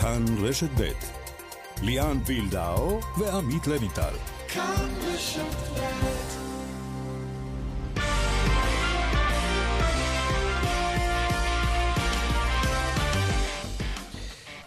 כאן 0.00 0.24
רשת 0.42 0.68
ב' 0.80 0.90
ליאן 1.82 2.18
וילדאו 2.26 3.00
ועמית 3.18 3.66
לויטל. 3.66 4.14
כאן 4.48 4.88
רשת 5.04 5.40
ב' 5.74 5.78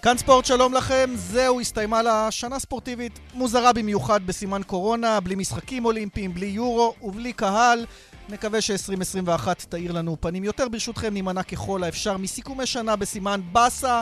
כאן 0.01 0.17
ספורט, 0.17 0.45
שלום 0.45 0.73
לכם. 0.73 1.09
זהו, 1.15 1.61
הסתיימה 1.61 2.01
לה 2.01 2.31
שנה 2.31 2.59
ספורטיבית 2.59 3.19
מוזרה 3.33 3.73
במיוחד 3.73 4.27
בסימן 4.27 4.61
קורונה, 4.63 5.19
בלי 5.19 5.35
משחקים 5.35 5.85
אולימפיים, 5.85 6.33
בלי 6.33 6.45
יורו 6.45 6.93
ובלי 7.01 7.33
קהל. 7.33 7.85
נקווה 8.29 8.61
ש-2021 8.61 9.47
תאיר 9.69 9.91
לנו 9.91 10.17
פנים 10.19 10.43
יותר. 10.43 10.69
ברשותכם, 10.69 11.13
נימנע 11.13 11.43
ככל 11.43 11.83
האפשר 11.83 12.17
מסיכומי 12.17 12.65
שנה 12.65 12.95
בסימן 12.95 13.41
באסה, 13.51 14.01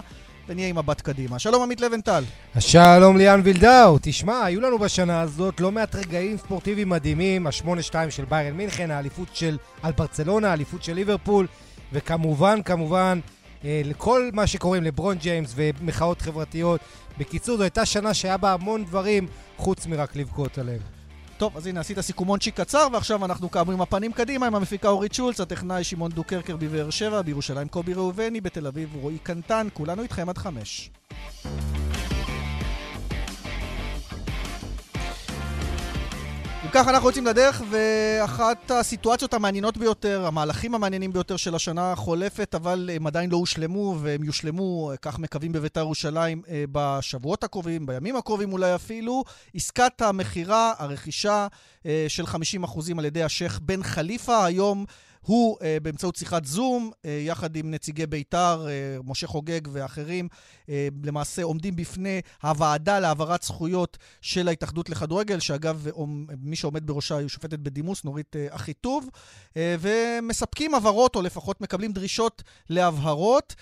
ונהיה 0.50 0.68
עם 0.68 0.78
מבט 0.78 1.02
קדימה. 1.02 1.40
שלום, 1.40 1.64
עמית 1.64 1.82
לבנטל. 1.82 2.24
שלום, 2.60 3.18
ליאן 3.18 3.42
וילדאו. 3.44 3.98
תשמע, 4.02 4.46
היו 4.46 4.62
לנו 4.62 4.80
בשנה 4.80 5.22
הזאת 5.22 5.60
לא 5.60 5.72
מעט 5.72 5.96
רגעים 5.96 6.38
ספורטיביים 6.38 6.90
מדהימים. 6.90 7.48
ה-8-2 7.48 7.94
של 8.10 8.26
ביירן 8.26 8.58
מינכן, 8.58 8.92
האליפות 8.92 9.28
של 9.34 9.58
על 9.84 9.92
ברצלונה, 9.92 10.50
האליפות 10.50 10.84
של 10.84 10.94
ליברפול, 10.94 11.48
וכמובן, 11.94 12.62
כמובן, 12.62 13.20
אה, 13.66 13.82
לכל 13.86 14.30
מה 14.34 14.48
שקוראים 14.48 14.84
לברון 14.84 15.18
ג'יימס 15.18 15.54
ומחאות 15.56 16.22
חברתיות. 16.22 16.82
בקיצור, 17.18 17.58
זו 17.58 17.64
הייתה 17.64 17.86
שנה 17.86 18.14
שהיה 18.14 18.38
בה 18.38 18.54
המון 18.54 18.86
דברים 18.86 19.28
חוץ 19.58 19.86
מרק 19.88 20.16
לבכות 20.16 20.58
עליהם. 20.58 20.99
טוב, 21.40 21.58
אז 21.58 21.68
הנה, 21.68 21.80
עשית 21.80 22.00
סיכומונצ'יק 22.00 22.62
קצר, 22.62 22.88
ועכשיו 22.94 23.26
אנחנו 23.26 23.52
כאמור 23.52 23.74
עם 23.74 23.82
הפנים 23.82 24.12
קדימה, 24.12 24.48
עם 24.48 24.56
המפיקה 24.56 24.90
אורית 24.90 25.14
שולץ, 25.14 25.40
הטכנאי 25.40 25.84
שמעון 25.84 26.12
דוקרקר 26.12 26.56
בבאר 26.56 26.90
שבע, 26.90 27.22
בירושלים 27.22 27.68
קובי 27.68 27.94
ראובני, 27.94 28.42
בתל 28.42 28.68
אביב 28.68 28.96
רועי 28.96 29.18
קנטן, 29.18 29.68
כולנו 29.74 30.04
איתכם 30.04 30.30
עד 30.30 30.38
חמש. 30.38 30.90
אם 36.66 36.70
ככה 36.70 36.90
אנחנו 36.90 37.08
יוצאים 37.08 37.26
לדרך, 37.26 37.62
ואחת 37.70 38.72
הסיטואציות 38.72 39.34
המעניינות 39.34 39.78
ביותר, 39.78 40.26
המהלכים 40.26 40.76
המעניינים 40.76 41.14
ביותר 41.14 41.38
של 41.38 41.56
השנה 41.56 41.92
החולפת, 41.92 42.56
אבל 42.56 42.90
הם 42.94 43.08
עדיין 43.08 43.30
לא 43.30 43.38
הושלמו, 43.38 43.98
והם 44.02 44.24
יושלמו, 44.24 44.92
כך 45.02 45.20
מקווים 45.20 45.52
בבית"ר 45.52 45.80
ירושלים, 45.80 46.42
אה, 46.50 46.64
בשבועות 46.72 47.44
הקרובים, 47.44 47.86
בימים 47.86 48.16
הקרובים 48.16 48.54
אולי 48.54 48.76
אפילו, 48.76 49.24
עסקת 49.56 50.02
המכירה, 50.02 50.74
הרכישה 50.78 51.48
אה, 51.86 52.06
של 52.08 52.24
50% 52.24 52.30
על 52.98 53.06
ידי 53.06 53.24
השייח' 53.24 53.60
בן 53.60 53.84
חליפה. 53.84 54.46
היום 54.46 54.86
הוא, 55.22 55.58
uh, 55.58 55.62
באמצעות 55.82 56.16
שיחת 56.16 56.46
זום, 56.46 56.92
יחד 57.04 57.56
עם 57.56 57.72
נציגי 57.72 58.06
בית"ר, 58.06 58.68
משה 59.04 59.28
חוגג 59.28 59.62
ואחרים, 59.72 60.28
למעשה 61.04 61.44
עומדים 61.44 61.76
בפני 61.76 62.22
הוועדה 62.44 63.00
להעברת 63.00 63.44
זכויות 63.44 63.98
של 64.22 64.48
ההתאחדות 64.48 64.90
לכדורגל, 64.90 65.40
שאגב, 65.40 65.88
מי 66.42 66.56
שעומד 66.56 66.88
בראשה 66.88 67.18
היא 67.18 67.28
שופטת 67.28 67.60
בדימוס, 67.60 68.04
נורית 68.04 68.36
uh, 68.36 68.56
אחיטוב, 68.56 69.10
uh, 69.50 69.58
ומספקים 69.80 70.76
הבהרות, 70.76 71.16
או 71.16 71.22
לפחות 71.22 71.62
מקבלים 71.62 71.92
דרישות 71.92 72.44
להבהרות. 72.70 73.56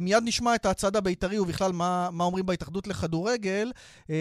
מיד 0.00 0.22
נשמע 0.24 0.54
את 0.54 0.66
הצד 0.66 0.96
הבית"רי 0.96 1.38
ובכלל 1.38 1.72
מה, 1.72 2.08
מה 2.12 2.24
אומרים 2.24 2.46
בהתאחדות 2.46 2.86
לכדורגל. 2.86 3.72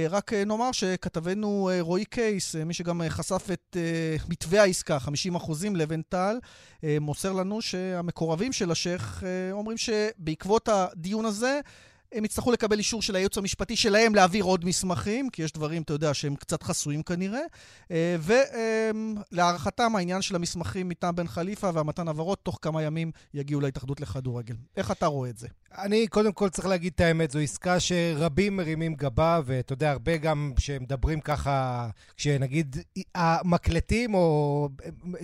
רק 0.09 0.33
נאמר 0.33 0.71
שכתבנו 0.71 1.69
רועי 1.79 2.05
קייס, 2.05 2.55
מי 2.55 2.73
שגם 2.73 3.01
חשף 3.09 3.47
את 3.53 3.77
מתווה 4.29 4.61
העסקה, 4.61 4.97
50% 4.97 5.75
לבנטל, 5.75 6.37
אה, 6.83 6.97
מוסר 7.01 7.33
לנו 7.33 7.61
שהמקורבים 7.61 8.53
של 8.53 8.71
השייח' 8.71 9.23
אה, 9.23 9.51
אומרים 9.51 9.77
שבעקבות 9.77 10.69
הדיון 10.71 11.25
הזה, 11.25 11.59
הם 12.11 12.25
יצטרכו 12.25 12.51
לקבל 12.51 12.77
אישור 12.77 13.01
של 13.01 13.15
הייעוץ 13.15 13.37
המשפטי 13.37 13.75
שלהם 13.75 14.15
להעביר 14.15 14.43
עוד 14.43 14.65
מסמכים, 14.65 15.29
כי 15.29 15.43
יש 15.43 15.51
דברים, 15.51 15.81
אתה 15.81 15.93
יודע, 15.93 16.13
שהם 16.13 16.35
קצת 16.35 16.63
חסויים 16.63 17.03
כנראה. 17.03 17.41
אה, 17.91 18.15
ולהערכתם, 19.31 19.95
העניין 19.95 20.21
של 20.21 20.35
המסמכים 20.35 20.89
מטעם 20.89 21.15
בן 21.15 21.27
חליפה 21.27 21.69
והמתן 21.73 22.07
הבהרות, 22.07 22.39
תוך 22.43 22.59
כמה 22.61 22.83
ימים 22.83 23.11
יגיעו 23.33 23.61
להתאחדות 23.61 24.01
לכדורגל. 24.01 24.55
איך 24.77 24.91
אתה 24.91 25.05
רואה 25.05 25.29
את 25.29 25.37
זה? 25.37 25.47
אני 25.75 26.07
קודם 26.07 26.31
כל 26.31 26.49
צריך 26.49 26.67
להגיד 26.67 26.93
את 26.95 27.01
האמת, 27.01 27.31
זו 27.31 27.39
עסקה 27.39 27.79
שרבים 27.79 28.57
מרימים 28.57 28.95
גבה, 28.95 29.39
ואתה 29.45 29.73
יודע, 29.73 29.91
הרבה 29.91 30.17
גם 30.17 30.53
שמדברים 30.59 31.21
ככה, 31.21 31.89
כשנגיד 32.17 32.77
המקלטים 33.15 34.13
או, 34.13 34.69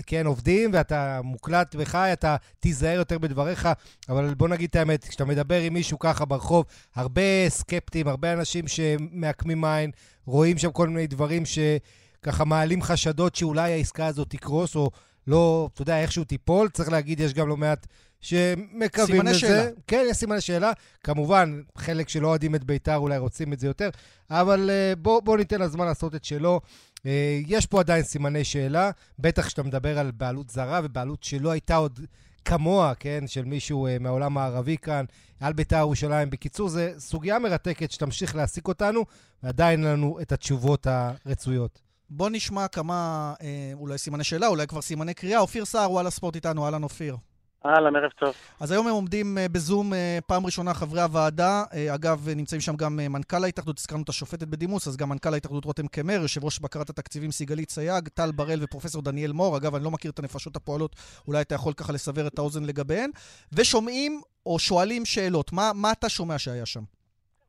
כן, 0.06 0.26
עובדים, 0.26 0.70
ואתה 0.74 1.22
מוקלט 1.24 1.76
וחי, 1.80 2.10
אתה 2.14 2.36
תיזהר 2.60 2.98
יותר 2.98 3.18
בדבריך, 3.18 3.70
אבל 4.10 4.34
בוא 4.34 4.48
נגיד 4.48 4.70
את 4.70 4.76
האמת, 4.76 5.04
כשאתה 5.08 5.26
מדבר 5.26 5.62
עם 5.62 5.74
מישהו 5.74 6.00
ככה 6.00 6.26
ברחוב, 6.26 6.66
הרבה 6.96 7.50
סקפטים, 7.50 8.08
הרבה 8.08 8.34
אנשים 8.34 8.68
שמעקמים 8.68 9.66
עין, 9.66 9.92
רואים 10.26 10.58
שם 10.58 10.72
כל 10.72 10.90
מיני 10.90 11.08
דברים 11.08 11.44
שככה 11.46 12.46
מעלים 12.46 12.82
חשדות 12.82 13.36
שאולי 13.36 13.74
העסקה 13.74 14.06
הזאת 14.06 14.30
תקרוס, 14.30 14.76
או 14.76 14.90
לא, 15.28 15.70
אתה 15.74 15.82
יודע, 15.82 16.02
איכשהו 16.02 16.24
תיפול. 16.24 16.70
צריך 16.70 16.90
להגיד, 16.90 17.20
יש 17.20 17.34
גם 17.34 17.48
לא 17.48 17.58
מעט 17.58 17.88
שמקווים 18.24 19.22
לזה. 19.22 19.34
סימני 19.34 19.34
שאלה. 19.34 19.70
כן, 19.88 20.06
יש 20.10 20.18
סימני 20.18 20.42
שאלה. 20.42 20.72
כמובן, 21.04 21.62
חלק 21.78 22.10
שלא 22.10 22.28
אוהדים 22.28 22.56
את 22.56 22.64
בית"ר 22.64 22.96
אולי 22.96 23.18
רוצים 23.18 23.54
את 23.54 23.60
זה 23.60 23.68
יותר, 23.68 23.90
אבל 24.30 24.70
uh, 24.70 25.00
בואו 25.00 25.22
בוא 25.22 25.38
ניתן 25.38 25.62
לזמן 25.62 25.86
לעשות 25.86 26.16
את 26.16 26.26
שלו. 26.26 26.62
Uh, 26.98 27.02
יש 27.48 27.66
פה 27.66 27.80
עדיין 27.80 28.04
סימני 28.04 28.44
שאלה, 28.44 28.92
בטח 29.20 29.48
כשאתה 29.48 29.64
מדבר 29.64 30.00
על 30.00 30.12
בעלות 30.12 30.50
זרה 30.50 30.82
ובעלות 30.84 31.24
שלא 31.24 31.52
הייתה 31.52 31.76
עוד 31.76 32.00
כמוה, 32.46 32.94
כן, 33.00 33.24
של 33.28 33.46
מישהו 33.46 33.88
uh, 33.88 33.90
מהעולם 34.00 34.38
הערבי 34.38 34.78
כאן, 34.78 35.06
על 35.40 35.54
בית"ר 35.54 35.78
ירושלים. 35.78 36.30
בקיצור, 36.30 36.70
זו 36.70 36.82
סוגיה 36.98 37.40
מרתקת 37.40 37.92
שתמשיך 37.92 38.36
להעסיק 38.36 38.68
אותנו, 38.68 39.06
ועדיין 39.44 39.80
אין 39.80 39.90
לנו 39.90 40.18
את 40.22 40.32
התשובות 40.32 40.88
הרצויות. 40.90 41.82
בוא 42.10 42.30
נשמע 42.30 42.68
כמה, 42.68 43.34
אה, 43.42 43.72
אולי 43.74 43.98
סימני 43.98 44.24
שאלה, 44.24 44.48
אולי 44.48 44.68
כבר 44.68 44.82
סימני 44.82 45.14
קריאה. 45.14 45.40
אופיר 45.40 45.66
סער, 45.66 45.92
וואלה 45.92 46.10
ספורט 46.10 46.36
איתנו, 46.36 46.66
אהלן 46.66 46.84
אופיר. 46.84 47.18
אהלן, 47.66 47.96
ערב 47.96 48.12
טוב. 48.12 48.34
אז 48.62 48.72
היום 48.72 48.88
הם 48.88 48.94
עומדים 48.94 49.38
אה, 49.38 49.46
בזום 49.54 49.94
אה, 49.94 50.20
פעם 50.28 50.46
ראשונה 50.46 50.74
חברי 50.74 51.02
הוועדה. 51.02 51.64
אה, 51.74 51.96
אגב, 51.96 52.28
נמצאים 52.36 52.62
שם 52.62 52.76
גם 52.76 52.96
מנכ"ל 52.96 53.44
ההתאחדות, 53.44 53.78
הזכרנו 53.78 54.04
את 54.04 54.10
השופטת 54.10 54.48
בדימוס, 54.48 54.88
אז 54.88 54.98
גם 54.98 55.10
מנכ"ל 55.10 55.34
ההתאחדות 55.34 55.66
רותם 55.66 55.88
קמר, 55.88 56.14
יושב 56.14 56.44
ראש 56.44 56.60
בקרת 56.60 56.90
התקציבים 56.90 57.32
סיגלית 57.32 57.70
סייג, 57.70 58.08
טל 58.08 58.32
בראל 58.36 58.60
ופרופסור 58.62 59.02
דניאל 59.02 59.32
מור. 59.32 59.58
אגב, 59.58 59.76
אני 59.76 59.84
לא 59.84 59.92
מכיר 59.92 60.12
את 60.12 60.20
הנפשות 60.20 60.56
הפועלות, 60.56 60.96
אולי 61.28 61.42
אתה 61.42 61.56
יכול 61.56 61.74
ככה 61.74 61.94
לסבר 61.94 62.28
את 62.28 62.40
האוזן 62.40 62.64
לגביהן. 62.64 63.10
ושומעים 63.58 64.22
או 64.46 64.60
שואלים 64.60 65.06
שאלות. 65.06 65.54
מה, 65.54 65.72
מה 65.76 65.92
אתה 65.92 66.10
שומע 66.10 66.38
שהיה 66.38 66.66
שם? 66.66 66.82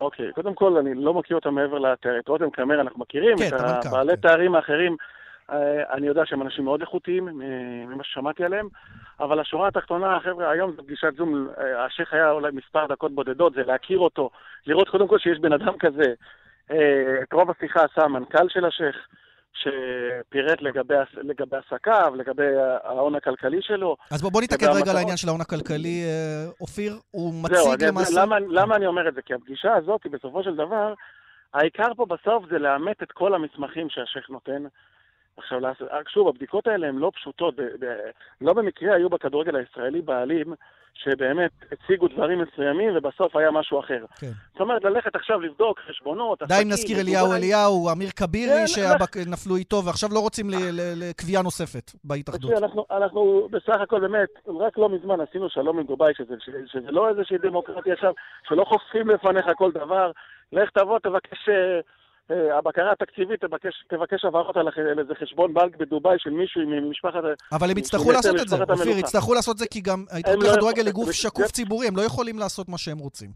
אוקיי, 0.00 0.32
קודם 0.34 0.54
כל, 0.54 0.76
אני 0.76 0.94
לא 0.94 1.14
מכיר 1.14 1.36
אותם 1.36 1.54
מעבר 1.54 1.78
לתאר. 1.78 2.18
את 2.18 2.28
רותם 2.28 2.50
קמר 2.50 2.80
אנחנו 2.80 3.00
מכירים, 3.00 3.36
כן, 3.38 3.48
את 3.56 3.86
הבעלי 3.86 4.12
כן. 4.12 4.20
תארים 4.20 4.54
האחרים. 4.54 4.96
אני 5.92 6.06
יודע 6.06 6.22
שהם 6.24 6.42
אנשים 6.42 6.64
מאוד 6.64 6.80
איכותיים, 6.80 7.24
ממה 7.88 8.04
ששמעתי 8.04 8.44
עליהם. 8.44 8.68
אבל 9.20 9.40
השורה 9.40 9.68
התחתונה, 9.68 10.18
חבר'ה, 10.24 10.50
היום 10.50 10.72
זו 10.76 10.82
פגישת 10.82 11.16
זום, 11.16 11.48
אה, 11.58 11.84
השייח 11.84 12.14
היה 12.14 12.30
אולי 12.30 12.52
מספר 12.52 12.86
דקות 12.86 13.14
בודדות, 13.14 13.54
זה 13.54 13.62
להכיר 13.66 13.98
אותו, 13.98 14.30
לראות 14.66 14.88
קודם 14.88 15.08
כל 15.08 15.18
שיש 15.18 15.38
בן 15.38 15.52
אדם 15.52 15.78
כזה. 15.78 16.14
אה, 16.70 17.22
את 17.22 17.32
רוב 17.32 17.50
השיחה 17.50 17.80
עשה 17.84 18.04
המנכ"ל 18.04 18.48
של 18.48 18.64
השייח, 18.64 18.96
שפירט 19.54 20.62
לגבי, 20.62 20.94
לגבי 21.14 21.56
עסקיו, 21.56 22.12
לגבי 22.16 22.46
ההון 22.84 23.14
הכלכלי 23.14 23.62
שלו. 23.62 23.96
אז 24.10 24.22
בוא, 24.22 24.32
בוא 24.32 24.42
נתעכב 24.42 24.66
רגע 24.66 24.90
על 24.90 24.96
העניין 24.96 25.16
של 25.16 25.28
ההון 25.28 25.40
הכלכלי, 25.40 26.04
אה, 26.04 26.50
אופיר. 26.60 26.92
הוא 27.10 27.34
מציג 27.42 27.56
זהו, 27.56 27.88
למעשה... 27.88 28.20
למה, 28.20 28.36
למה 28.48 28.76
אני 28.76 28.86
אומר 28.86 29.08
את 29.08 29.14
זה? 29.14 29.22
כי 29.22 29.34
הפגישה 29.34 29.74
הזאת, 29.74 30.06
בסופו 30.10 30.42
של 30.42 30.56
דבר, 30.56 30.94
העיקר 31.54 31.94
פה 31.96 32.06
בסוף 32.06 32.44
זה 32.50 32.58
לאמת 32.58 33.02
את 33.02 33.12
כל 33.12 33.34
המסמכים 33.34 33.90
שהשייח 33.90 34.28
נותן. 34.30 34.64
עכשיו, 35.36 35.60
שוב, 36.08 36.28
הבדיקות 36.28 36.66
האלה 36.66 36.88
הן 36.88 36.96
לא 36.96 37.10
פשוטות. 37.14 37.56
ב- 37.56 37.84
ב- 37.84 38.10
לא 38.40 38.52
במקרה 38.52 38.94
היו 38.94 39.08
בכדורגל 39.08 39.56
הישראלי 39.56 40.00
בעלים 40.00 40.54
שבאמת 40.94 41.50
הציגו 41.72 42.08
דברים 42.08 42.38
מסוימים 42.42 42.96
ובסוף 42.96 43.36
היה 43.36 43.50
משהו 43.50 43.80
אחר. 43.80 44.04
כן. 44.20 44.30
זאת 44.52 44.60
אומרת, 44.60 44.84
ללכת 44.84 45.16
עכשיו 45.16 45.40
לבדוק 45.40 45.80
חשבונות, 45.88 46.42
די 46.42 46.54
אם 46.62 46.68
נזכיר 46.68 47.00
אליהו 47.00 47.32
אליהו, 47.32 47.92
אמיר 47.92 48.08
כבירי 48.16 48.52
כן, 48.52 48.66
שנפלו 48.66 49.56
איתו, 49.56 49.82
ועכשיו 49.84 50.08
לא 50.12 50.18
רוצים 50.18 50.50
לקביעה 50.96 51.42
נוספת 51.42 51.92
בהתאחדות. 52.04 52.50
אנחנו, 52.52 52.86
אנחנו 52.90 53.48
בסך 53.50 53.80
הכל 53.80 54.00
באמת, 54.00 54.28
רק 54.60 54.78
לא 54.78 54.88
מזמן 54.88 55.20
עשינו 55.20 55.50
שלום 55.50 55.78
עם 55.78 55.86
דובאי, 55.86 56.12
שזה, 56.16 56.34
שזה 56.66 56.90
לא 56.90 57.08
איזושהי 57.08 57.38
דמוקרטיה 57.38 57.92
עכשיו, 57.94 58.12
שלא 58.48 58.64
חושפים 58.64 59.10
לפניך 59.10 59.46
כל 59.56 59.72
דבר. 59.72 60.10
לך 60.52 60.70
תבוא, 60.70 60.98
תבקש... 60.98 61.48
אה, 62.30 62.58
הבקרה 62.58 62.92
התקציבית 62.92 63.40
תבקש, 63.40 63.84
תבקש 63.88 64.24
הבהרות 64.24 64.56
על 64.56 64.68
איזה 64.98 65.14
חשבון 65.14 65.54
בנק 65.54 65.76
בדובאי 65.76 66.16
של 66.18 66.30
מישהו 66.30 66.60
ממשפחת... 66.66 67.20
אבל 67.52 67.70
הם 67.70 67.78
יצטרכו 67.78 68.12
לעשות 68.12 68.40
את 68.40 68.48
זה, 68.48 68.56
אופיר, 68.70 68.98
יצטרכו 68.98 69.34
לעשות 69.34 69.54
את 69.54 69.58
זה 69.58 69.66
כי 69.66 69.80
גם 69.80 70.04
ההתאחדות 70.10 70.44
לא 70.44 70.50
לכדורגל 70.50 70.86
היא 70.86 70.94
גוף 70.94 71.10
שקוף 71.10 71.50
ציבורי, 71.50 71.86
הם 71.88 71.96
לא 71.96 72.02
יכולים 72.02 72.38
לעשות 72.38 72.68
מה 72.68 72.78
שהם 72.78 72.98
רוצים. 72.98 73.30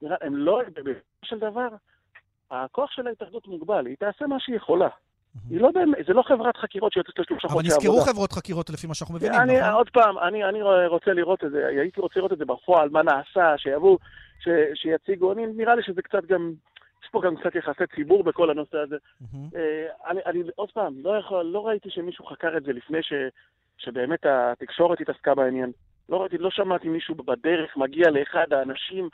הם 0.00 0.36
לא, 0.36 0.60
בסופו 0.68 1.24
של 1.24 1.38
דבר, 1.38 1.68
הכוח 2.50 2.90
של 2.90 3.06
ההתאחדות 3.06 3.46
מוגבל, 3.46 3.86
היא 3.86 3.96
תעשה 3.98 4.26
מה 4.26 4.36
שהיא 4.40 4.56
יכולה. 4.56 4.88
היא 5.50 5.60
לא 5.60 5.70
באמת, 5.70 6.06
זה 6.06 6.12
לא 6.12 6.22
חברת 6.22 6.56
חקירות 6.56 6.92
שיוצאת 6.92 7.18
לשלושה 7.18 7.48
חודשי 7.48 7.72
עבודה. 7.72 7.88
אבל 7.88 7.96
נזכרו 7.96 8.12
חברות 8.12 8.32
חקירות 8.32 8.70
לפי 8.70 8.86
מה 8.86 8.94
שאנחנו 8.94 9.14
מבינים, 9.14 9.40
נכון? 9.40 9.72
עוד 9.72 9.90
פעם, 9.90 10.18
אני, 10.18 10.44
אני 10.44 10.62
רוצה 10.86 11.12
לראות 11.12 11.44
את 11.44 11.50
זה, 11.50 11.66
הייתי 11.66 12.00
רוצה 12.00 12.20
לראות 12.20 12.32
את 12.32 12.38
זה 12.38 12.44
בפועל, 12.44 12.88
מה 12.88 13.02
נעשה, 13.02 13.58
שיבואו 13.58 13.98
שיציגו. 14.74 15.32
אני, 15.32 15.46
נראה 15.46 15.74
לי 15.74 15.82
שזה 15.82 16.02
קצת 16.02 16.24
גם, 16.24 16.52
יש 17.04 17.10
פה 17.10 17.20
גם 17.24 17.36
קצת 17.36 17.54
יחסי 17.54 17.84
ציבור 17.96 18.24
בכל 18.24 18.50
הנושא 18.50 18.78
הזה. 18.78 18.96
Mm-hmm. 18.96 19.56
אני, 20.06 20.20
אני, 20.26 20.42
עוד 20.54 20.70
פעם, 20.70 20.94
לא, 21.02 21.18
יכול, 21.18 21.44
לא 21.44 21.66
ראיתי 21.66 21.90
שמישהו 21.90 22.26
חקר 22.26 22.56
את 22.56 22.62
זה 22.62 22.72
לפני 22.72 23.02
ש, 23.02 23.12
שבאמת 23.78 24.26
התקשורת 24.26 25.00
התעסקה 25.00 25.34
בעניין. 25.34 25.72
לא 26.08 26.16
ראיתי, 26.20 26.38
לא 26.38 26.50
שמעתי 26.50 26.88
מישהו 26.88 27.14
בדרך 27.14 27.76
מגיע 27.76 28.10
לאחד 28.10 28.52
האנשים 28.52 29.08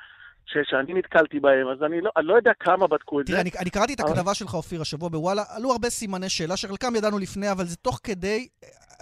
ש, 0.47 0.57
שאני 0.63 0.95
נתקלתי 0.95 1.41
בהם, 1.41 1.69
אז 1.69 1.83
אני 1.83 2.01
לא, 2.01 2.11
אני 2.17 2.27
לא 2.27 2.35
יודע 2.35 2.53
כמה 2.61 2.87
בדקו 2.87 3.21
את 3.21 3.27
תראה, 3.27 3.39
זה. 3.39 3.51
תראה, 3.51 3.61
אני, 3.61 3.63
אני 3.63 3.71
קראתי 3.71 3.95
את 3.95 4.01
הכתבה 4.01 4.35
שלך, 4.35 4.55
אופיר, 4.55 4.81
השבוע 4.81 5.09
בוואלה, 5.09 5.43
עלו 5.57 5.73
הרבה 5.73 5.91
סימני 5.91 6.29
שאלה, 6.29 6.57
שחלקם 6.57 6.97
ידענו 6.97 7.19
לפני, 7.19 7.51
אבל 7.53 7.65
זה 7.65 7.77
תוך 7.77 8.01
כדי, 8.03 8.49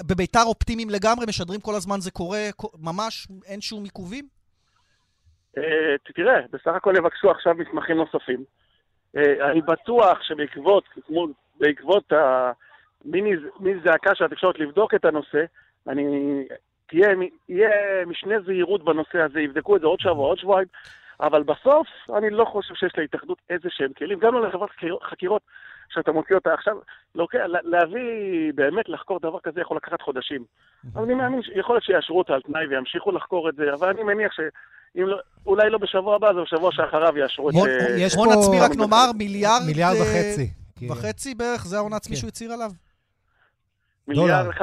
בביתר 0.08 0.43
אופטימיים 0.46 0.90
לגמרי, 0.90 1.26
משדרים 1.29 1.61
כל 1.61 1.75
הזמן 1.75 2.00
זה 2.00 2.11
קורה, 2.11 2.40
ממש, 2.79 3.29
אין 3.46 3.61
שום 3.61 3.84
עיכובים? 3.84 4.29
אה, 5.58 6.12
תראה, 6.14 6.40
בסך 6.52 6.73
הכל 6.76 6.94
יבקשו 6.96 7.31
עכשיו 7.31 7.55
מסמכים 7.55 7.96
נוספים. 7.96 8.44
אה, 9.17 9.50
אני 9.50 9.61
בטוח 9.61 10.23
שבעקבות, 10.23 10.85
בעקבות 11.61 12.12
המיני 12.12 13.37
זעקה 13.85 14.14
של 14.14 14.25
התקשורת 14.25 14.59
לבדוק 14.59 14.94
את 14.94 15.05
הנושא, 15.05 15.44
אני, 15.88 16.05
תהיה, 16.87 17.09
יהיה 17.49 17.70
משנה 18.06 18.41
זהירות 18.41 18.85
בנושא 18.85 19.20
הזה, 19.20 19.41
יבדקו 19.41 19.76
את 19.76 19.81
זה 19.81 19.87
עוד 19.87 20.00
שבוע, 20.00 20.29
עוד 20.29 20.38
שבועיים, 20.38 20.69
אבל 21.20 21.43
בסוף 21.43 21.87
אני 22.17 22.31
לא 22.31 22.44
חושב 22.44 22.75
שיש 22.75 22.93
להתאחדות 22.99 23.38
איזה 23.50 23.69
שהם 23.70 23.93
כלים, 23.93 24.19
גם 24.19 24.35
לא 24.35 24.49
לחברת 24.49 24.70
חקירות 25.03 25.43
שאתה 25.88 26.12
מוציא 26.12 26.35
אותה 26.37 26.55
עכשיו, 26.55 26.76
לוקח, 27.15 27.38
להביא, 27.47 28.53
באמת 28.55 28.88
לחקור 28.88 29.20
דבר 29.20 29.41
כזה 29.41 29.61
יכול 29.61 29.76
לקחת 29.76 30.03
חודשים. 30.03 30.44
אבל 30.94 31.03
אני 31.03 31.15
מאמין, 31.15 31.41
יכול 31.55 31.75
להיות 31.75 31.85
שיאשרו 31.85 32.19
אותה 32.19 32.35
על 32.35 32.41
תנאי 32.41 32.67
וימשיכו 32.67 33.12
לחקור 33.12 33.49
את 33.49 33.55
זה, 33.55 33.75
אבל 33.75 33.88
אני 33.88 34.03
מניח 34.03 34.32
ש... 34.32 34.41
לא, 34.94 35.17
אולי 35.47 35.71
לא 35.71 35.79
בשבוע 35.79 36.17
הבא, 36.17 36.33
זה 36.35 36.41
בשבוע 36.41 36.73
שאחריו 36.73 37.19
יאשרו 37.19 37.50
את... 37.50 37.55
זה. 37.55 37.97
יש 37.99 38.15
הון 38.15 38.29
עצמי, 38.33 38.61
רק 38.61 38.77
נאמר, 38.77 39.11
מיליארד... 39.19 39.62
מיליארד 39.67 39.97
אה, 39.97 40.03
וחצי. 40.03 40.50
וחצי 40.89 41.35
בערך, 41.35 41.67
זה 41.67 41.77
ההון 41.77 41.93
העצמי 41.93 42.15
כן. 42.15 42.21
שהוא 42.21 42.29
הצהיר 42.29 42.53
עליו? 42.53 42.71
מיליארד 44.09 44.47
1.3, 44.47 44.62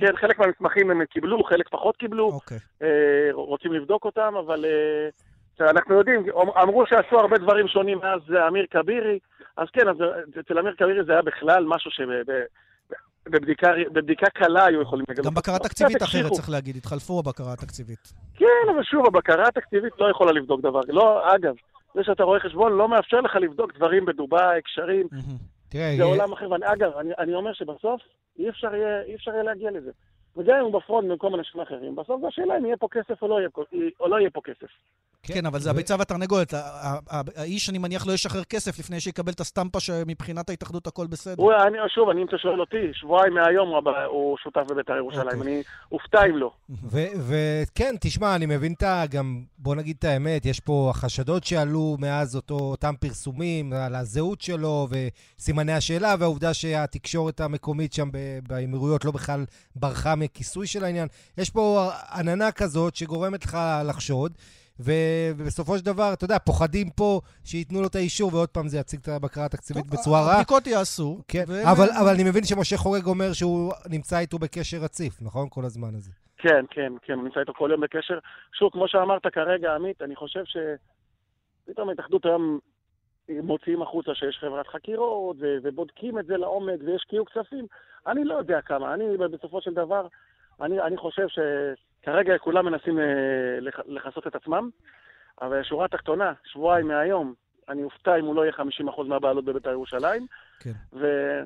כן, 0.00 0.16
חלק 0.16 0.38
מהמסמכים 0.38 0.90
הם 0.90 1.04
קיבלו, 1.04 1.44
חלק 1.44 1.68
פחות 1.68 1.96
קיבלו. 1.96 2.26
אוקיי. 2.26 2.58
אה, 2.82 3.28
רוצים 3.32 3.72
לבדוק 3.72 4.04
אותם, 4.04 4.34
אבל 4.46 4.64
אה, 4.64 5.70
אנחנו 5.70 5.94
יודעים, 5.94 6.24
אמרו 6.62 6.86
שעשו 6.86 7.20
הרבה 7.20 7.38
דברים 7.38 7.68
שונים 7.68 7.98
מאז 7.98 8.20
אמיר 8.48 8.66
כבירי, 8.70 9.18
אז 9.56 9.66
כן, 9.72 9.88
אז 9.88 9.96
אצל 10.40 10.58
אמיר 10.58 10.74
כבירי 10.78 11.04
זה 11.04 11.12
היה 11.12 11.22
בכלל 11.22 11.64
משהו 11.68 11.90
ש... 11.90 12.00
בבדיקה, 13.28 13.72
בבדיקה 13.92 14.26
קלה 14.30 14.64
היו 14.64 14.82
יכולים 14.82 15.04
לגלות. 15.08 15.26
גם 15.26 15.34
בקרה 15.34 15.58
תקציבית 15.58 16.02
אחרת, 16.02 16.32
צריך 16.32 16.50
להגיד, 16.50 16.76
התחלפו 16.76 17.18
הבקרה 17.18 17.52
התקציבית. 17.52 18.12
כן, 18.34 18.72
אבל 18.74 18.82
שוב, 18.82 19.06
הבקרה 19.06 19.48
התקציבית 19.48 19.92
לא 19.98 20.10
יכולה 20.10 20.32
לבדוק 20.32 20.60
דבר. 20.60 20.80
לא, 20.88 21.34
אגב, 21.34 21.54
זה 21.94 22.00
שאתה 22.04 22.22
רואה 22.22 22.40
חשבון 22.40 22.72
לא 22.72 22.88
מאפשר 22.88 23.20
לך 23.20 23.36
לבדוק 23.36 23.76
דברים 23.76 24.04
בדובאי, 24.04 24.62
קשרים. 24.62 25.06
תראה, 25.68 25.94
זה 25.96 26.02
עולם 26.02 26.32
אחר. 26.32 26.46
אגב, 26.64 26.90
אני, 27.00 27.10
אני 27.18 27.34
אומר 27.34 27.52
שבסוף 27.52 28.00
אי 28.38 28.48
אפשר 28.48 28.74
יהיה 29.34 29.42
להגיע 29.42 29.70
לזה. 29.70 29.90
וגם 30.36 30.56
אם 30.58 30.64
הוא 30.64 30.80
בפרונט 30.80 31.10
במקום 31.10 31.34
אנשים 31.34 31.60
אחרים, 31.60 31.96
בסוף 31.96 32.20
זו 32.20 32.28
השאלה 32.28 32.58
אם 32.58 32.64
יהיה 32.64 32.76
פה 32.76 32.88
כסף 32.90 33.22
או 33.22 33.28
לא 33.28 33.38
יהיה, 33.38 33.48
או 34.00 34.08
לא 34.08 34.16
יהיה 34.16 34.30
פה 34.30 34.40
כסף. 34.44 34.70
כן, 35.22 35.34
כן 35.34 35.46
אבל 35.46 35.58
זה 35.58 35.70
הביצה 35.70 35.96
והתרנגולת. 35.98 36.54
האיש, 37.36 37.70
אני 37.70 37.78
מניח, 37.78 38.06
לא 38.06 38.12
ישחרר 38.12 38.44
כסף 38.44 38.78
לפני 38.78 39.00
שיקבל 39.00 39.32
את 39.32 39.40
הסטמפה 39.40 39.80
שמבחינת 39.80 40.50
ההתאחדות 40.50 40.86
הכל 40.86 41.06
בסדר. 41.06 41.42
שוב, 41.88 42.08
אני, 42.08 42.22
אם 42.22 42.26
אתה 42.26 42.38
שואל 42.38 42.60
אותי, 42.60 42.90
שבועיים 42.92 43.34
מהיום 43.34 43.86
הוא 44.06 44.36
שותף 44.38 44.62
בבית"ר 44.70 44.96
ירושלים. 44.96 45.38
אוקיי. 45.38 45.42
אני 45.42 45.62
אופתע 45.92 46.26
אם 46.26 46.36
לא. 46.36 46.50
וכן, 47.28 47.94
תשמע, 48.00 48.36
אני 48.36 48.46
מבין 48.46 48.72
את 48.72 48.82
ה... 48.82 49.04
גם, 49.10 49.42
בוא 49.58 49.74
נגיד 49.74 49.96
את 49.98 50.04
האמת, 50.04 50.46
יש 50.46 50.60
פה 50.60 50.90
החשדות 50.90 51.44
שעלו 51.44 51.96
מאז 51.98 52.40
אותם 52.50 52.94
פרסומים 53.00 53.72
על 53.72 53.94
הזהות 53.94 54.40
שלו 54.40 54.88
וסימני 54.90 55.72
השאלה, 55.72 56.14
והעובדה 56.18 56.54
שהתקשורת 56.54 57.40
המקומית 57.40 57.92
שם 57.92 58.08
באמירויות 58.48 59.04
לא 59.04 59.10
בכלל 59.10 59.44
ברחה 59.76 60.14
מכיסוי 60.30 60.66
של 60.66 60.84
העניין. 60.84 61.08
יש 61.38 61.50
פה 61.50 61.90
עננה 62.14 62.52
כזאת 62.52 62.96
שגורמת 62.96 63.44
לך 63.44 63.58
לחשוד. 63.84 64.32
ובסופו 64.82 65.78
של 65.78 65.84
דבר, 65.84 66.12
אתה 66.12 66.24
יודע, 66.24 66.38
פוחדים 66.38 66.90
פה 66.90 67.20
שייתנו 67.44 67.80
לו 67.80 67.86
את 67.86 67.94
האישור, 67.94 68.34
ועוד 68.34 68.48
פעם 68.48 68.68
זה 68.68 68.78
יציג 68.78 69.00
את 69.00 69.08
הבקרה 69.08 69.44
התקציבית 69.44 69.86
בצורה 69.86 70.20
רעה. 70.20 70.32
הבדיקות 70.32 70.66
יעשו. 70.66 71.22
כן, 71.28 71.44
ו... 71.48 71.70
אבל, 71.70 71.88
אבל 72.00 72.08
אני 72.14 72.24
מבין 72.24 72.44
שמשה 72.44 72.76
חורג 72.76 73.06
אומר 73.06 73.32
שהוא 73.32 73.72
נמצא 73.90 74.18
איתו 74.18 74.38
בקשר 74.38 74.76
רציף, 74.76 75.22
נכון? 75.22 75.46
כל 75.50 75.64
הזמן 75.64 75.94
הזה. 75.94 76.10
כן, 76.38 76.64
כן, 76.70 76.92
כן, 77.02 77.12
הוא 77.12 77.24
נמצא 77.24 77.40
איתו 77.40 77.52
כל 77.54 77.68
יום 77.72 77.80
בקשר. 77.80 78.18
שוב, 78.52 78.72
כמו 78.72 78.88
שאמרת 78.88 79.26
כרגע, 79.32 79.74
עמית, 79.74 80.02
אני 80.02 80.16
חושב 80.16 80.44
ש... 80.44 80.56
פתאום 81.66 81.88
ההתאחדות 81.88 82.24
היום 82.24 82.58
מוציאים 83.28 83.82
החוצה 83.82 84.14
שיש 84.14 84.38
חברת 84.40 84.66
חקירות, 84.66 85.36
ו- 85.40 85.56
ובודקים 85.62 86.18
את 86.18 86.26
זה 86.26 86.36
לעומק, 86.36 86.80
וישקיעו 86.86 87.24
כספים. 87.24 87.66
אני 88.06 88.24
לא 88.24 88.34
יודע 88.34 88.60
כמה. 88.60 88.94
אני, 88.94 89.16
בסופו 89.16 89.60
של 89.60 89.74
דבר, 89.74 90.06
אני, 90.60 90.80
אני 90.80 90.96
חושב 90.96 91.28
ש... 91.28 91.38
כרגע 92.02 92.38
כולם 92.38 92.66
מנסים 92.66 92.98
אה, 92.98 93.04
לכסות 93.86 94.26
את 94.26 94.34
עצמם, 94.34 94.70
אבל 95.42 95.62
שורה 95.62 95.88
תחתונה, 95.88 96.32
שבועיים 96.44 96.88
מהיום, 96.88 97.34
אני 97.68 97.82
אופתע 97.82 98.16
אם 98.18 98.24
הוא 98.24 98.34
לא 98.34 98.42
יהיה 98.42 98.52
50% 98.52 99.02
מהבעלות 99.02 99.44
בבית"ר 99.44 99.70
ירושלים. 99.70 100.26
כן. 100.60 100.72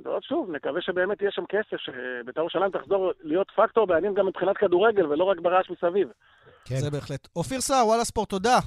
ועוד 0.04 0.22
שוב, 0.22 0.50
נקווה 0.50 0.80
שבאמת 0.80 1.22
יהיה 1.22 1.30
שם 1.32 1.44
כסף, 1.48 1.76
שבית"ר 1.76 2.40
ירושלים 2.40 2.70
תחזור 2.70 3.12
להיות 3.22 3.50
פקטור 3.56 3.86
בעניין 3.86 4.14
גם 4.14 4.26
מבחינת 4.26 4.56
כדורגל, 4.56 5.06
ולא 5.06 5.24
רק 5.24 5.40
ברעש 5.40 5.70
מסביב. 5.70 6.08
כן. 6.64 6.76
זה 6.76 6.90
בהחלט. 6.90 7.28
אופיר 7.36 7.60
סער, 7.60 7.86
וואלה 7.86 8.04
ספורט, 8.04 8.28
תודה. 8.28 8.58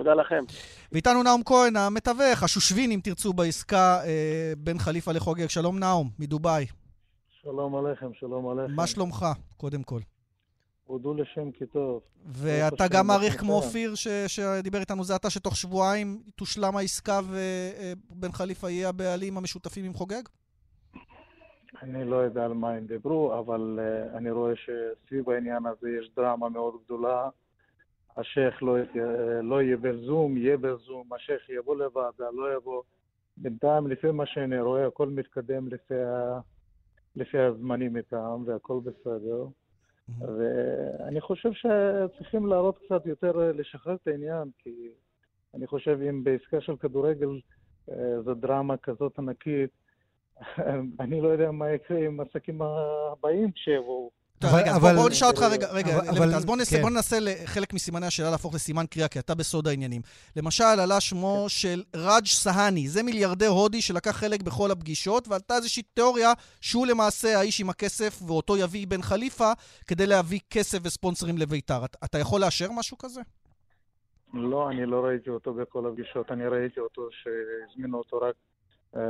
תודה 0.00 0.14
לכם. 0.14 0.44
ואיתנו 0.92 1.22
נאום 1.22 1.42
כהן, 1.44 1.76
המתווך, 1.76 2.42
השושבין, 2.42 2.90
אם 2.90 3.00
תרצו, 3.02 3.32
בעסקה 3.32 4.00
אה, 4.04 4.52
בין 4.58 4.78
חליפה 4.78 5.12
לחוגג. 5.12 5.46
שלום 5.46 5.78
נאום, 5.78 6.10
מדובאי. 6.18 6.66
שלום 7.42 7.76
עליכם, 7.76 8.14
שלום 8.14 8.48
עליכם. 8.48 8.74
מה 8.74 8.86
שלומך, 8.86 9.26
קודם 9.56 9.82
כל? 9.82 10.00
הודו 10.84 11.14
לשם 11.14 11.50
כי 11.50 11.66
טוב. 11.66 12.00
ואתה 12.26 12.88
גם 12.88 13.06
מעריך 13.06 13.40
כמו 13.40 13.52
אופיר, 13.52 13.94
ש, 13.94 14.08
שדיבר 14.08 14.78
איתנו 14.80 15.04
זה 15.04 15.14
עתה, 15.14 15.30
שתוך 15.30 15.56
שבועיים 15.56 16.22
תושלם 16.36 16.76
העסקה 16.76 17.20
ובן 18.10 18.32
חליפה 18.32 18.70
יהיה 18.70 18.88
הבעלים 18.88 19.36
המשותפים 19.36 19.84
עם 19.84 19.94
חוגג? 19.94 20.22
אני 21.82 22.04
לא 22.04 22.16
יודע 22.16 22.44
על 22.44 22.52
מה 22.52 22.70
הם 22.70 22.86
דיברו, 22.86 23.38
אבל 23.38 23.78
uh, 23.78 24.16
אני 24.16 24.30
רואה 24.30 24.52
שסביב 24.56 25.30
העניין 25.30 25.66
הזה 25.66 25.88
יש 26.00 26.10
דרמה 26.16 26.48
מאוד 26.48 26.74
גדולה. 26.84 27.28
השייח 28.16 28.62
לא, 28.62 28.76
לא 29.42 29.62
יהיה 29.62 29.76
בזום, 29.76 30.36
יהיה 30.36 30.56
בזום, 30.56 31.12
השייח 31.12 31.50
יבוא 31.50 31.76
לוועדה, 31.76 32.30
לא 32.32 32.54
יבוא. 32.54 32.82
בינתיים, 33.36 33.86
לפי 33.86 34.10
מה 34.10 34.26
שאני 34.26 34.60
רואה, 34.60 34.86
הכל 34.86 35.08
מתקדם 35.08 35.68
לפי, 35.68 35.94
ה... 35.94 36.40
לפי 37.16 37.38
הזמנים 37.38 37.96
איתם, 37.96 38.42
והכל 38.46 38.80
בסדר. 38.84 39.46
ואני 40.18 41.20
חושב 41.20 41.50
שצריכים 41.52 42.46
להראות 42.46 42.78
קצת 42.78 43.06
יותר, 43.06 43.40
אה, 43.40 43.52
לשחרר 43.52 43.94
את 43.94 44.08
העניין, 44.08 44.50
כי 44.58 44.88
אני 45.54 45.66
חושב 45.66 45.98
אם 46.08 46.24
בעסקה 46.24 46.60
של 46.60 46.76
כדורגל 46.76 47.40
אה, 47.90 48.22
זו 48.22 48.34
דרמה 48.34 48.76
כזאת 48.76 49.18
ענקית, 49.18 49.70
אני 51.00 51.20
לא 51.20 51.28
יודע 51.28 51.50
מה 51.50 51.70
יקרה 51.70 51.98
עם 51.98 52.20
העסקים 52.20 52.62
הבאים 52.62 53.52
כשיבואו. 53.52 54.10
רגע, 54.44 54.76
אבל... 54.76 54.96
בוא 54.96 55.10
נשאל 55.10 55.28
אותך 55.28 55.42
רגע, 55.42 55.68
רגע, 55.72 55.98
אבל, 55.98 56.34
אז 56.34 56.44
בוא 56.44 56.56
ננסה, 56.56 56.76
כן. 56.76 56.82
בוא 56.82 56.90
ננסה 56.90 57.18
חלק 57.44 57.72
מסימני 57.72 58.06
השאלה 58.06 58.30
להפוך 58.30 58.54
לסימן 58.54 58.86
קריאה, 58.86 59.08
כי 59.08 59.18
אתה 59.18 59.34
בסוד 59.34 59.68
העניינים. 59.68 60.02
למשל, 60.36 60.64
עלה 60.64 61.00
שמו 61.00 61.42
כן. 61.42 61.48
של 61.48 61.82
ראג' 61.96 62.26
סהני, 62.26 62.88
זה 62.88 63.02
מיליארדר 63.02 63.48
הודי 63.48 63.82
שלקח 63.82 64.10
חלק 64.10 64.42
בכל 64.42 64.70
הפגישות, 64.70 65.28
ועלתה 65.28 65.56
איזושהי 65.56 65.82
תיאוריה 65.82 66.32
שהוא 66.60 66.86
למעשה 66.86 67.38
האיש 67.38 67.60
עם 67.60 67.70
הכסף, 67.70 68.22
ואותו 68.26 68.56
יביא 68.56 68.86
בן 68.86 69.02
חליפה, 69.02 69.52
כדי 69.86 70.06
להביא 70.06 70.40
כסף 70.50 70.78
וספונסרים 70.82 71.38
לביתר. 71.38 71.84
אתה, 71.84 71.98
אתה 72.04 72.18
יכול 72.18 72.40
לאשר 72.40 72.68
משהו 72.72 72.98
כזה? 72.98 73.20
לא, 74.34 74.70
אני 74.70 74.86
לא 74.86 75.00
ראיתי 75.04 75.30
אותו 75.30 75.54
בכל 75.54 75.86
הפגישות, 75.86 76.30
אני 76.30 76.46
ראיתי 76.46 76.80
אותו 76.80 77.08
שהזמינו 77.12 77.98
אותו 77.98 78.18
רק 78.18 78.34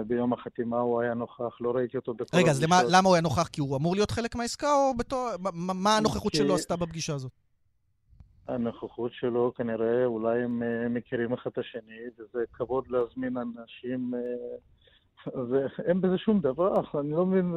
ביום 0.07 0.33
החתימה 0.33 0.79
הוא 0.79 1.01
היה 1.01 1.15
נוכח, 1.15 1.61
לא 1.61 1.71
ראיתי 1.71 1.97
אותו 1.97 2.15
בכל 2.15 2.37
רגע, 2.37 2.51
אז 2.51 2.63
למה, 2.63 2.81
למה 2.89 3.09
הוא 3.09 3.15
היה 3.15 3.23
נוכח? 3.23 3.49
כי 3.49 3.61
הוא 3.61 3.77
אמור 3.77 3.95
להיות 3.95 4.11
חלק 4.11 4.37
מהעסקה, 4.37 4.75
או 4.75 4.97
בתור... 4.97 5.29
מה, 5.39 5.73
מה 5.75 5.97
הנוכחות 5.97 6.33
כי... 6.33 6.39
שלו 6.39 6.55
עשתה 6.55 6.77
בפגישה 6.77 7.15
הזאת? 7.15 7.33
הנוכחות 8.49 9.13
שלו 9.13 9.53
כנראה, 9.57 10.05
אולי 10.05 10.43
הם 10.43 10.63
מכירים 10.95 11.33
אחד 11.33 11.51
את 11.51 11.59
השני, 11.59 12.01
וזה 12.19 12.45
כבוד 12.53 12.85
להזמין 12.89 13.37
אנשים 13.37 14.15
אה, 15.29 15.67
אין 15.85 16.01
בזה 16.01 16.19
שום 16.19 16.41
דבר, 16.41 16.83
אני 17.01 17.11
לא 17.11 17.27
מבין... 17.27 17.55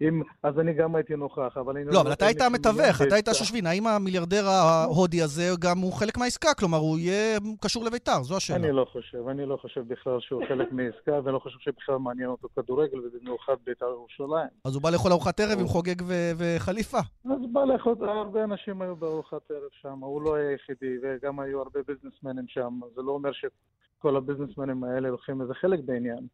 אם, 0.00 0.22
אז 0.42 0.58
אני 0.58 0.74
גם 0.74 0.94
הייתי 0.94 1.16
נוכח, 1.16 1.56
אבל 1.56 1.76
אני 1.76 1.84
לא... 1.84 1.92
לא, 1.92 2.00
אבל 2.00 2.12
אתה 2.12 2.26
היית 2.26 2.40
המתווך, 2.40 3.02
אתה 3.02 3.14
היית 3.14 3.28
שושבין. 3.32 3.66
האם 3.66 3.86
המיליארדר 3.86 4.46
ההודי 4.46 5.22
הזה 5.22 5.42
גם 5.60 5.78
הוא 5.78 5.92
חלק 5.92 6.18
מהעסקה? 6.18 6.54
כלומר, 6.54 6.78
הוא 6.78 6.98
יהיה 6.98 7.38
קשור 7.60 7.84
לביתר, 7.84 8.22
זו 8.22 8.36
השאלה. 8.36 8.58
אני 8.58 8.72
לא 8.72 8.86
חושב, 8.92 9.28
אני 9.28 9.46
לא 9.46 9.56
חושב 9.56 9.80
בכלל 9.88 10.20
שהוא 10.20 10.42
חלק 10.48 10.72
מהעסקה, 10.72 11.12
ואני 11.24 11.34
לא 11.34 11.38
חושב 11.38 11.58
שבכלל 11.58 11.96
מעניין 11.96 12.28
אותו 12.28 12.48
כדורגל, 12.56 12.98
ובמיוחד 12.98 13.54
ביתר 13.66 13.86
ירושלים. 13.86 14.48
אז 14.64 14.74
הוא 14.74 14.82
בא 14.82 14.90
לאכול 14.90 15.12
ארוחת 15.12 15.40
ערב 15.40 15.58
עם 15.60 15.66
חוגג 15.66 16.02
וחליפה. 16.36 16.98
אז 16.98 17.38
בא 17.52 17.64
לאכול, 17.64 17.94
הרבה 18.00 18.44
אנשים 18.44 18.82
היו 18.82 18.96
בארוחת 18.96 19.50
ערב 19.50 19.70
שם, 19.82 19.98
הוא 20.00 20.22
לא 20.22 20.34
היה 20.34 20.50
היחידי, 20.50 20.96
וגם 21.02 21.40
היו 21.40 21.58
הרבה 21.58 21.80
ביזנסמנים 21.88 22.44
שם, 22.48 22.80
זה 22.94 23.02
לא 23.02 23.12
אומר 23.12 23.30
שכל 23.32 24.16
הביזנסמנים 24.16 24.84
האלה 24.84 25.08
לוקחים 25.08 25.42
איזה 25.42 25.54
חלק 25.54 25.80
בעניין. 25.84 26.26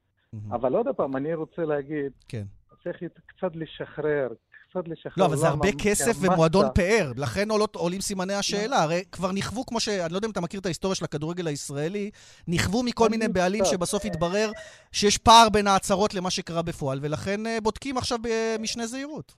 אבל 0.50 0.75
עוד 0.75 0.87
פעם, 0.97 1.17
אני 1.17 1.35
רוצה 1.35 1.64
להגיד, 1.64 2.12
כן. 2.29 2.45
צריך 2.85 2.97
קצת 3.26 3.57
לשחרר, 3.57 4.29
קצת 4.71 4.88
לשחרר. 4.88 5.14
לא, 5.17 5.26
אבל 5.26 5.37
זה 5.37 5.49
הרבה 5.49 5.69
כסף 5.85 6.17
ומועדון 6.21 6.67
פאר, 6.75 7.12
לכן 7.17 7.50
עולות, 7.50 7.76
עולים 7.76 8.00
סימני 8.00 8.35
השאלה. 8.35 8.83
הרי 8.83 9.05
כבר 9.12 9.33
נכוו, 9.33 9.67
כמו 9.67 9.81
ש... 9.81 9.88
אני 9.88 10.12
לא 10.12 10.17
יודע 10.17 10.26
אם 10.26 10.33
אתה 10.33 10.41
מכיר 10.41 10.61
את 10.61 10.67
ההיסטוריה 10.67 10.95
של 10.95 11.05
הכדורגל 11.05 11.47
הישראלי, 11.47 12.11
נכוו 12.49 12.83
מכל 12.83 13.09
מיני 13.09 13.29
בעלים 13.29 13.64
שבסוף 13.64 14.05
התברר 14.05 14.50
שיש 14.93 15.19
פער 15.19 15.49
בין 15.53 15.67
ההצהרות 15.67 16.14
למה 16.14 16.31
שקרה 16.31 16.62
בפועל, 16.62 16.99
ולכן 17.03 17.47
אה, 17.47 17.59
בודקים 17.62 17.97
עכשיו 17.97 18.19
במשנה 18.23 18.87
זהירות. 18.87 19.35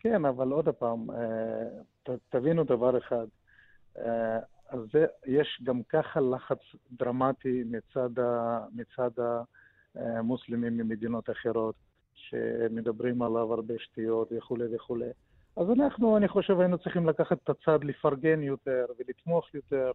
כן, 0.00 0.24
אבל 0.24 0.48
עוד 0.48 0.68
פעם, 0.68 1.10
אה, 1.10 2.14
תבינו 2.30 2.64
דבר 2.64 2.98
אחד. 2.98 3.26
אה, 3.98 4.38
אז 4.68 4.80
זה, 4.92 5.06
יש 5.26 5.60
גם 5.64 5.80
ככה 5.88 6.20
לחץ 6.20 6.58
דרמטי 6.92 7.62
מצד, 7.66 8.18
ה, 8.18 8.58
מצד 8.72 9.22
המוסלמים 9.96 10.76
ממדינות 10.76 11.30
אחרות. 11.30 11.74
שמדברים 12.14 13.22
עליו 13.22 13.52
הרבה 13.52 13.74
שטויות 13.78 14.32
וכולי 14.36 14.76
וכולי. 14.76 15.10
אז 15.56 15.66
אנחנו, 15.70 16.16
אני 16.16 16.28
חושב, 16.28 16.60
היינו 16.60 16.78
צריכים 16.78 17.08
לקחת 17.08 17.38
את 17.44 17.50
הצד 17.50 17.84
לפרגן 17.84 18.42
יותר 18.42 18.86
ולתמוך 18.98 19.54
יותר 19.54 19.90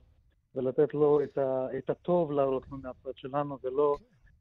ולתת 0.55 0.93
לו 0.93 1.23
את, 1.23 1.37
ה, 1.37 1.67
את 1.77 1.89
הטוב 1.89 2.31
להראות 2.31 2.63
לו 2.71 2.77
מהצד 2.77 3.15
שלנו 3.15 3.57
ולא 3.63 3.95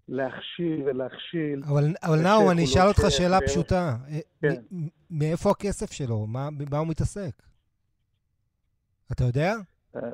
להכשיל 0.09 0.83
ולהכשיל. 0.87 1.63
אבל, 1.65 1.85
אבל 2.03 2.23
נאו, 2.23 2.51
אני 2.51 2.65
אשאל 2.65 2.89
אותך 2.89 3.03
שאלה 3.09 3.39
ו... 3.39 3.47
פשוטה. 3.47 3.97
אה, 4.09 4.19
כן. 4.41 4.63
מאיפה 5.11 5.51
הכסף 5.51 5.93
שלו? 5.93 6.27
מה, 6.27 6.49
מה 6.71 6.79
הוא 6.79 6.87
מתעסק? 6.87 7.43
אתה 9.13 9.25
יודע? 9.25 9.55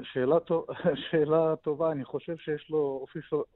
שאלה, 0.03 0.41
טוב, 0.41 0.67
שאלה 1.11 1.57
טובה, 1.57 1.93
אני 1.93 2.05
חושב 2.05 2.37
שיש 2.37 2.67
לו 2.71 3.07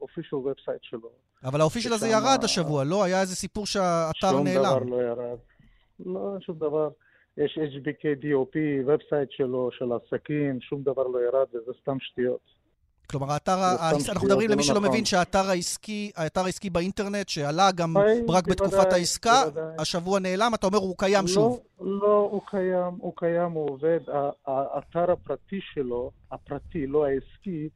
official 0.01 0.35
website 0.35 0.83
שלו. 0.83 1.09
אבל 1.43 1.61
ה 1.61 1.65
official 1.65 1.93
הזה 1.93 2.07
ירד 2.07 2.39
השבוע, 2.43 2.83
לא? 2.83 3.03
היה 3.03 3.21
איזה 3.21 3.35
סיפור 3.35 3.65
שהאתר 3.65 4.39
נעלם. 4.43 4.63
שום 4.63 4.89
דבר 4.89 4.97
לא 4.97 5.01
ירד. 5.01 5.37
לא, 6.05 6.37
שום 6.41 6.57
דבר. 6.57 6.89
יש 7.37 7.57
HBK 7.57 8.23
DOP, 8.23 8.57
website 8.85 9.31
שלו, 9.31 9.69
של 9.71 9.85
עסקים, 9.91 10.61
שום 10.61 10.83
דבר 10.83 11.07
לא 11.07 11.19
ירד, 11.19 11.47
וזה 11.53 11.71
סתם 11.81 11.97
שטויות. 11.99 12.56
כלומר, 13.11 13.31
האתר, 13.31 13.57
אנחנו 14.09 14.27
מדברים 14.27 14.49
למי 14.49 14.63
שלא 14.63 14.75
נכון. 14.75 14.89
מבין 14.89 15.05
שהאתר 15.05 15.49
העסקי, 15.49 16.11
האתר 16.15 16.41
העסקי 16.41 16.69
באינטרנט, 16.69 17.29
שעלה 17.29 17.71
גם 17.71 17.93
רק 18.29 18.47
בתקופת 18.47 18.93
העסקה, 18.93 19.43
השבוע 19.79 20.19
נעלם, 20.19 20.51
אתה 20.53 20.67
אומר 20.67 20.77
הוא 20.77 20.95
קיים 20.97 21.23
לא, 21.23 21.27
שוב. 21.27 21.59
לא, 21.81 22.27
הוא 22.31 22.41
קיים, 22.45 22.93
הוא 22.99 23.13
קיים, 23.15 23.51
הוא 23.51 23.69
עובד. 23.69 23.99
האתר 24.47 25.11
הפרטי 25.11 25.59
שלו, 25.73 26.11
הפרטי, 26.31 26.87
לא 26.87 27.05
העסקי, 27.05 27.69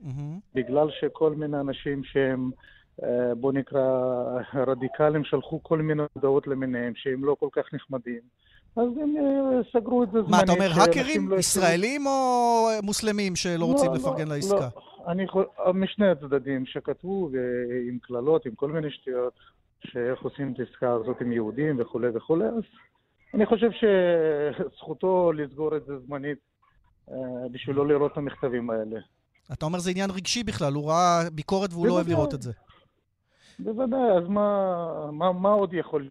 בגלל 0.55 0.87
שכל 0.99 1.33
מיני 1.33 1.59
אנשים 1.59 2.03
שהם, 2.03 2.51
אה, 3.03 3.35
בוא 3.35 3.53
נקרא, 3.53 3.81
רדיקלים, 4.67 5.23
שלחו 5.23 5.63
כל 5.63 5.77
מיני 5.77 6.03
הודעות 6.13 6.47
למיניהם, 6.47 6.93
שהם 6.95 7.25
לא 7.25 7.35
כל 7.39 7.49
כך 7.51 7.73
נחמדים. 7.73 8.21
אז 8.75 8.87
הם 9.01 9.15
אה, 9.17 9.61
סגרו 9.73 10.03
את 10.03 10.07
זה 10.11 10.21
זמנית. 10.21 10.31
מה, 10.31 10.43
אתה 10.43 10.51
אומר 10.51 10.71
האקרים? 10.81 11.29
לא 11.29 11.35
ישראלים 11.35 12.05
או 12.05 12.67
מוסלמים 12.83 13.35
שלא 13.35 13.55
לא, 13.59 13.65
רוצים 13.65 13.91
לא, 13.91 13.95
לפרגן 13.97 14.27
לא, 14.27 14.35
לעסקה? 14.35 14.55
לא, 14.75 14.90
אני 15.07 15.23
יכול... 15.23 15.45
משני 15.73 16.07
הצדדים 16.07 16.65
שכתבו, 16.65 17.29
עם 17.87 17.97
קללות, 17.99 18.45
עם 18.45 18.55
כל 18.55 18.71
מיני 18.71 18.91
שטויות, 18.91 19.33
שאיך 19.85 20.21
עושים 20.21 20.53
את 20.53 20.59
העסקה 20.59 20.91
הזאת 20.91 21.21
עם 21.21 21.31
יהודים 21.31 21.79
וכולי 21.79 22.07
וכולי, 22.13 22.45
אז 22.45 22.63
אני 23.33 23.45
חושב 23.45 23.69
שזכותו 23.71 25.31
לסגור 25.31 25.77
את 25.77 25.85
זה 25.85 25.99
זמנית 25.99 26.37
אה, 27.11 27.15
בשביל 27.51 27.75
לא 27.75 27.87
לראות 27.87 28.11
את 28.11 28.17
המכתבים 28.17 28.69
האלה. 28.69 28.99
אתה 29.53 29.65
אומר 29.65 29.79
זה 29.79 29.91
עניין 29.91 30.09
רגשי 30.11 30.43
בכלל, 30.43 30.73
הוא 30.73 30.89
ראה 30.89 31.29
ביקורת 31.33 31.73
והוא 31.73 31.87
לא 31.87 31.93
אוהב 31.93 32.07
לראות 32.07 32.33
את 32.33 32.41
זה. 32.41 32.51
בוודאי, 33.59 34.11
אז 34.17 34.27
מה, 34.27 35.11
מה, 35.11 35.31
מה 35.31 35.49
עוד 35.49 35.73
יכול? 35.73 36.09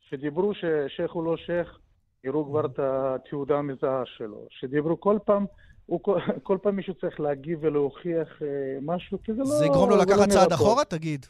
שדיברו 0.00 0.52
ששייח 0.54 1.10
הוא 1.10 1.24
לא 1.24 1.36
שייח, 1.36 1.78
יראו 2.24 2.44
כבר 2.44 2.66
את 2.66 2.78
התעודה 2.78 3.58
המזהה 3.58 4.02
שלו. 4.06 4.46
שדיברו 4.50 5.00
כל 5.00 5.18
פעם, 5.24 5.46
הוא, 5.90 6.00
כל, 6.02 6.18
כל 6.48 6.58
פעם 6.62 6.76
מישהו 6.76 6.94
צריך 6.94 7.20
להגיב 7.20 7.58
ולהוכיח 7.62 8.42
אה, 8.42 8.78
משהו, 8.82 9.18
כי 9.24 9.32
זה 9.32 9.38
לא... 9.38 9.44
זה 9.44 9.66
יגרום 9.66 9.90
לו 9.90 9.96
לקחת 9.96 10.18
לא 10.18 10.26
צעד 10.26 10.52
אחורה, 10.52 10.84
תגיד? 10.84 11.26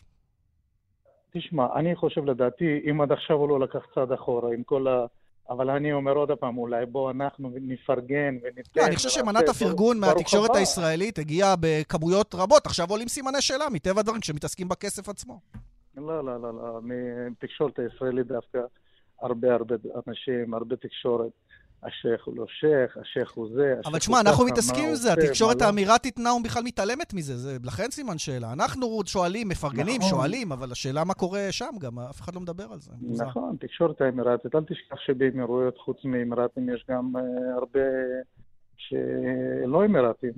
תשמע, 1.32 1.66
אני 1.76 1.96
חושב 1.96 2.24
לדעתי, 2.24 2.80
אם 2.90 3.00
עד 3.00 3.12
עכשיו 3.12 3.36
הוא 3.36 3.48
לא 3.48 3.60
לקח 3.60 3.86
צעד 3.94 4.12
אחורה, 4.12 4.54
עם 4.54 4.62
כל 4.62 4.88
ה... 4.88 5.06
אבל 5.50 5.70
אני 5.70 5.92
אומר 5.92 6.12
עוד 6.12 6.30
פעם, 6.30 6.58
אולי 6.58 6.86
בואו 6.86 7.10
אנחנו 7.10 7.50
נפרגן 7.60 8.36
וניתן... 8.42 8.80
לא, 8.80 8.86
אני 8.86 8.96
חושב 8.96 9.08
שמנת 9.08 9.48
הפרגון 9.48 10.00
מהתקשורת 10.00 10.56
הישראלית 10.56 11.18
הגיעה 11.18 11.54
בכמויות 11.60 12.34
רבות. 12.34 12.66
עכשיו 12.66 12.86
עולים 12.90 13.08
סימני 13.08 13.40
שאלה, 13.40 13.64
מטבע 13.72 14.00
הדברים, 14.00 14.20
כשמתעסקים 14.20 14.68
בכסף 14.68 15.08
עצמו. 15.08 15.40
לא, 15.96 16.24
לא, 16.24 16.40
לא, 16.40 16.54
לא. 16.54 16.80
מתקשורת 17.30 17.78
הישראלית 17.78 18.26
דווקא 18.26 18.58
הרבה 19.20 19.54
הרבה 19.54 19.74
אנשים, 20.06 20.54
הרבה 20.54 20.76
תקשורת. 20.76 21.32
השייח 21.82 22.24
הוא 22.24 22.36
לא 22.36 22.44
שייח, 22.48 22.96
השייח 22.96 23.32
הוא 23.34 23.48
זה, 23.54 23.74
אבל 23.84 23.98
תשמע, 23.98 24.20
אנחנו 24.20 24.44
מתעסקים 24.44 24.88
עם 24.88 24.94
זה, 24.94 25.12
התקשורת 25.12 25.60
לא. 25.60 25.66
האמירתית 25.66 26.18
נאום 26.18 26.42
בכלל 26.42 26.62
מתעלמת 26.62 27.14
מזה, 27.14 27.36
זה 27.36 27.56
לכן 27.64 27.90
סימן 27.90 28.18
שאלה. 28.18 28.52
אנחנו 28.52 29.00
שואלים, 29.06 29.48
מפרגנים, 29.48 29.96
נכון. 29.96 30.10
שואלים, 30.10 30.52
אבל 30.52 30.72
השאלה 30.72 31.04
מה 31.04 31.14
קורה 31.14 31.46
שם 31.50 31.70
גם, 31.80 31.98
אף 31.98 32.20
אחד 32.20 32.34
לא 32.34 32.40
מדבר 32.40 32.64
על 32.72 32.78
זה. 32.78 32.92
נכון, 33.24 33.56
תקשורת 33.60 34.00
האמירתית, 34.00 34.54
אל 34.54 34.64
תשכח 34.64 35.00
שבאמירויות, 35.00 35.78
חוץ 35.78 36.04
מאמירתים, 36.04 36.68
יש 36.68 36.84
גם 36.90 37.12
uh, 37.16 37.20
הרבה 37.56 37.80
שלא 38.76 39.84
אמירתים. 39.84 40.32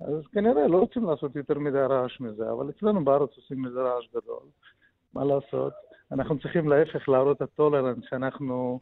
אז 0.00 0.26
כנראה 0.32 0.68
לא 0.68 0.78
רוצים 0.78 1.04
לעשות 1.04 1.36
יותר 1.36 1.58
מדי 1.58 1.78
רעש 1.78 2.20
מזה, 2.20 2.50
אבל 2.52 2.70
אצלנו 2.70 3.04
בארץ 3.04 3.30
עושים 3.36 3.62
מזה 3.62 3.80
רעש 3.80 4.04
גדול. 4.10 4.42
מה 5.14 5.24
לעשות? 5.24 5.72
אנחנו 6.12 6.38
צריכים 6.38 6.68
להפך 6.68 7.08
להראות 7.08 7.36
את 7.36 7.42
הטולרנס, 7.42 8.04
שאנחנו 8.10 8.80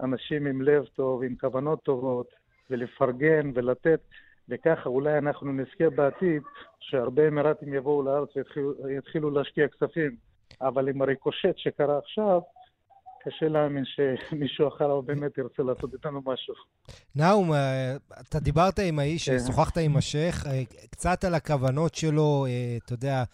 אנשים 0.00 0.46
עם 0.46 0.62
לב 0.62 0.84
טוב, 0.84 1.22
עם 1.22 1.34
כוונות 1.40 1.82
טובות, 1.82 2.26
ולפרגן 2.70 3.50
ולתת, 3.54 4.00
וככה 4.48 4.88
אולי 4.88 5.18
אנחנו 5.18 5.52
נזכה 5.52 5.90
בעתיד 5.90 6.42
שהרבה 6.80 7.28
אמירתים 7.28 7.74
יבואו 7.74 8.02
לארץ 8.02 8.28
ויתחילו 8.84 9.30
להשקיע 9.30 9.68
כספים. 9.68 10.16
אבל 10.60 10.88
עם 10.88 11.02
הריקושט 11.02 11.56
שקרה 11.56 11.98
עכשיו, 11.98 12.40
קשה 13.24 13.48
להאמין 13.48 13.84
שמישהו 13.84 14.68
אחר 14.68 15.00
באמת 15.06 15.38
ירצה 15.38 15.62
לעשות 15.62 15.94
איתנו 15.94 16.20
משהו. 16.26 16.54
נאום, 17.16 17.52
אה, 17.52 17.96
אתה 18.20 18.40
דיברת 18.40 18.78
עם 18.78 18.98
האיש, 18.98 19.28
כן. 19.28 19.38
שוחחת 19.46 19.78
עם 19.78 19.96
השייח, 19.96 20.46
אה, 20.46 20.62
קצת 20.90 21.24
על 21.24 21.34
הכוונות 21.34 21.94
שלו, 21.94 22.46
אה, 22.48 22.76
אתה 22.84 22.92
יודע, 22.92 23.24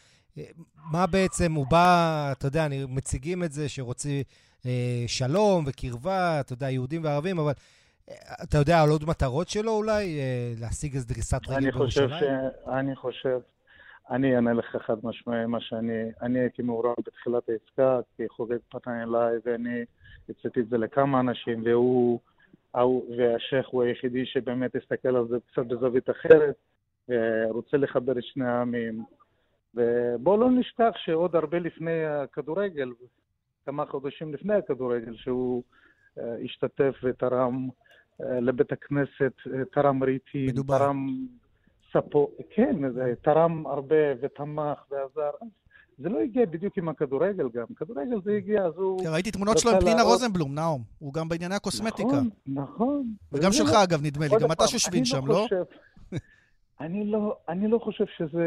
מה 0.92 1.06
בעצם 1.06 1.52
הוא 1.52 1.66
בא, 1.71 2.28
אתה 2.33 2.47
יודע, 2.47 2.66
מציגים 2.88 3.44
את 3.44 3.52
זה 3.52 3.68
שרוצים 3.68 4.23
שלום 5.06 5.64
וקרבה, 5.66 6.40
אתה 6.40 6.52
יודע, 6.52 6.71
יהודים 6.71 7.04
וערבים, 7.04 7.38
אבל 7.38 7.52
אתה 8.42 8.59
יודע 8.59 8.83
על 8.83 8.90
עוד 8.90 9.04
מטרות 9.09 9.49
שלו 9.49 9.73
אולי? 9.73 10.21
להשיג 10.61 10.94
איזו 10.94 11.09
דריסת 11.09 11.49
רגל 11.49 11.71
בירושלים? 11.71 12.11
אני 12.68 12.97
חושב 12.97 13.38
אני 14.11 14.37
אענה 14.37 14.52
לך 14.52 14.76
חד 14.87 14.97
משמעי 15.02 15.47
מה 15.47 15.61
שאני, 15.61 16.02
אני 16.23 16.38
הייתי 16.38 16.62
מעורב 16.62 16.94
בתחילת 17.06 17.49
העסקה, 17.49 18.00
כי 18.16 18.28
חוגג 18.28 18.56
פתן 18.68 18.90
אליי 18.90 19.37
ואני 19.44 19.85
הצאתי 20.28 20.61
את 20.61 20.68
זה 20.68 20.78
לכמה 20.78 21.21
אנשים, 21.21 21.62
והוא, 21.64 22.21
והשייח 23.18 23.66
הוא 23.71 23.83
היחידי 23.83 24.26
שבאמת 24.26 24.76
הסתכל 24.76 25.16
על 25.16 25.28
זה 25.28 25.37
קצת 25.52 25.66
בזווית 25.66 26.11
אחרת, 26.11 26.54
ורוצה 27.09 27.76
לחבר 27.76 28.18
את 28.18 28.25
שני 28.25 28.47
העמים. 28.47 29.04
ובואו 29.75 30.37
לא 30.37 30.50
נשכח 30.50 30.92
שעוד 30.97 31.37
הרבה 31.37 31.59
לפני 31.59 32.04
הכדורגל, 32.06 32.90
כמה 33.66 33.87
חודשים 33.87 34.35
לפני 34.35 34.54
הכדורגל, 34.54 35.16
שהוא 35.16 35.62
uh, 36.18 36.23
השתתף 36.44 36.94
ותרם 37.02 37.68
uh, 37.68 38.25
לבית 38.25 38.73
הכנסת, 38.73 39.33
uh, 39.47 39.50
תרם 39.73 40.04
רהיטים, 40.04 40.50
תרם 40.66 41.06
ספו, 41.92 42.30
כן, 42.50 42.76
תרם 43.23 43.66
הרבה 43.66 43.97
ותמך 44.23 44.78
ועזר. 44.90 45.30
זה 45.99 46.09
לא 46.09 46.21
הגיע 46.21 46.47
בדיוק 46.47 46.78
עם 46.78 46.88
הכדורגל 46.88 47.49
גם. 47.54 47.66
כדורגל 47.76 48.21
זה 48.25 48.33
הגיע, 48.33 48.64
אז 48.64 48.73
הוא... 48.76 49.02
כן, 49.02 49.09
ראיתי 49.12 49.30
תמונות 49.30 49.59
שלו 49.59 49.71
עם 49.71 49.80
פנינה 49.80 50.02
רוזנבלום, 50.02 50.54
נאום. 50.54 50.83
הוא 50.99 51.14
גם 51.14 51.28
בענייני 51.28 51.54
הקוסמטיקה. 51.54 52.09
נכון, 52.09 52.30
נכון. 52.47 53.06
וגם 53.33 53.52
שלך, 53.52 53.73
לא- 53.73 53.85
אגב, 53.85 54.02
נדמה 54.02 54.26
לי. 54.28 54.35
גם 54.40 54.52
אתה 54.52 54.66
שושבין 54.66 55.00
לא 55.00 55.04
שם, 55.04 55.26
לא? 55.26 55.47
אני 56.80 57.06
לא, 57.06 57.37
אני 57.49 57.68
לא 57.68 57.78
חושב 57.78 58.04
שזה... 58.16 58.47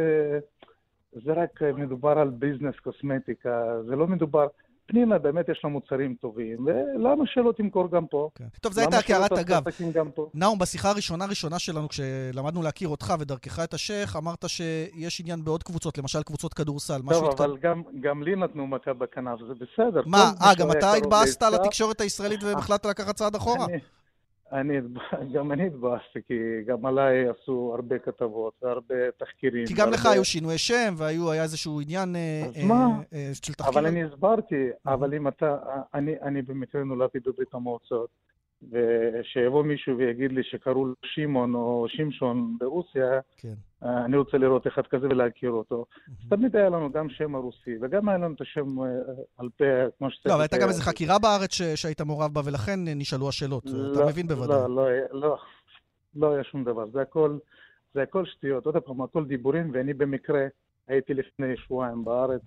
זה 1.25 1.33
רק 1.33 1.61
מדובר 1.61 2.19
על 2.19 2.29
ביזנס 2.29 2.75
קוסמטיקה, 2.83 3.81
זה 3.85 3.95
לא 3.95 4.07
מדובר... 4.07 4.47
פנינה 4.87 5.17
באמת 5.17 5.49
יש 5.49 5.61
לה 5.63 5.69
מוצרים 5.69 6.15
טובים, 6.21 6.65
ולמה 6.65 7.23
שלא 7.25 7.53
תמכור 7.57 7.91
גם 7.91 8.07
פה? 8.07 8.29
כן. 8.35 8.45
טוב, 8.61 8.73
זו 8.73 8.81
הייתה 8.81 9.01
קערת 9.01 9.31
אגב. 9.31 9.63
נאום, 10.33 10.59
בשיחה 10.59 10.89
הראשונה 10.89 11.25
ראשונה 11.25 11.59
שלנו, 11.59 11.89
כשלמדנו 11.89 12.61
להכיר 12.61 12.87
אותך 12.87 13.13
ודרכך 13.19 13.59
את 13.63 13.73
השייח, 13.73 14.15
אמרת 14.15 14.45
שיש 14.47 15.21
עניין 15.21 15.43
בעוד 15.43 15.63
קבוצות, 15.63 15.97
למשל 15.97 16.23
קבוצות 16.23 16.53
כדורסל. 16.53 17.01
טוב, 17.09 17.25
אבל 17.25 17.53
התק... 17.53 17.61
גם, 17.61 17.83
גם 18.01 18.23
לי 18.23 18.35
נתנו 18.35 18.67
מכה 18.67 18.93
בכנף, 18.93 19.39
זה 19.47 19.53
בסדר. 19.53 20.01
מה, 20.05 20.31
אה, 20.41 20.55
גם 20.57 20.71
אתה 20.71 20.93
התבאסת 20.93 21.43
על 21.43 21.53
התקשורת 21.55 22.01
הישראלית 22.01 22.43
והחלטת 22.43 22.85
לקחת 22.85 23.15
צעד 23.15 23.35
אחורה? 23.35 23.65
אני, 23.65 23.77
אני, 24.51 24.77
גם 25.33 25.51
אני 25.51 25.67
התבאסתי, 25.67 26.19
כי 26.27 26.33
גם 26.65 26.85
עליי 26.85 27.25
עשו 27.29 27.71
הרבה 27.75 27.99
כתבות 27.99 28.53
והרבה 28.61 29.11
תחקירים. 29.19 29.65
כי 29.67 29.73
גם 29.73 29.79
והרבה... 29.79 29.95
לך 29.95 30.05
היו 30.05 30.25
שינויי 30.25 30.57
שם, 30.57 30.93
והיה 30.97 31.43
איזשהו 31.43 31.81
עניין 31.81 32.15
אה, 32.15 32.43
אה, 32.55 32.65
מה? 32.65 32.87
אה, 33.13 33.29
של 33.33 33.53
תחקיר. 33.53 33.73
אבל 33.73 33.85
אני 33.85 34.03
הסברתי, 34.03 34.69
אבל 34.85 35.13
אם 35.13 35.27
אתה, 35.27 35.57
אני, 35.93 36.15
אני 36.21 36.41
במקרה 36.41 36.83
נולדתי 36.83 37.19
בברית 37.19 37.53
המועצות, 37.53 38.09
ושיבוא 38.71 39.63
מישהו 39.63 39.97
ויגיד 39.97 40.31
לי 40.31 40.43
שקראו 40.43 40.85
לו 40.85 40.93
שמעון 41.03 41.55
או 41.55 41.85
שמשון 41.89 42.57
ברוסיה, 42.59 43.19
כן. 43.37 43.53
אה, 43.83 44.05
אני 44.05 44.17
רוצה 44.17 44.37
לראות 44.37 44.67
אחד 44.67 44.81
כזה 44.87 45.07
ולהכיר 45.07 45.51
אותו. 45.51 45.85
אז 46.07 46.29
תמיד 46.29 46.55
היה 46.55 46.69
לנו 46.69 46.91
גם 46.91 47.09
שם 47.09 47.35
הרוסי, 47.35 47.77
וגם 47.81 48.09
היה 48.09 48.17
לנו 48.17 48.33
את 48.35 48.41
השם 48.41 48.79
אה, 48.79 48.87
על 49.37 49.49
פה, 49.57 49.65
כמו 49.97 50.11
שצריך. 50.11 50.25
לא, 50.27 50.33
אבל 50.33 50.41
הייתה 50.41 50.57
גם 50.57 50.67
איזו 50.67 50.83
חקירה 50.83 51.19
בארץ 51.19 51.51
שהיית 51.75 52.01
מעורב 52.01 52.33
בה, 52.33 52.41
ולכן 52.45 52.79
נשאלו 52.85 53.29
השאלות. 53.29 53.65
לא, 53.65 53.93
אתה 53.93 54.05
מבין 54.05 54.27
בוודאי. 54.27 54.57
לא, 54.57 54.69
לא, 54.69 54.89
לא, 55.11 55.37
לא 56.15 56.33
היה 56.33 56.43
שום 56.43 56.63
דבר. 56.63 56.85
זה 56.93 57.01
הכל, 57.01 57.37
זה 57.93 58.01
הכל 58.01 58.25
שטויות. 58.25 58.65
עוד 58.65 58.77
פעם, 58.77 59.01
הכל 59.01 59.25
דיבורים, 59.25 59.71
ואני 59.73 59.93
במקרה 59.93 60.47
הייתי 60.87 61.13
לפני 61.13 61.57
שבועיים 61.57 62.05
בארץ. 62.05 62.41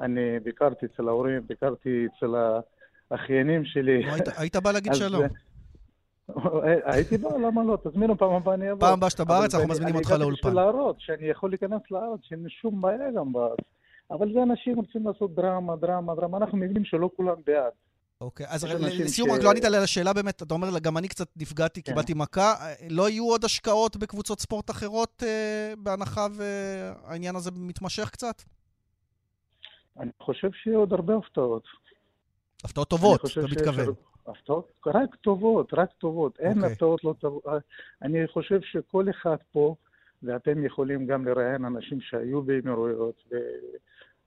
אני 0.00 0.40
ביקרתי 0.40 0.86
אצל 0.86 1.08
ההורים, 1.08 1.46
ביקרתי 1.46 2.06
אצל 2.06 2.34
ה... 2.34 2.60
האחיינים 3.10 3.64
שלי. 3.64 4.02
היית 4.36 4.56
בא 4.56 4.72
להגיד 4.72 4.94
שלום. 4.94 5.22
הייתי 6.84 7.18
בא, 7.18 7.28
למה 7.36 7.64
לא? 7.64 7.78
תזמינו 7.84 8.18
פעם 8.18 8.32
הבאה, 8.32 8.54
אני 8.54 8.72
אבוא. 8.72 8.80
פעם 8.80 8.92
הבאה 8.92 9.10
שאתה 9.10 9.24
בארץ, 9.24 9.54
אנחנו 9.54 9.68
מזמינים 9.68 9.94
אותך 9.94 10.10
לאולפן. 10.10 10.26
אני 10.26 10.36
בשביל 10.36 10.54
להראות 10.54 10.96
שאני 10.98 11.26
יכול 11.26 11.50
להיכנס 11.50 11.82
לארץ, 11.90 12.20
שאין 12.22 12.46
שום 12.48 12.80
בעיה 12.80 13.10
גם 13.16 13.32
בארץ. 13.32 13.58
אבל 14.10 14.32
זה 14.32 14.42
אנשים 14.42 14.76
רוצים 14.76 15.06
לעשות 15.06 15.34
דרמה, 15.34 15.76
דרמה, 15.76 16.14
דרמה. 16.14 16.38
אנחנו 16.38 16.58
מבינים 16.58 16.84
שלא 16.84 17.10
כולם 17.16 17.34
בעד. 17.46 17.72
אוקיי, 18.20 18.46
אז 18.48 18.64
לסיום, 18.64 19.30
רק 19.30 19.42
לא 19.42 19.50
ענית 19.50 19.64
על 19.64 19.74
השאלה 19.74 20.12
באמת, 20.12 20.42
אתה 20.42 20.54
אומר, 20.54 20.78
גם 20.78 20.98
אני 20.98 21.08
קצת 21.08 21.28
נפגעתי, 21.36 21.82
כן. 21.82 21.92
קיבלתי 21.92 22.14
מכה. 22.14 22.54
לא 22.90 23.08
יהיו 23.08 23.24
עוד 23.24 23.44
השקעות 23.44 23.96
בקבוצות 23.96 24.40
ספורט 24.40 24.70
אחרות 24.70 25.22
אה, 25.26 25.72
בהנחה 25.78 26.26
והעניין 26.32 27.36
הזה 27.36 27.50
מתמשך 27.56 28.10
קצת? 28.10 28.42
אני 30.00 30.10
חושב 30.22 30.48
שיהיו 30.62 30.78
עוד 30.78 30.92
הרבה 30.92 31.16
הפתעות. 31.16 31.62
הפתעות 32.64 32.88
טובות, 32.88 33.20
אתה 33.24 33.40
מתכוון. 33.52 33.94
הפתעות 34.26 34.72
רק 34.86 35.14
טובות, 35.14 35.74
רק 35.74 35.92
טובות. 35.92 36.40
אין 36.40 36.58
אוקיי. 36.58 36.72
הפתעות 36.72 37.04
לא 37.04 37.14
טובות. 37.18 37.44
אני 38.02 38.26
חושב 38.26 38.60
שכל 38.62 39.10
אחד 39.10 39.36
פה, 39.52 39.74
ואתם 40.22 40.64
יכולים 40.64 41.06
גם 41.06 41.24
לראיין 41.24 41.64
אנשים 41.64 42.00
שהיו 42.00 42.42
באמירויות, 42.42 43.22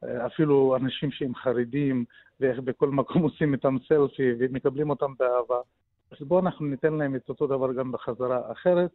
ואפילו 0.03 0.75
אנשים 0.75 1.11
שהם 1.11 1.35
חרדים, 1.35 2.05
ואיך 2.39 2.59
בכל 2.59 2.89
מקום 2.89 3.21
עושים 3.27 3.53
איתם 3.53 3.75
סלפי 3.87 4.31
ומקבלים 4.39 4.89
אותם 4.89 5.13
באהבה. 5.19 5.59
אז 6.11 6.27
בואו 6.27 6.39
אנחנו 6.39 6.65
ניתן 6.65 6.93
להם 6.93 7.15
את 7.15 7.29
אותו 7.29 7.47
דבר 7.47 7.73
גם 7.73 7.91
בחזרה. 7.91 8.51
אחרת, 8.51 8.91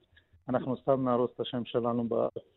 אנחנו 0.48 0.76
סתם 0.76 1.04
נהרוס 1.04 1.30
את 1.34 1.40
השם 1.40 1.64
שלנו 1.64 2.08
בארץ. 2.08 2.53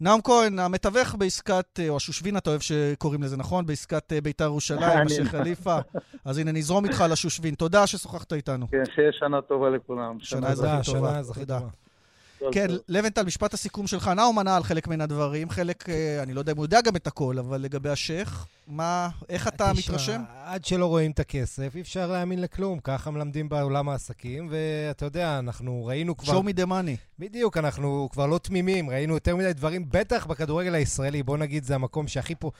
נעם 0.00 0.20
כהן, 0.20 0.58
המתווך 0.58 1.14
בעסקת, 1.14 1.80
או 1.88 1.96
השושבין 1.96 2.36
אתה 2.36 2.50
אוהב 2.50 2.60
שקוראים 2.60 3.22
לזה, 3.22 3.36
נכון? 3.36 3.66
בעסקת 3.66 4.12
אה, 4.12 4.20
בית"ר 4.20 4.44
ירושלים, 4.44 5.06
השייח' 5.06 5.28
חליפה. 5.30 5.78
אז 6.24 6.38
הנה, 6.38 6.52
נזרום 6.52 6.84
איתך 6.84 7.04
לשושבין. 7.10 7.54
תודה 7.54 7.86
ששוחחת 7.86 8.32
איתנו. 8.32 8.66
כן, 8.70 8.82
שיהיה 8.94 9.12
שנה 9.12 9.40
טובה 9.40 9.70
לכולם. 9.70 10.16
שנה 10.20 10.48
אזרחית 10.48 10.84
טובה. 10.84 11.08
שנה 11.08 11.18
אזרחית 11.18 11.48
טובה. 11.48 11.68
כן, 12.52 12.66
לבנטל, 12.88 13.22
משפט 13.22 13.54
הסיכום 13.54 13.86
שלך. 13.86 14.08
נאום 14.08 14.38
ענה 14.38 14.56
על 14.56 14.62
חלק 14.62 14.88
מן 14.88 15.00
הדברים, 15.00 15.50
חלק, 15.50 15.88
אה, 15.88 16.22
אני 16.22 16.34
לא 16.34 16.40
יודע 16.40 16.52
אם 16.52 16.56
הוא 16.56 16.64
יודע 16.64 16.80
גם 16.80 16.96
את 16.96 17.06
הכל, 17.06 17.38
אבל 17.38 17.60
לגבי 17.60 17.88
השייח, 17.88 18.46
מה, 18.66 19.08
איך 19.28 19.48
אתה 19.48 19.72
מתרשם? 19.72 20.22
עד 20.44 20.64
שלא 20.64 20.86
רואים 20.86 21.10
את 21.10 21.20
הכסף, 21.20 21.76
אי 21.76 21.80
אפשר 21.80 22.12
להאמין 22.12 22.40
לכלום. 22.40 22.78
ככה 22.84 23.10
מלמדים 23.10 23.48
בעולם 23.48 23.88
העסקים, 23.88 24.48
ואתה 24.50 25.04
יודע, 25.04 25.38
אנחנו 25.38 25.86
ראינו 25.86 26.16
כבר... 26.16 26.40
show 26.40 26.42
me 26.42 26.56
the 26.56 26.66
money. 26.66 26.96
בדיוק, 27.18 27.56
אנחנו 27.56 28.08
כבר 28.12 28.26
לא 28.26 28.38
תמימים, 28.38 28.90
ראינו 28.90 29.14
יותר 29.14 29.36
מדי 29.36 29.52
דברים, 29.52 29.84
בטח 29.90 30.26
בכדורגל 30.26 30.74
הישראלי, 30.74 31.22
בוא 31.22 31.36
נגיד, 31.36 31.64
זה 31.64 31.74
המקום 31.74 32.08
שהכי 32.08 32.34
פה... 32.38 32.50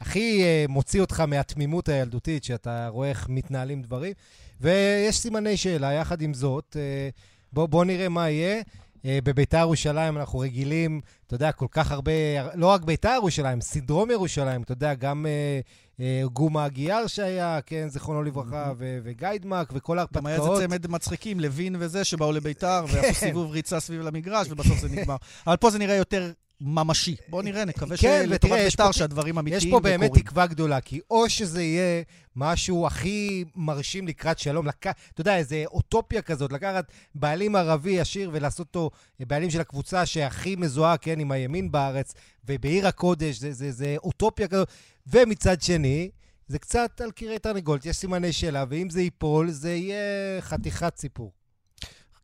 הכי 0.00 0.42
uh, 0.42 0.70
מוציא 0.70 1.00
אותך 1.00 1.20
מהתמימות 1.20 1.88
הילדותית, 1.88 2.44
שאתה 2.44 2.88
רואה 2.88 3.08
איך 3.08 3.28
מתנהלים 3.28 3.82
דברים. 3.82 4.12
ויש 4.60 5.18
סימני 5.18 5.56
שאלה, 5.56 5.92
יחד 5.92 6.22
עם 6.22 6.34
זאת, 6.34 6.76
uh, 6.76 7.20
בוא, 7.52 7.66
בוא 7.66 7.84
נראה 7.84 8.08
מה 8.08 8.30
יהיה. 8.30 8.62
אה, 9.04 9.18
בביתר 9.24 9.58
ירושלים 9.58 10.16
אנחנו 10.18 10.38
רגילים, 10.38 11.00
אתה 11.26 11.34
יודע, 11.34 11.52
כל 11.52 11.66
כך 11.70 11.92
הרבה, 11.92 12.12
לא 12.54 12.66
רק 12.66 12.82
ביתר 12.82 13.12
ירושלים, 13.14 13.60
סינדרום 13.60 14.10
ירושלים, 14.10 14.62
אתה 14.62 14.72
יודע, 14.72 14.94
גם 14.94 15.26
אה, 15.26 15.60
אה, 16.00 16.22
גומה 16.32 16.64
הגיאר 16.64 17.06
שהיה, 17.06 17.58
כן, 17.66 17.88
זיכרונו 17.88 18.22
לברכה, 18.22 18.72
וגיידמק, 18.78 19.72
וכל 19.74 19.98
ההרפתקאות. 19.98 20.22
גם 20.22 20.26
היה 20.26 20.36
איזה 20.36 20.66
צמד 20.66 20.86
מצחיקים, 20.86 21.40
לוין 21.40 21.76
וזה, 21.78 22.04
שבאו 22.04 22.32
לביתר, 22.32 22.84
ועשו 22.88 23.02
כן. 23.02 23.12
סיבוב 23.12 23.50
ריצה 23.50 23.80
סביב 23.80 24.00
למגרש, 24.00 24.46
ובסוף 24.50 24.78
זה 24.78 24.88
נגמר. 24.88 25.16
אבל 25.46 25.56
פה 25.56 25.70
זה 25.70 25.78
נראה 25.78 25.94
יותר 25.94 26.32
ממשי. 26.60 27.16
בוא 27.28 27.42
נראה, 27.42 27.64
נקווה 27.64 27.96
כן, 27.96 28.22
שלטובת 28.26 28.52
בית"ר 28.52 28.92
שהדברים 28.92 29.38
אמיתיים 29.38 29.74
וקורים. 29.74 29.94
יש 29.94 29.98
פה 29.98 30.06
באמת 30.06 30.18
תקווה 30.18 30.46
גדולה, 30.46 30.80
כי 30.80 31.00
או 31.10 31.30
שזה 31.30 31.62
יהיה 31.62 32.02
משהו 32.36 32.86
הכי 32.86 33.44
מרשים 33.56 34.08
לקראת 34.08 34.38
שלום, 34.38 34.66
לק... 34.66 34.86
אתה 34.86 35.20
יודע, 35.20 35.36
איזה 35.36 35.64
אוטופיה 35.66 36.22
כזאת, 36.22 36.52
לקחת 36.52 36.92
בעלים 37.14 37.56
ערבי 37.56 38.00
עשיר 38.00 38.30
ולעשות 38.32 38.66
אותו 38.66 38.90
בעלים 39.20 39.50
של 39.50 39.60
הקבוצה 39.60 40.06
שהכי 40.06 40.56
מזוהה, 40.56 40.96
כן, 40.96 41.20
עם 41.20 41.32
הימין 41.32 41.72
בארץ, 41.72 42.14
ובעיר 42.44 42.86
הקודש, 42.86 43.38
זה, 43.38 43.52
זה, 43.52 43.72
זה 43.72 43.96
אוטופיה 43.98 44.48
כזאת. 44.48 44.68
ומצד 45.06 45.62
שני, 45.62 46.10
זה 46.48 46.58
קצת 46.58 47.00
על 47.00 47.10
קירי 47.10 47.38
תרנגולת, 47.38 47.86
יש 47.86 47.96
סימני 47.96 48.32
שאלה, 48.32 48.64
ואם 48.68 48.90
זה 48.90 49.02
ייפול, 49.02 49.50
זה 49.50 49.74
יהיה 49.74 50.40
חתיכת 50.40 50.96
סיפור. 50.96 51.32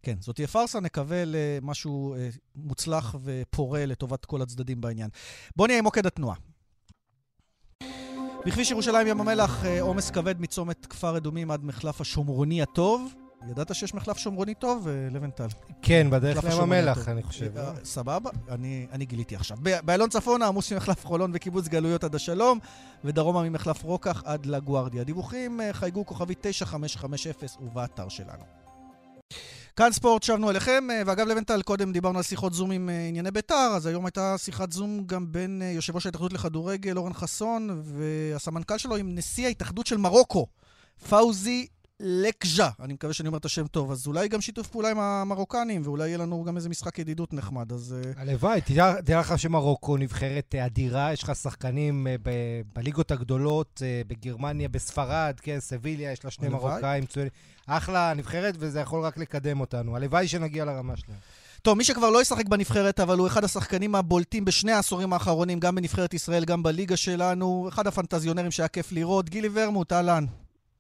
כן, 0.06 0.16
זאת 0.20 0.34
תהיה 0.34 0.48
פארסה, 0.48 0.80
נקווה 0.80 1.22
למשהו 1.26 2.14
אה, 2.14 2.28
מוצלח 2.56 3.14
ופורה 3.24 3.86
לטובת 3.86 4.24
כל 4.24 4.42
הצדדים 4.42 4.80
בעניין. 4.80 5.10
בואו 5.56 5.66
נהיה 5.66 5.78
עם 5.78 5.84
מוקד 5.84 6.06
התנועה. 6.06 6.36
בכביש 8.46 8.70
ירושלים 8.70 9.06
ים 9.06 9.20
המלח, 9.20 9.64
אה, 9.64 9.80
עומס 9.80 10.10
כבד 10.10 10.40
מצומת 10.40 10.86
כפר 10.86 11.16
אדומים 11.16 11.50
עד 11.50 11.64
מחלף 11.64 12.00
השומרוני 12.00 12.62
הטוב. 12.62 13.14
ידעת 13.50 13.74
שיש 13.74 13.94
מחלף 13.94 14.18
שומרוני 14.18 14.54
טוב, 14.54 14.88
אה, 14.88 15.08
לבנטל? 15.10 15.46
כן, 15.82 16.10
בדרך 16.10 16.44
לים 16.44 16.60
המלח, 16.60 17.08
אני 17.08 17.22
חושב. 17.22 17.58
אה, 17.58 17.72
סבבה, 17.84 18.30
אני, 18.48 18.86
אני 18.92 19.06
גיליתי 19.06 19.36
עכשיו. 19.36 19.58
באלון 19.84 20.08
צפונה 20.08 20.46
עמוס 20.46 20.72
ממחלף 20.72 21.06
חולון 21.06 21.30
וקיבוץ 21.34 21.68
גלויות 21.68 22.04
עד 22.04 22.14
השלום, 22.14 22.58
ודרומה 23.04 23.42
ממחלף 23.42 23.82
רוקח 23.82 24.22
עד 24.24 24.46
לגוארדיה. 24.46 25.04
דיווחים 25.04 25.60
חייגו 25.72 26.06
כוכבי 26.06 26.34
9550 26.40 27.32
ובאתר 27.60 28.08
שלנו. 28.08 28.65
כאן 29.76 29.92
ספורט, 29.92 30.22
שבנו 30.22 30.50
אליכם, 30.50 30.88
אה, 30.90 31.02
ואגב 31.06 31.26
לבנטל, 31.26 31.62
קודם 31.62 31.92
דיברנו 31.92 32.18
על 32.18 32.22
שיחות 32.22 32.52
זום 32.52 32.70
עם 32.70 32.88
אה, 32.88 33.08
ענייני 33.08 33.30
בית"ר, 33.30 33.72
אז 33.76 33.86
היום 33.86 34.06
הייתה 34.06 34.34
שיחת 34.38 34.72
זום 34.72 35.02
גם 35.06 35.32
בין 35.32 35.62
אה, 35.62 35.70
יושב 35.70 35.94
ראש 35.94 36.06
ההתאחדות 36.06 36.32
לכדורגל, 36.32 36.96
אורן 36.96 37.12
חסון, 37.12 37.82
והסמנכ"ל 37.84 38.78
שלו 38.78 38.96
עם 38.96 39.14
נשיא 39.14 39.46
ההתאחדות 39.46 39.86
של 39.86 39.96
מרוקו, 39.96 40.46
פאוזי 41.08 41.66
לקז'ה, 42.00 42.68
אני 42.80 42.92
מקווה 42.92 43.12
שאני 43.12 43.26
אומר 43.26 43.38
את 43.38 43.44
השם 43.44 43.66
טוב, 43.66 43.90
אז 43.90 44.06
אולי 44.06 44.28
גם 44.28 44.40
שיתוף 44.40 44.66
פעולה 44.66 44.90
עם 44.90 44.98
המרוקנים, 44.98 45.82
ואולי 45.84 46.08
יהיה 46.08 46.18
לנו 46.18 46.44
גם 46.44 46.56
איזה 46.56 46.68
משחק 46.68 46.98
ידידות 46.98 47.32
נחמד, 47.32 47.72
אז... 47.72 47.96
הלוואי, 48.16 48.60
תדע 48.60 49.20
לך 49.20 49.38
שמרוקו 49.38 49.96
נבחרת 49.96 50.54
אדירה, 50.54 51.12
יש 51.12 51.22
לך 51.22 51.34
שחקנים 51.34 52.06
ב- 52.22 52.60
בליגות 52.74 53.10
הגדולות, 53.10 53.82
בגרמניה, 54.06 54.68
בספרד, 54.68 55.34
כן, 55.42 55.60
סביליה, 55.60 56.12
יש 56.12 56.24
לה 56.24 56.30
שני 56.30 56.48
מרוקאים. 56.48 57.04
אחלה 57.66 58.14
נבחרת, 58.14 58.54
וזה 58.58 58.80
יכול 58.80 59.04
רק 59.04 59.18
לקדם 59.18 59.60
אותנו. 59.60 59.96
הלוואי 59.96 60.28
שנגיע 60.28 60.64
לרמה 60.64 60.96
שלהם. 60.96 61.18
טוב, 61.62 61.78
מי 61.78 61.84
שכבר 61.84 62.10
לא 62.10 62.22
ישחק 62.22 62.48
בנבחרת, 62.48 63.00
אבל 63.00 63.18
הוא 63.18 63.26
אחד 63.26 63.44
השחקנים 63.44 63.94
הבולטים 63.94 64.44
בשני 64.44 64.72
העשורים 64.72 65.12
האחרונים, 65.12 65.60
גם 65.60 65.74
בנבחרת 65.74 66.14
ישראל, 66.14 66.44
גם 66.44 66.62
בליגה 66.62 66.96
שלנו, 66.96 67.68
אחד 67.68 67.86
הפנטזיונרים 67.86 68.50
שהיה 68.50 68.68
כיף 68.68 68.92
לראות, 68.92 69.30
גילי 69.30 69.48
ורמוט, 69.52 69.92
אהלן. 69.92 70.24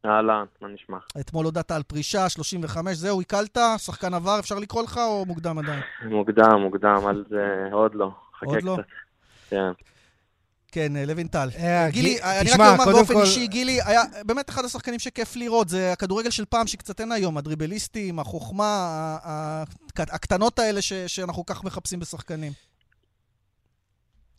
אהלן, 0.06 0.44
מה 0.60 0.68
נשמע? 0.68 0.98
אתמול 1.20 1.44
הודעת 1.44 1.70
על 1.70 1.82
פרישה, 1.82 2.28
35, 2.28 2.96
זהו, 2.96 3.20
הקלת? 3.20 3.58
שחקן 3.78 4.14
עבר, 4.14 4.38
אפשר 4.38 4.58
לקרוא 4.58 4.82
לך, 4.82 4.98
או 4.98 5.24
מוקדם 5.26 5.58
עדיין? 5.58 5.80
מוקדם, 6.04 6.60
מוקדם, 6.60 7.06
על 7.06 7.24
זה 7.30 7.68
עוד 7.72 7.94
לא. 7.94 8.10
עוד 8.44 8.62
לא? 8.62 8.76
כן. 9.50 9.72
כן, 10.72 10.96
אה, 10.96 11.04
לוינטל. 11.04 11.48
אה, 11.58 11.90
גילי, 11.90 12.18
אני 12.22 12.50
רק 12.50 12.60
אומר 12.60 12.92
באופן 12.92 13.14
אישי, 13.20 13.46
גילי 13.46 13.78
היה 13.84 14.02
באמת 14.24 14.50
אחד 14.50 14.64
השחקנים 14.64 14.98
שכיף 14.98 15.36
לראות. 15.36 15.68
זה 15.68 15.92
הכדורגל 15.92 16.30
של 16.30 16.44
פעם 16.44 16.66
שקצת 16.66 17.00
אין 17.00 17.12
היום, 17.12 17.38
הדריבליסטים, 17.38 18.18
החוכמה, 18.18 19.16
הקטנות 19.96 20.58
האלה 20.58 20.82
שאנחנו 21.06 21.46
כך 21.46 21.64
מחפשים 21.64 22.00
בשחקנים. 22.00 22.52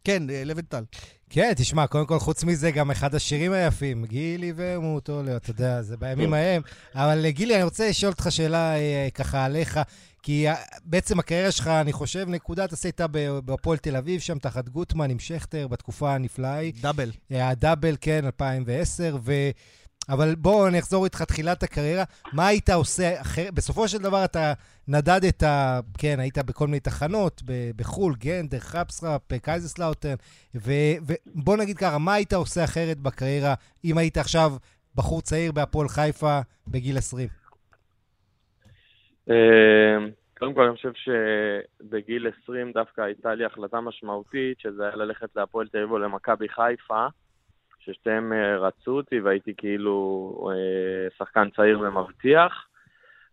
כן, 0.07 0.23
לבנטל. 0.27 0.83
כן, 1.29 1.53
תשמע, 1.55 1.87
קודם 1.87 2.05
כל, 2.05 2.19
חוץ 2.19 2.43
מזה, 2.43 2.71
גם 2.71 2.91
אחד 2.91 3.15
השירים 3.15 3.51
היפים, 3.51 4.05
גילי 4.05 4.53
ומותו, 4.55 5.21
אתה 5.35 5.49
יודע, 5.49 5.81
זה 5.81 5.97
בימים 5.97 6.33
ההם. 6.33 6.61
אבל 6.95 7.29
גילי, 7.29 7.55
אני 7.55 7.63
רוצה 7.63 7.89
לשאול 7.89 8.11
אותך 8.11 8.27
שאלה 8.29 8.73
ככה 9.13 9.45
עליך. 9.45 9.79
כי 10.23 10.45
בעצם 10.85 11.19
הקריירה 11.19 11.51
שלך, 11.51 11.67
אני 11.67 11.93
חושב, 11.93 12.25
נקודת 12.29 12.73
עשית 12.73 13.01
בהפועל 13.45 13.77
תל 13.77 13.95
אביב, 13.95 14.21
שם 14.21 14.39
תחת 14.39 14.69
גוטמן 14.69 15.09
עם 15.09 15.19
שכטר, 15.19 15.67
בתקופה 15.67 16.15
הנפלאה. 16.15 16.69
דאבל. 16.81 17.11
הדאבל, 17.31 17.95
כן, 18.01 18.25
2010, 18.25 19.17
ו... 19.23 19.33
אבל 20.09 20.35
בואו 20.35 20.67
אני 20.67 20.79
אחזור 20.79 21.05
איתך 21.05 21.21
תחילת 21.21 21.63
הקריירה. 21.63 22.03
מה 22.33 22.47
היית 22.47 22.69
עושה 22.69 23.21
אחר? 23.21 23.49
בסופו 23.53 23.87
של 23.87 23.97
דבר 23.97 24.25
אתה 24.25 24.53
נדדת, 24.87 25.43
כן, 25.97 26.19
היית 26.19 26.37
בכל 26.37 26.65
מיני 26.65 26.79
תחנות, 26.79 27.41
בחו"ל, 27.75 28.13
גנט, 28.19 28.46
דה 28.46 28.59
חראפסחאפ, 28.59 29.33
קייזרסלאוטרן, 29.41 30.15
ובוא 30.55 31.57
נגיד 31.57 31.77
ככה, 31.77 31.97
מה 31.97 32.13
היית 32.13 32.33
עושה 32.33 32.63
אחרת 32.63 32.97
בקריירה 32.97 33.53
אם 33.85 33.97
היית 33.97 34.17
עכשיו 34.17 34.51
בחור 34.95 35.21
צעיר 35.21 35.51
בהפועל 35.51 35.87
חיפה 35.87 36.39
בגיל 36.67 36.97
20? 36.97 37.27
אמ, 39.29 39.33
קודם 40.39 40.53
כל, 40.53 40.61
אני 40.61 40.75
חושב 40.75 40.91
שבגיל 40.93 42.27
20 42.43 42.71
דווקא 42.71 43.01
הייתה 43.01 43.35
לי 43.35 43.45
החלטה 43.45 43.81
משמעותית, 43.81 44.59
שזה 44.59 44.83
היה 44.83 44.95
ללכת 44.95 45.29
להפועל 45.35 45.67
תל 45.67 45.77
אביב 45.77 45.91
או 45.91 45.97
למכבי 45.97 46.49
חיפה, 46.49 47.07
ששתיהם 47.87 48.33
אה, 48.33 48.57
רצו 48.57 48.91
אותי 48.91 49.19
והייתי 49.19 49.53
כאילו 49.57 50.49
אה, 50.51 51.07
שחקן 51.17 51.49
צעיר 51.49 51.79
ומבטיח. 51.79 52.67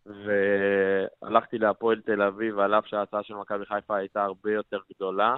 והלכתי 0.06 1.58
להפועל 1.58 2.00
תל 2.00 2.22
אביב, 2.22 2.58
על 2.58 2.74
אף 2.74 2.86
שההצעה 2.86 3.22
של 3.22 3.34
מכבי 3.34 3.66
חיפה 3.66 3.96
הייתה 3.96 4.24
הרבה 4.24 4.52
יותר 4.52 4.78
גדולה. 4.94 5.36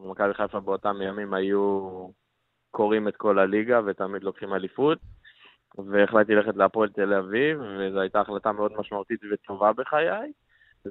מכבי 0.00 0.34
חיפה 0.34 0.60
באותם 0.60 1.02
ימים 1.02 1.34
היו 1.34 2.08
קוראים 2.70 3.08
את 3.08 3.16
כל 3.16 3.38
הליגה 3.38 3.80
ותמיד 3.86 4.24
לוקחים 4.24 4.54
אליפות. 4.54 4.98
והחלטתי 5.78 6.34
ללכת 6.34 6.56
להפועל 6.56 6.88
תל 6.88 7.14
אביב, 7.14 7.60
וזו 7.60 8.00
הייתה 8.00 8.20
החלטה 8.20 8.52
מאוד 8.52 8.72
משמעותית 8.78 9.20
וטובה 9.32 9.72
בחיי. 9.72 10.32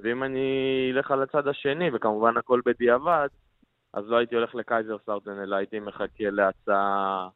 ואם 0.03 0.23
אני 0.23 0.89
אלך 0.93 1.11
על 1.11 1.23
הצד 1.23 1.47
השני, 1.47 1.89
וכמובן 1.93 2.37
הכל 2.37 2.61
בדיעבד, 2.65 3.27
אז 3.93 4.09
לא 4.09 4.17
הייתי 4.17 4.35
הולך 4.35 4.55
לקייזר 4.55 4.97
סאוטן, 5.05 5.39
אלא 5.39 5.55
הייתי 5.55 5.79
מחכה 5.79 6.29
להצעה 6.29 7.27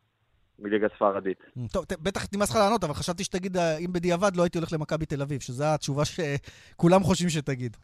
מליגה 0.60 0.88
ספרדית. 0.96 1.43
טוב, 1.72 1.86
בטח 2.04 2.26
נמאס 2.36 2.50
לך 2.52 2.56
לענות, 2.56 2.84
אבל 2.84 2.93
חשבתי 2.93 3.24
שתגיד, 3.24 3.58
אה, 3.58 3.78
אם 3.78 3.93
בדיעבד 3.93 4.36
לא 4.36 4.43
הייתי 4.43 4.58
הולך 4.58 4.74
למכבי 4.74 5.06
תל 5.06 5.22
אביב, 5.22 5.41
שזו 5.41 5.65
התשובה 5.65 6.04
שכולם 6.06 7.04
חושבים 7.04 7.30
שתגיד. 7.30 7.78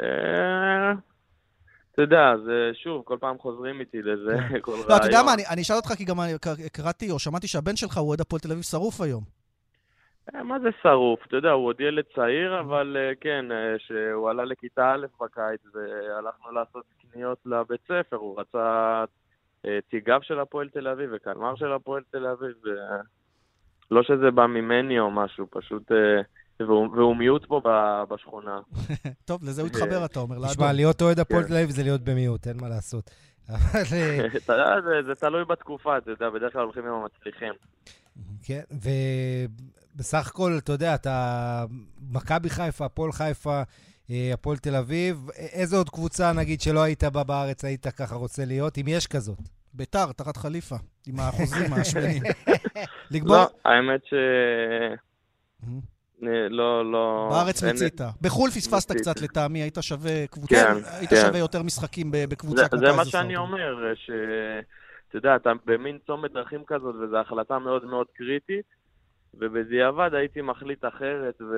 אה, 0.00 0.92
אתה 1.92 2.02
יודע, 2.02 2.32
זה 2.44 2.70
שוב, 2.74 3.02
כל 3.04 3.16
פעם 3.20 3.38
חוזרים 3.38 3.80
איתי 3.80 4.02
לזה. 4.02 4.36
כל 4.62 4.70
רעיון. 4.72 4.88
לא, 4.88 4.96
אתה 4.96 5.06
יודע 5.06 5.22
מה, 5.22 5.34
אני 5.52 5.62
אשאל 5.62 5.76
אותך, 5.76 5.92
כי 5.94 6.04
גם 6.04 6.16
קראתי 6.72 7.10
או 7.10 7.18
שמעתי 7.18 7.46
שהבן 7.46 7.76
שלך 7.76 7.96
הוא 7.96 8.08
אוהד 8.08 8.20
הפועל 8.20 8.40
תל 8.40 8.52
אביב 8.52 8.62
שרוף 8.62 9.00
היום. 9.00 9.22
אה, 10.34 10.42
מה 10.42 10.58
זה 10.58 10.68
שרוף? 10.82 11.20
אתה 11.26 11.36
יודע, 11.36 11.50
הוא 11.50 11.66
עוד 11.66 11.80
ילד 11.80 12.04
צעיר, 12.14 12.60
אבל 12.60 12.96
אה, 13.00 13.14
כן, 13.20 13.52
אה, 13.52 13.74
שהוא 13.78 14.30
עלה 14.30 14.44
לכיתה 14.44 14.92
א' 14.92 15.06
בקיץ 15.20 15.60
והלכנו 15.74 16.52
לעשות 16.52 16.84
קניות 17.12 17.38
לבית 17.46 17.80
ספר, 17.84 18.16
הוא 18.16 18.40
רצה 18.40 19.04
תיגב 19.88 20.20
של 20.22 20.40
הפועל 20.40 20.68
תל 20.68 20.88
אביב 20.88 21.10
וקלמר 21.16 21.56
של 21.56 21.72
הפועל 21.72 22.02
תל 22.10 22.26
אביב. 22.26 22.56
לא 23.90 24.02
שזה 24.02 24.30
בא 24.30 24.46
ממני 24.46 25.00
או 25.00 25.10
משהו, 25.10 25.46
פשוט... 25.50 25.92
והוא 26.60 27.16
מיעוט 27.16 27.44
פה 27.44 27.60
בשכונה. 28.08 28.60
טוב, 29.24 29.44
לזה 29.44 29.62
הוא 29.62 29.68
התחבר, 29.68 30.04
אתה 30.04 30.20
אומר. 30.20 30.48
תשמע, 30.48 30.72
להיות 30.72 31.02
אוהד 31.02 31.18
הפועל 31.18 31.42
כן. 31.42 31.48
תל 31.48 31.54
אביב 31.54 31.70
זה 31.70 31.82
להיות 31.82 32.00
במיעוט, 32.00 32.46
אין 32.46 32.56
מה 32.60 32.68
לעשות. 32.68 33.10
אתה 34.44 34.52
יודע, 34.52 35.02
זה 35.06 35.14
תלוי 35.14 35.44
בתקופה, 35.44 35.98
אתה 35.98 36.10
יודע, 36.10 36.30
בדרך 36.30 36.52
כלל 36.52 36.62
הולכים 36.62 36.86
עם 36.86 36.94
המצליחים. 36.94 37.52
כן, 38.42 38.62
ובסך 38.70 40.28
הכל, 40.28 40.52
אתה 40.58 40.72
יודע, 40.72 40.94
אתה 40.94 41.64
מכבי 42.12 42.50
חיפה, 42.50 42.84
הפועל 42.84 43.12
חיפה, 43.12 43.56
אה, 43.58 43.62
הפועל 44.32 44.56
תל 44.56 44.74
אביב, 44.76 45.28
איזו 45.36 45.76
עוד 45.76 45.90
קבוצה, 45.90 46.32
נגיד, 46.32 46.60
שלא 46.60 46.82
היית 46.82 47.04
בה 47.04 47.24
בארץ, 47.24 47.64
היית 47.64 47.86
ככה 47.86 48.14
רוצה 48.14 48.44
להיות, 48.44 48.78
אם 48.78 48.84
יש 48.88 49.06
כזאת? 49.06 49.38
ביתר, 49.74 50.12
תחת 50.12 50.36
חליפה, 50.36 50.76
עם 51.06 51.20
האחוזים 51.20 51.72
השמנים. 51.80 52.22
לגמור... 53.10 53.36
לא, 53.36 53.50
האמת 53.64 54.04
ש... 54.04 54.14
לא, 56.50 56.92
לא... 56.92 57.28
בארץ 57.30 57.62
מיצית. 57.62 58.00
בחו"ל 58.20 58.50
פספסת 58.50 58.92
קצת 58.92 59.20
לטעמי, 59.20 59.62
היית 59.62 59.78
שווה 59.80 60.26
קבוצה, 60.26 60.54
כן, 60.54 60.74
היית 60.98 61.10
כן. 61.10 61.16
שווה 61.16 61.38
יותר 61.38 61.62
משחקים 61.62 62.10
בקבוצה 62.12 62.68
כמו 62.68 62.78
זה 62.78 62.92
מה 62.96 63.04
שאני 63.04 63.36
אומר, 63.36 63.94
ש... 63.94 64.10
אתה 65.08 65.18
יודע, 65.18 65.36
אתה 65.36 65.52
במין 65.64 65.98
צומת 66.06 66.32
דרכים 66.32 66.64
כזאת, 66.66 66.94
וזו 66.94 67.16
החלטה 67.16 67.58
מאוד 67.58 67.84
מאוד 67.84 68.06
קריטית, 68.14 68.66
ובדיעבד 69.34 70.10
הייתי 70.14 70.40
מחליט 70.40 70.84
אחרת, 70.84 71.40
ו... 71.40 71.54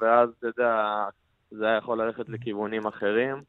ואז, 0.00 0.28
אתה 0.38 0.46
יודע, 0.46 1.04
זה 1.50 1.66
היה 1.66 1.76
יכול 1.76 2.02
ללכת 2.02 2.28
לכיוונים 2.28 2.86
אחרים. 2.86 3.42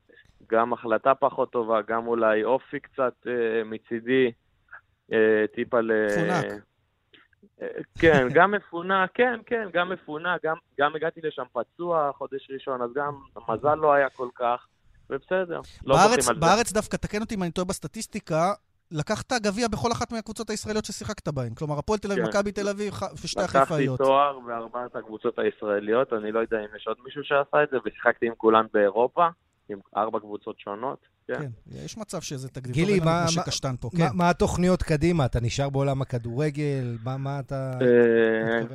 גם 0.49 0.73
החלטה 0.73 1.15
פחות 1.15 1.51
טובה, 1.51 1.81
גם 1.87 2.07
אולי 2.07 2.43
אופי 2.43 2.79
קצת 2.79 3.13
אה, 3.27 3.63
מצידי, 3.65 4.31
אה, 5.13 5.45
טיפה 5.55 5.81
ל... 5.81 5.91
פונק. 6.15 6.63
כן, 7.99 8.27
גם 8.33 8.51
מפונה, 8.51 9.05
כן, 9.13 9.39
כן, 9.45 9.67
גם 9.73 9.89
מפונה, 9.89 10.35
גם, 10.43 10.55
גם 10.79 10.95
הגעתי 10.95 11.21
לשם 11.23 11.43
פצוע 11.53 12.11
חודש 12.17 12.47
ראשון, 12.53 12.81
אז 12.81 12.89
גם 12.95 13.13
המזל 13.35 13.75
לא 13.75 13.93
היה 13.93 14.09
כל 14.09 14.27
כך, 14.35 14.67
ובסדר, 15.09 15.61
לא 15.85 15.95
בארץ. 15.95 16.29
בארץ 16.29 16.71
דווקא, 16.71 16.97
תקן 16.97 17.21
אותי 17.21 17.35
אם 17.35 17.43
אני 17.43 17.51
טועה 17.51 17.65
בסטטיסטיקה, 17.65 18.53
לקחת 18.91 19.33
גביע 19.33 19.67
בכל 19.67 19.91
אחת 19.91 20.11
מהקבוצות 20.11 20.49
הישראליות 20.49 20.85
ששיחקת 20.85 21.27
בהן. 21.27 21.53
כלומר, 21.53 21.79
הפועל 21.79 21.99
תל 21.99 22.11
אביב, 22.11 22.23
כן. 22.23 22.29
מכבי 22.29 22.51
תל 22.51 22.69
אביב 22.69 22.93
ושתי 23.23 23.41
החיפאיות. 23.41 23.99
לקחתי 23.99 24.09
תואר 24.09 24.39
בארבעת 24.39 24.95
הקבוצות 24.95 25.39
הישראליות, 25.39 26.13
אני 26.13 26.31
לא 26.31 26.39
יודע 26.39 26.57
אם 26.59 26.75
יש 26.77 26.87
עוד 26.87 26.97
מישהו 27.05 27.23
שעשה 27.23 27.63
את 27.63 27.69
זה, 27.71 27.77
ושיחקתי 27.85 28.27
עם 28.27 28.33
כולן 28.37 28.65
באירופה, 28.73 29.27
עם 29.69 29.79
ארבע 29.97 30.19
קבוצות 30.19 30.59
שונות. 30.59 30.99
כן. 31.27 31.39
כן, 31.39 31.49
יש 31.85 31.97
מצב 31.97 32.21
שזה 32.21 32.49
תקדים. 32.49 32.73
גילי, 32.73 32.99
מה, 32.99 33.25
מה, 33.37 33.43
קשטן 33.43 33.75
פה, 33.79 33.89
כן. 33.97 34.03
מה, 34.03 34.09
מה 34.13 34.29
התוכניות 34.29 34.83
קדימה? 34.83 35.25
אתה 35.25 35.39
נשאר 35.41 35.69
בעולם 35.69 36.01
הכדורגל? 36.01 36.97
מה, 37.03 37.17
מה 37.17 37.39
אתה... 37.39 37.71
אה, 37.81 38.65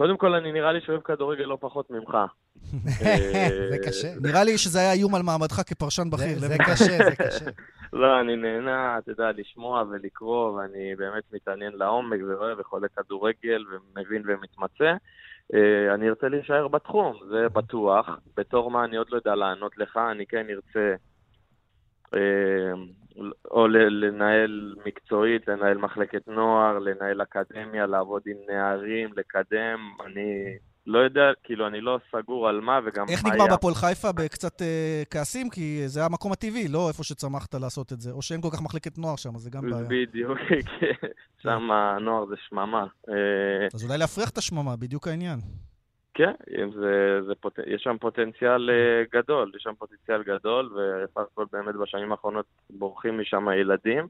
קודם 0.00 0.16
כל, 0.16 0.34
אני 0.34 0.52
נראה 0.52 0.72
לי 0.72 0.80
שאוהב 0.80 1.00
כדורגל 1.00 1.44
לא 1.44 1.58
פחות 1.60 1.90
ממך. 1.90 2.16
זה 3.70 3.78
קשה. 3.86 4.08
נראה 4.20 4.44
לי 4.44 4.58
שזה 4.58 4.78
היה 4.78 4.92
איום 4.92 5.14
על 5.14 5.22
מעמדך 5.22 5.60
כפרשן 5.66 6.10
בכיר. 6.10 6.38
זה 6.38 6.56
קשה, 6.58 6.98
זה 7.04 7.16
קשה. 7.16 7.44
לא, 7.92 8.20
אני 8.20 8.36
נהנה, 8.36 8.98
אתה 8.98 9.10
יודע, 9.10 9.30
לשמוע 9.36 9.84
ולקרוא, 9.90 10.52
ואני 10.52 10.96
באמת 10.96 11.22
מתעניין 11.32 11.72
לעומק 11.72 12.20
ואוהב 12.28 12.58
וחולה 12.58 12.88
כדורגל 12.96 13.64
ומבין 13.70 14.22
ומתמצא. 14.26 14.92
אה, 15.54 15.94
אני 15.94 16.08
ארצה 16.08 16.28
להישאר 16.28 16.68
בתחום, 16.68 17.16
זה 17.30 17.48
בטוח. 17.48 18.08
בתור 18.36 18.70
מה 18.70 18.84
אני 18.84 18.96
עוד 18.96 19.06
לא 19.10 19.16
יודע 19.16 19.34
לענות 19.34 19.78
לך, 19.78 19.98
אני 20.10 20.26
כן 20.26 20.46
ארצה 20.50 20.94
אה, 22.14 22.72
או 23.50 23.68
לנהל 23.68 24.74
מקצועית, 24.86 25.48
לנהל 25.48 25.78
מחלקת 25.78 26.28
נוער, 26.28 26.78
לנהל 26.78 27.22
אקדמיה, 27.22 27.86
לעבוד 27.86 28.22
עם 28.26 28.36
נערים, 28.48 29.10
לקדם. 29.16 29.78
אני 30.06 30.56
לא 30.86 30.98
יודע, 30.98 31.22
כאילו, 31.44 31.66
אני 31.66 31.80
לא 31.80 31.98
סגור 32.12 32.48
על 32.48 32.60
מה 32.60 32.80
וגם 32.84 33.06
איך 33.08 33.24
נגמר 33.24 33.46
בפועל 33.56 33.74
חיפה? 33.74 34.12
בקצת 34.12 34.62
אה, 34.62 35.02
כעסים? 35.10 35.50
כי 35.50 35.82
זה 35.86 36.04
המקום 36.04 36.32
הטבעי, 36.32 36.68
לא 36.68 36.88
איפה 36.88 37.04
שצמחת 37.04 37.54
לעשות 37.54 37.92
את 37.92 38.00
זה. 38.00 38.10
או 38.10 38.22
שאין 38.22 38.40
כל 38.40 38.48
כך 38.52 38.62
מחלקת 38.62 38.98
נוער 38.98 39.16
שם, 39.16 39.38
זה 39.38 39.50
גם 39.50 39.70
בעיה. 39.70 39.84
בדיוק, 39.88 40.38
כן. 40.80 41.08
שם 41.42 41.70
הנוער 41.70 42.26
זה 42.26 42.34
שממה. 42.48 42.86
אה, 43.08 43.66
אז 43.74 43.84
אולי 43.84 43.98
להפריח 43.98 44.30
את 44.30 44.38
השממה, 44.38 44.76
בדיוק 44.76 45.08
העניין. 45.08 45.38
כן, 46.20 46.70
זה, 46.80 47.20
זה 47.26 47.34
פוט... 47.34 47.58
יש 47.66 47.82
שם 47.82 47.96
פוטנציאל 48.00 48.70
אה, 48.70 49.02
גדול, 49.12 49.52
יש 49.56 49.62
שם 49.62 49.74
פוטנציאל 49.78 50.22
גדול, 50.22 50.70
וסך 50.72 51.20
הכל 51.32 51.44
באמת 51.52 51.74
בשנים 51.74 52.12
האחרונות 52.12 52.46
בורחים 52.70 53.20
משם 53.20 53.48
הילדים, 53.48 54.06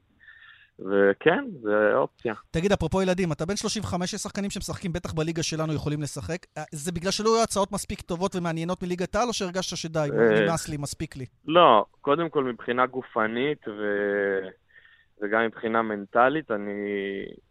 וכן, 0.79 1.45
זה 1.61 1.95
אופציה. 1.95 2.33
תגיד, 2.51 2.71
אפרופו 2.71 3.01
ילדים, 3.01 3.31
אתה 3.31 3.45
בן 3.45 3.55
35, 3.55 4.13
יש 4.13 4.19
שחקנים 4.21 4.49
שמשחקים 4.49 4.93
בטח 4.93 5.13
בליגה 5.13 5.43
שלנו 5.43 5.73
יכולים 5.73 6.01
לשחק. 6.01 6.45
אה, 6.57 6.63
זה 6.71 6.91
בגלל 6.91 7.11
שלא 7.11 7.35
היו 7.35 7.43
הצעות 7.43 7.71
מספיק 7.71 8.01
טובות 8.01 8.35
ומעניינות 8.35 8.83
מליגת 8.83 9.15
העל, 9.15 9.27
או 9.27 9.33
שהרגשת 9.33 9.77
שדי, 9.77 9.99
אה, 9.99 10.41
נמאס 10.41 10.69
לי, 10.69 10.77
מספיק 10.77 11.15
לי? 11.15 11.25
לא, 11.47 11.85
קודם 12.01 12.29
כל 12.29 12.43
מבחינה 12.43 12.85
גופנית 12.85 13.67
ו... 13.67 13.81
וגם 15.21 15.45
מבחינה 15.45 15.81
מנטלית, 15.81 16.51
אני 16.51 16.81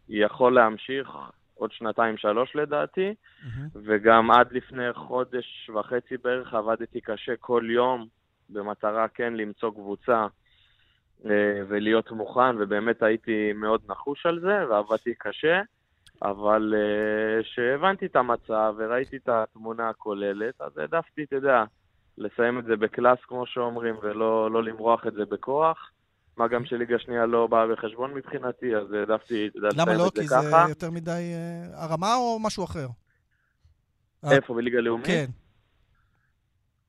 יכול 0.09 0.55
להמשיך 0.55 1.07
עוד 1.61 1.71
שנתיים-שלוש 1.71 2.55
לדעתי, 2.55 3.13
mm-hmm. 3.13 3.47
וגם 3.73 4.31
עד 4.31 4.51
לפני 4.51 4.93
חודש 4.93 5.69
וחצי 5.69 6.17
בערך 6.17 6.53
עבדתי 6.53 7.01
קשה 7.01 7.35
כל 7.39 7.63
יום, 7.69 8.07
במטרה 8.49 9.07
כן 9.07 9.33
למצוא 9.33 9.71
קבוצה 9.71 10.27
אה, 11.25 11.61
ולהיות 11.67 12.11
מוכן, 12.11 12.55
ובאמת 12.59 13.03
הייתי 13.03 13.53
מאוד 13.53 13.81
נחוש 13.87 14.25
על 14.25 14.39
זה, 14.39 14.69
ועבדתי 14.69 15.13
קשה, 15.17 15.61
אבל 16.21 16.73
כשהבנתי 17.41 18.05
אה, 18.05 18.09
את 18.11 18.15
המצב 18.15 18.75
וראיתי 18.77 19.17
את 19.17 19.29
התמונה 19.29 19.89
הכוללת, 19.89 20.61
אז 20.61 20.77
העדפתי, 20.77 21.23
אתה 21.23 21.35
יודע, 21.35 21.63
לסיים 22.17 22.59
את 22.59 22.65
זה 22.65 22.75
בקלאס, 22.75 23.19
כמו 23.27 23.45
שאומרים, 23.45 23.95
ולא 24.01 24.51
לא 24.51 24.63
למרוח 24.63 25.07
את 25.07 25.13
זה 25.13 25.25
בכוח. 25.25 25.91
מה 26.37 26.47
גם 26.47 26.65
שליגה 26.65 26.99
שנייה 26.99 27.25
לא 27.25 27.47
באה 27.47 27.67
בחשבון 27.67 28.13
מבחינתי, 28.13 28.75
אז 28.75 28.91
העדפתי 28.91 29.49
למה 29.55 29.93
לא? 29.93 30.11
כי 30.15 30.27
זה 30.27 30.35
יותר 30.69 30.91
מדי 30.91 31.11
אה, 31.11 31.83
הרמה 31.83 32.15
או 32.15 32.39
משהו 32.39 32.63
אחר? 32.63 32.87
איפה, 34.31 34.53
בליגה 34.53 34.79
לאומית? 34.79 35.07
כן. 35.07 35.25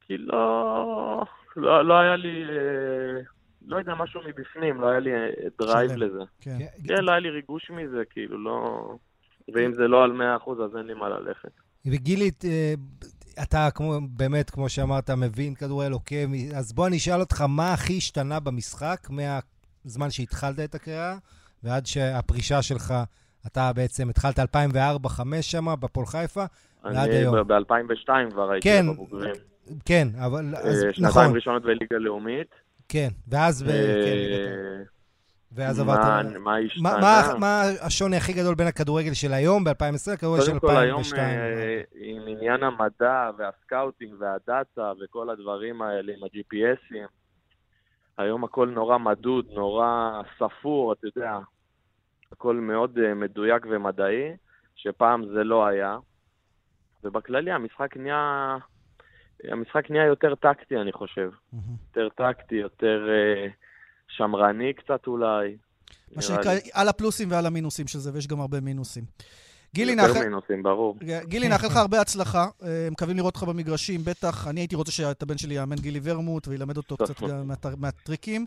כי 0.00 0.18
לא... 0.18 1.24
לא, 1.56 1.84
לא 1.84 1.94
היה 1.94 2.16
לי... 2.16 2.44
אה, 2.44 3.22
לא 3.66 3.76
יודע, 3.76 3.94
משהו 3.94 4.20
מבפנים, 4.26 4.80
לא 4.80 4.88
היה 4.88 5.00
לי 5.00 5.10
drive 5.58 5.90
אה, 5.90 5.96
לזה. 5.96 6.22
כן. 6.40 6.58
כן, 6.88 7.04
לא 7.04 7.10
היה 7.10 7.20
לי 7.20 7.30
ריגוש 7.30 7.70
מזה, 7.70 8.02
כאילו, 8.10 8.44
לא... 8.44 8.86
ואם 9.54 9.72
זה 9.72 9.88
לא 9.88 10.04
על 10.04 10.10
100%, 10.46 10.62
אז 10.64 10.76
אין 10.76 10.86
לי 10.86 10.94
מה 10.94 11.08
ללכת. 11.08 11.50
וגילי, 11.86 12.30
אתה 13.42 13.68
כמו, 13.74 13.98
באמת, 14.10 14.50
כמו 14.50 14.68
שאמרת, 14.68 15.10
מבין 15.10 15.54
כדורגל 15.54 15.92
עוקב, 15.92 16.26
אז 16.56 16.72
בוא 16.72 16.86
אני 16.86 16.96
אשאל 16.96 17.20
אותך, 17.20 17.44
מה 17.48 17.72
הכי 17.72 17.96
השתנה 17.96 18.40
במשחק 18.40 19.08
מהזמן 19.10 20.10
שהתחלת 20.10 20.60
את 20.60 20.74
הקריירה 20.74 21.16
ועד 21.62 21.86
שהפרישה 21.86 22.62
שלך, 22.62 22.94
אתה 23.46 23.72
בעצם 23.72 24.08
התחלת 24.10 24.38
2004-2005 24.38 24.42
שם, 25.40 25.74
בפועל 25.80 26.06
חיפה, 26.06 26.44
ועד 26.84 27.10
היום. 27.10 27.34
אני 27.34 27.44
ב-2002 27.44 28.30
כבר 28.30 28.50
הייתי 28.50 28.68
כן, 28.68 28.86
בבוגרים. 28.88 29.34
כן, 29.84 30.08
אבל... 30.18 30.54
אז, 30.56 30.84
אה, 30.84 30.92
שנתיים 30.92 31.08
נכון. 31.08 31.34
ראשונות 31.34 31.62
בליגה 31.62 31.98
לאומית. 31.98 32.54
כן, 32.88 33.08
ואז... 33.28 33.62
ו... 33.62 33.70
אה, 33.70 34.04
כן, 34.04 34.82
ואז 35.54 35.80
עברת... 35.80 35.98
מה, 35.98 36.38
מה 36.38 36.56
השתנה? 36.56 36.98
מה, 37.00 37.34
מה 37.38 37.62
השוני 37.80 38.16
הכי 38.16 38.32
גדול 38.32 38.54
בין 38.54 38.66
הכדורגל 38.66 39.14
של 39.14 39.32
היום, 39.32 39.64
ב-2020, 39.64 40.12
לכדורגל 40.12 40.42
של 40.42 40.52
2002? 40.52 40.60
קודם 40.60 40.74
כל, 40.74 40.76
היום 40.76 41.02
אה, 41.18 41.82
עם 41.94 42.22
עניין 42.26 42.62
המדע 42.62 43.30
והסקאוטינג 43.38 44.14
והדאטה 44.18 44.92
וכל 45.00 45.30
הדברים 45.30 45.82
האלה, 45.82 46.12
עם 46.12 46.24
ה-GPSים, 46.24 47.08
היום 48.18 48.44
הכל 48.44 48.68
נורא 48.68 48.98
מדוד, 48.98 49.46
נורא 49.52 50.22
ספור, 50.38 50.92
אתה 50.92 51.06
יודע, 51.06 51.38
הכל 52.32 52.56
מאוד 52.56 52.98
uh, 52.98 53.14
מדויק 53.14 53.66
ומדעי, 53.70 54.36
שפעם 54.76 55.24
זה 55.34 55.44
לא 55.44 55.66
היה. 55.66 55.96
ובכללי 57.04 57.50
המשחק 57.50 57.96
נהיה... 57.96 58.56
המשחק 59.44 59.90
נהיה 59.90 60.04
יותר 60.04 60.34
טקטי, 60.34 60.76
אני 60.76 60.92
חושב. 60.92 61.30
Mm-hmm. 61.30 61.56
יותר 61.88 62.08
טקטי, 62.08 62.54
יותר... 62.54 63.08
Uh, 63.08 63.61
שמרני 64.16 64.72
קצת 64.72 65.06
אולי. 65.06 65.56
מה 66.16 66.22
שנקרא, 66.22 66.52
על 66.72 66.88
הפלוסים 66.88 67.30
ועל 67.30 67.46
המינוסים 67.46 67.86
של 67.86 67.98
זה, 67.98 68.10
ויש 68.14 68.26
גם 68.26 68.40
הרבה 68.40 68.60
מינוסים. 68.60 69.04
גילי, 69.74 69.94
נאחל... 69.94 70.08
יותר 70.08 70.20
מינוסים, 70.20 70.62
ברור. 70.62 70.96
גילי, 71.22 71.48
נאחל 71.48 71.66
לך 71.66 71.76
הרבה 71.76 72.00
הצלחה. 72.00 72.46
אה, 72.62 72.88
מקווים 72.90 73.16
לראות 73.16 73.34
אותך 73.34 73.48
במגרשים, 73.48 74.00
בטח. 74.04 74.48
אני 74.48 74.60
הייתי 74.60 74.76
רוצה 74.76 74.92
שאת 74.92 75.22
הבן 75.22 75.38
שלי 75.38 75.54
יאמן 75.54 75.76
גילי 75.76 76.00
ורמוט 76.02 76.48
וילמד 76.48 76.76
אותו 76.76 76.96
קצת 76.96 77.22
מהטריקים. 77.76 78.46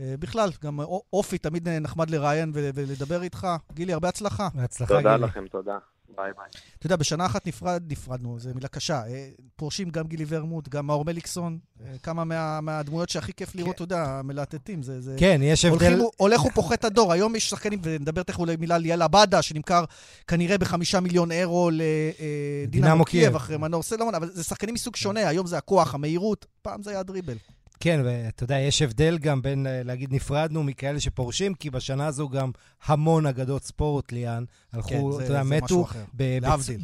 אה, 0.00 0.14
בכלל, 0.18 0.50
גם 0.64 0.78
אופי 1.12 1.38
תמיד 1.38 1.68
נחמד 1.68 2.10
לראיין 2.10 2.52
ולדבר 2.54 3.22
איתך. 3.22 3.46
גילי, 3.72 3.92
הרבה 3.92 4.08
הצלחה. 4.08 4.48
בהצלחה, 4.54 4.94
גילי. 4.94 5.02
תודה 5.02 5.16
לכם, 5.16 5.46
תודה. 5.48 5.78
ביי 6.16 6.32
ביי. 6.36 6.46
אתה 6.78 6.86
יודע, 6.86 6.96
בשנה 6.96 7.26
אחת 7.26 7.46
נפרד, 7.46 7.82
נפרדנו, 7.88 8.38
זו 8.38 8.50
מילה 8.54 8.68
קשה. 8.68 9.02
אה, 9.06 9.28
פורשים 9.56 9.90
גם 9.90 10.06
גילי 10.06 10.24
ורמוט, 10.28 10.68
גם 10.68 10.86
מאור 10.86 11.04
מליקסון, 11.04 11.58
אה, 11.80 11.98
כמה 12.02 12.24
מה, 12.24 12.60
מהדמויות 12.60 13.08
שהכי 13.08 13.32
כיף 13.32 13.54
לראות, 13.54 13.78
כן. 13.78 13.84
אתה 13.84 13.94
יודע, 13.94 14.20
מלהטטים. 14.24 14.82
זה, 14.82 15.00
זה... 15.00 15.16
כן, 15.18 15.40
יש 15.42 15.64
הבדל... 15.64 16.00
הולך 16.16 16.44
ופוחת 16.44 16.84
הדור. 16.84 17.12
היום 17.12 17.36
יש 17.36 17.50
שחקנים, 17.50 17.78
ונדבר 17.82 18.22
תכף 18.22 18.38
אולי 18.38 18.56
מילה 18.56 18.74
על 18.74 18.86
ליאל 18.86 19.04
עבדה, 19.04 19.42
שנמכר 19.42 19.84
כנראה 20.28 20.58
בחמישה 20.58 21.00
מיליון 21.00 21.32
אירו 21.32 21.70
לדינמו 21.72 23.04
קייב 23.04 23.36
אחרי 23.36 23.56
מנור 23.56 23.82
סלומון, 23.82 24.14
אבל 24.14 24.30
זה 24.32 24.44
שחקנים 24.44 24.74
מסוג 24.74 24.96
שונה, 24.96 25.28
היום 25.28 25.46
זה 25.46 25.58
הכוח, 25.58 25.94
המהירות, 25.94 26.46
פעם 26.62 26.82
זה 26.82 26.90
היה 26.90 27.02
דריבל. 27.02 27.36
כן, 27.84 28.00
ואתה 28.04 28.44
יודע, 28.44 28.58
יש 28.58 28.82
הבדל 28.82 29.18
גם 29.18 29.42
בין 29.42 29.66
אה, 29.66 29.82
להגיד 29.82 30.14
נפרדנו 30.14 30.62
מכאלה 30.62 31.00
שפורשים, 31.00 31.54
כי 31.54 31.70
בשנה 31.70 32.06
הזו 32.06 32.28
גם 32.28 32.50
המון 32.84 33.26
אגדות 33.26 33.64
ספורט, 33.64 34.12
ליאן, 34.12 34.44
הלכו, 34.72 34.88
כן, 34.88 35.24
אתה 35.24 35.32
יודע, 35.32 35.42
מתו. 35.42 35.82
אחר, 35.84 36.04
להבדיל. 36.18 36.80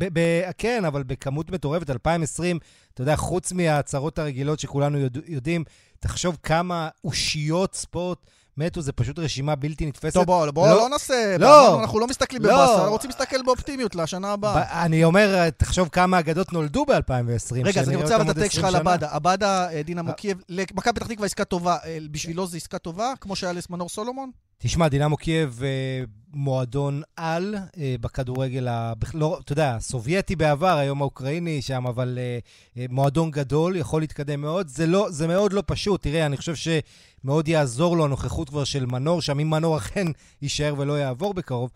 כן, 0.59 0.85
אבל 0.85 1.03
בכמות 1.03 1.51
מטורפת, 1.51 1.91
2020, 1.91 2.59
אתה 2.95 3.03
יודע, 3.03 3.17
חוץ 3.17 3.53
מההצהרות 3.53 4.19
הרגילות 4.19 4.61
שכולנו 4.61 4.99
יודע, 4.99 5.21
יודעים, 5.27 5.65
תחשוב 6.01 6.39
כמה 6.43 6.89
אושיות 7.05 7.75
ספורט 7.75 8.19
מתו, 8.61 8.83
זה 8.83 8.93
פשוט 8.93 9.19
רשימה 9.19 9.55
בלתי 9.55 9.87
נתפסת. 9.87 10.15
טוב, 10.15 10.25
בואו 10.25 10.53
בוא, 10.53 10.69
לא, 10.69 10.77
לא 10.77 10.89
נעשה... 10.89 11.37
לא. 11.39 11.81
אנחנו 11.81 12.01
לא 12.01 12.07
מסתכלים 12.07 12.43
לא. 12.43 12.49
בבאסה, 12.49 12.75
אנחנו 12.75 12.91
רוצים 12.91 13.11
להסתכל 13.11 13.43
באופטימיות 13.43 13.95
לשנה 13.95 14.33
הבאה. 14.33 14.85
אני 14.85 15.05
אומר, 15.05 15.51
תחשוב 15.51 15.89
כמה 15.89 16.19
אגדות 16.19 16.53
נולדו 16.53 16.85
ב-2020. 16.85 17.65
רגע, 17.65 17.81
אז 17.81 17.89
אני 17.89 17.97
רוצה 17.97 18.17
אבל 18.17 18.31
את 18.31 18.37
הטקסט 18.37 18.53
שלך 18.53 18.65
על 18.65 18.77
עבדה. 18.77 19.09
עבדה, 19.11 19.71
אה, 19.73 19.83
דינמו 19.83 20.03
קייב, 20.03 20.43
למכבי 20.49 20.93
פתח 20.93 21.07
תקווה 21.07 21.27
עסקה 21.27 21.45
טובה. 21.45 21.77
אה, 21.85 21.99
בשבילו 22.11 22.47
זו 22.47 22.57
עסקה 22.57 22.79
טובה, 22.79 23.13
כמו 23.21 23.37
שהיה 23.37 23.53
למנור 23.71 23.89
סולומון? 23.89 24.31
תשמע, 24.59 24.89
דינמו 24.89 25.17
קייב 25.17 25.61
אה, 25.63 26.05
מועדון 26.33 27.03
על 27.17 27.55
אה, 27.79 27.95
בכדורגל, 28.01 28.69
ה... 28.69 28.93
לא, 29.15 29.39
אתה 29.45 29.53
יודע, 29.53 29.75
הסובייטי 29.75 30.37
בעבר, 30.37 30.77
היום 30.77 31.03
האוקראיני 31.03 31.63
שם, 31.63 31.87
אבל 31.87 32.19
אה, 32.19 32.87
מועדון 32.89 33.31
גדול, 33.31 33.77
יכול 33.77 34.01
להתקדם 34.01 34.41
מאוד. 34.41 34.69
זה, 34.69 34.87
לא, 34.87 35.07
זה 35.11 35.27
מאוד 35.27 35.53
לא 35.53 35.63
פשוט. 35.67 36.03
תראה, 36.03 36.27
אני 36.27 36.37
חושב 36.37 36.55
שמאוד 36.55 37.49
יעזור 37.49 37.97
לו 37.97 38.05
הנוכחות 38.05 38.49
כבר 38.49 38.65
של 38.65 38.87
מנור, 38.87 39.23
שם 39.23 39.41
אם 39.41 39.51
מנור 39.51 39.77
אכן 39.79 40.07
יישאר 40.43 40.75
ולא 40.79 40.99
יעבור 40.99 41.35
בקרוב, 41.35 41.71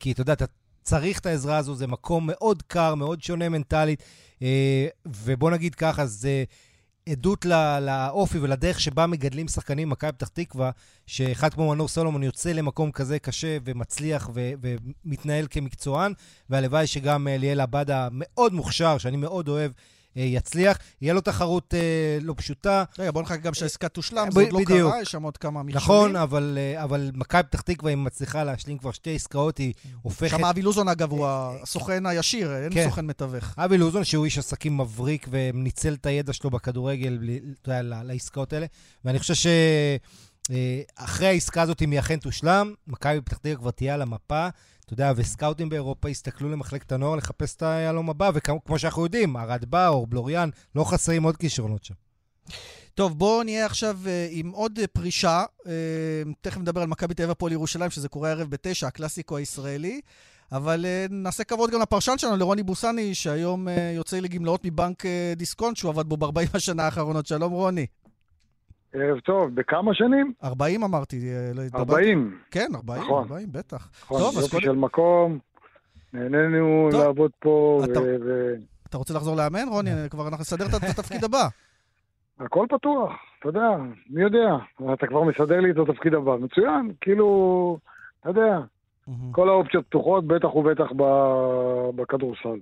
כי 0.00 0.12
אתה 0.12 0.20
יודע, 0.20 0.32
אתה 0.32 0.44
צריך 0.82 1.18
את 1.18 1.26
העזרה 1.26 1.56
הזו, 1.56 1.74
זה 1.74 1.86
מקום 1.86 2.26
מאוד 2.26 2.62
קר, 2.62 2.94
מאוד 2.94 3.22
שונה 3.22 3.48
מנטלית, 3.48 4.02
ובוא 5.06 5.50
נגיד 5.50 5.74
ככה, 5.74 6.06
זה... 6.06 6.44
עדות 7.08 7.44
לאופי 7.80 8.38
ולדרך 8.38 8.80
שבה 8.80 9.06
מגדלים 9.06 9.48
שחקנים 9.48 9.88
במכבי 9.88 10.12
פתח 10.12 10.28
תקווה, 10.28 10.70
שאחד 11.06 11.54
כמו 11.54 11.70
מנור 11.70 11.88
סולומון 11.88 12.22
יוצא 12.22 12.52
למקום 12.52 12.92
כזה 12.92 13.18
קשה 13.18 13.56
ומצליח 13.64 14.30
ו- 14.34 14.52
ומתנהל 14.60 15.46
כמקצוען, 15.50 16.12
והלוואי 16.50 16.86
שגם 16.86 17.28
אה, 17.28 17.36
ליאל 17.36 17.60
עבדה 17.60 18.08
מאוד 18.12 18.52
מוכשר, 18.52 18.98
שאני 18.98 19.16
מאוד 19.16 19.48
אוהב, 19.48 19.72
יצליח. 20.16 20.78
יהיה 21.00 21.14
לו 21.14 21.20
תחרות 21.20 21.74
אה, 21.74 22.18
לא 22.22 22.34
פשוטה. 22.36 22.84
רגע, 22.98 23.10
בוא 23.10 23.22
נחכה 23.22 23.36
גם 23.36 23.54
שהעסקה 23.54 23.88
תושלם, 23.88 24.30
זה 24.30 24.40
עוד 24.40 24.52
לא 24.52 24.60
קרה, 24.66 25.02
יש 25.02 25.10
שם 25.10 25.22
עוד 25.22 25.36
כמה 25.36 25.62
מכשולים. 25.62 25.76
נכון, 25.76 26.16
אבל, 26.16 26.58
אה, 26.60 27.10
מכבי 27.14 27.42
פתח 27.42 27.60
תקווה, 27.60 27.92
אם 27.92 28.04
מצליחה 28.04 28.44
להשלים 28.44 28.78
כבר 28.78 28.92
שתי 28.92 29.14
עסקאות, 29.14 29.58
היא 29.58 29.72
הופכת... 30.02 30.38
שם 30.38 30.44
אבי 30.44 30.62
לוזון, 30.62 30.88
אגב, 30.88 31.10
הוא 31.10 31.26
הסוכן 31.28 32.06
הישיר, 32.06 32.56
אין 32.56 32.74
כן. 32.74 32.84
סוכן 32.84 33.06
מתווך. 33.06 33.54
אבי 33.58 33.78
לוזון, 33.78 34.04
שהוא 34.04 34.24
איש 34.24 34.38
עסקים 34.38 34.78
מבריק 34.78 35.28
וניצל 35.30 35.94
את 35.94 36.06
הידע 36.06 36.32
שלו 36.32 36.50
בכדורגל, 36.50 37.18
אתה 37.62 37.70
יודע, 37.70 38.02
לעסקאות 38.02 38.52
האלה. 38.52 38.66
ואני 39.04 39.18
חושב 39.18 39.34
ש... 39.34 39.46
אחרי 40.96 41.26
העסקה 41.26 41.62
הזאת, 41.62 41.82
אם 41.82 41.90
היא 41.90 42.00
אכן 42.00 42.18
תושלם, 42.18 42.74
מכבי 42.86 43.20
פתח 43.20 43.36
תקווה 43.36 43.56
כבר 43.56 43.70
תהיה 43.70 43.94
על 43.94 44.02
המפה. 44.02 44.48
יודע, 44.94 45.12
וסקאוטים 45.16 45.68
באירופה 45.68 46.08
הסתכלו 46.08 46.48
למחלקת 46.48 46.92
הנוער 46.92 47.16
לחפש 47.16 47.56
את 47.56 47.62
היהלום 47.62 48.10
הבא, 48.10 48.30
וכמו 48.34 48.78
שאנחנו 48.78 49.02
יודעים, 49.02 49.36
ארד 49.36 49.64
באור, 49.64 50.06
בלוריאן, 50.06 50.48
לא 50.74 50.84
חסרים 50.84 51.22
עוד 51.22 51.36
כישרונות 51.36 51.84
שם. 51.84 51.94
טוב, 52.94 53.18
בואו 53.18 53.42
נהיה 53.42 53.66
עכשיו 53.66 53.98
uh, 54.04 54.08
עם 54.30 54.50
עוד 54.50 54.78
uh, 54.78 54.86
פרישה. 54.86 55.44
Uh, 55.60 55.66
תכף 56.40 56.60
נדבר 56.60 56.80
על 56.80 56.86
מכבי 56.86 57.14
תל 57.14 57.22
אביב 57.22 57.30
הפועל 57.30 57.52
ירושלים, 57.52 57.90
שזה 57.90 58.08
קורה 58.08 58.28
הערב 58.28 58.50
בתשע, 58.50 58.86
הקלאסיקו 58.86 59.36
הישראלי. 59.36 60.00
אבל 60.52 60.84
uh, 60.84 61.12
נעשה 61.12 61.44
כבוד 61.44 61.70
גם 61.70 61.80
לפרשן 61.80 62.18
שלנו, 62.18 62.36
לרוני 62.36 62.62
בוסני, 62.62 63.14
שהיום 63.14 63.68
uh, 63.68 63.70
יוצא 63.96 64.18
לגמלאות 64.18 64.64
מבנק 64.64 65.04
uh, 65.04 65.08
דיסקונט, 65.36 65.76
שהוא 65.76 65.90
עבד 65.90 66.06
בו 66.06 66.16
ב-40 66.16 66.48
השנה 66.54 66.84
האחרונות. 66.84 67.26
שלום, 67.26 67.52
רוני. 67.52 67.86
ערב 68.94 69.20
טוב, 69.20 69.54
בכמה 69.54 69.94
שנים? 69.94 70.32
40 70.44 70.84
אמרתי. 70.84 71.20
40. 71.74 72.32
אה, 72.32 72.38
כן, 72.50 72.70
40, 72.74 73.02
נכון. 73.02 73.22
40, 73.30 73.52
בטח. 73.52 73.88
נכון, 74.02 74.20
טוב, 74.20 74.34
יופי 74.42 74.60
של 74.60 74.72
מקום, 74.72 75.38
נהנינו 76.12 76.88
לעבוד 76.92 77.30
פה. 77.38 77.82
אתה, 77.84 78.00
ו... 78.00 78.54
אתה 78.88 78.98
רוצה 78.98 79.14
לחזור 79.14 79.36
לאמן, 79.36 79.68
רוני? 79.68 79.90
כבר 80.10 80.28
אנחנו 80.28 80.40
נסדר 80.40 80.66
את 80.66 80.98
התפקיד 80.98 81.24
הבא. 81.24 81.48
הכל 82.40 82.66
פתוח, 82.68 83.12
אתה 83.38 83.48
יודע, 83.48 83.68
מי 84.10 84.22
יודע? 84.22 84.56
אתה 84.94 85.06
כבר 85.06 85.22
מסדר 85.22 85.60
לי 85.60 85.70
את 85.70 85.76
התפקיד 85.88 86.14
הבא. 86.14 86.36
מצוין, 86.36 86.92
כאילו, 87.00 87.78
אתה 88.20 88.30
יודע, 88.30 88.58
כל 89.32 89.48
האופציות 89.48 89.86
פתוחות, 89.86 90.26
בטח 90.26 90.54
ובטח 90.54 90.86
בכדורסל. 91.96 92.58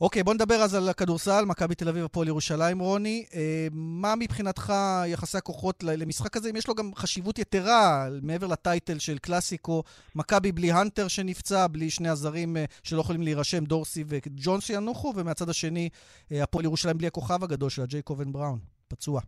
אוקיי, 0.00 0.22
בוא 0.22 0.34
נדבר 0.34 0.54
אז 0.54 0.74
על 0.74 0.88
הכדורסל, 0.88 1.44
מכבי 1.46 1.74
תל 1.74 1.88
אביב, 1.88 2.04
הפועל 2.04 2.28
ירושלים, 2.28 2.78
רוני. 2.78 3.24
אה, 3.34 3.66
מה 3.72 4.14
מבחינתך 4.18 4.72
יחסי 5.06 5.38
הכוחות 5.38 5.82
למשחק 5.82 6.36
הזה? 6.36 6.50
אם 6.50 6.56
יש 6.56 6.68
לו 6.68 6.74
גם 6.74 6.90
חשיבות 6.94 7.38
יתרה, 7.38 8.06
מעבר 8.22 8.46
לטייטל 8.46 8.98
של 8.98 9.18
קלאסיקו, 9.18 9.82
מכבי 10.14 10.52
בלי 10.52 10.72
הנטר 10.72 11.08
שנפצע, 11.08 11.66
בלי 11.66 11.90
שני 11.90 12.08
הזרים 12.08 12.56
אה, 12.56 12.64
שלא 12.82 13.00
יכולים 13.00 13.22
להירשם, 13.22 13.64
דורסי 13.64 14.04
וג'ונס 14.06 14.70
ינוחו, 14.70 15.12
ומהצד 15.16 15.48
השני, 15.48 15.88
אה, 16.32 16.42
הפועל 16.42 16.64
ירושלים 16.64 16.98
בלי 16.98 17.06
הכוכב 17.06 17.44
הגדול 17.44 17.70
שלה, 17.70 17.86
ג'ייקובן 17.86 18.32
בראון, 18.32 18.58
פצוע. 18.88 19.20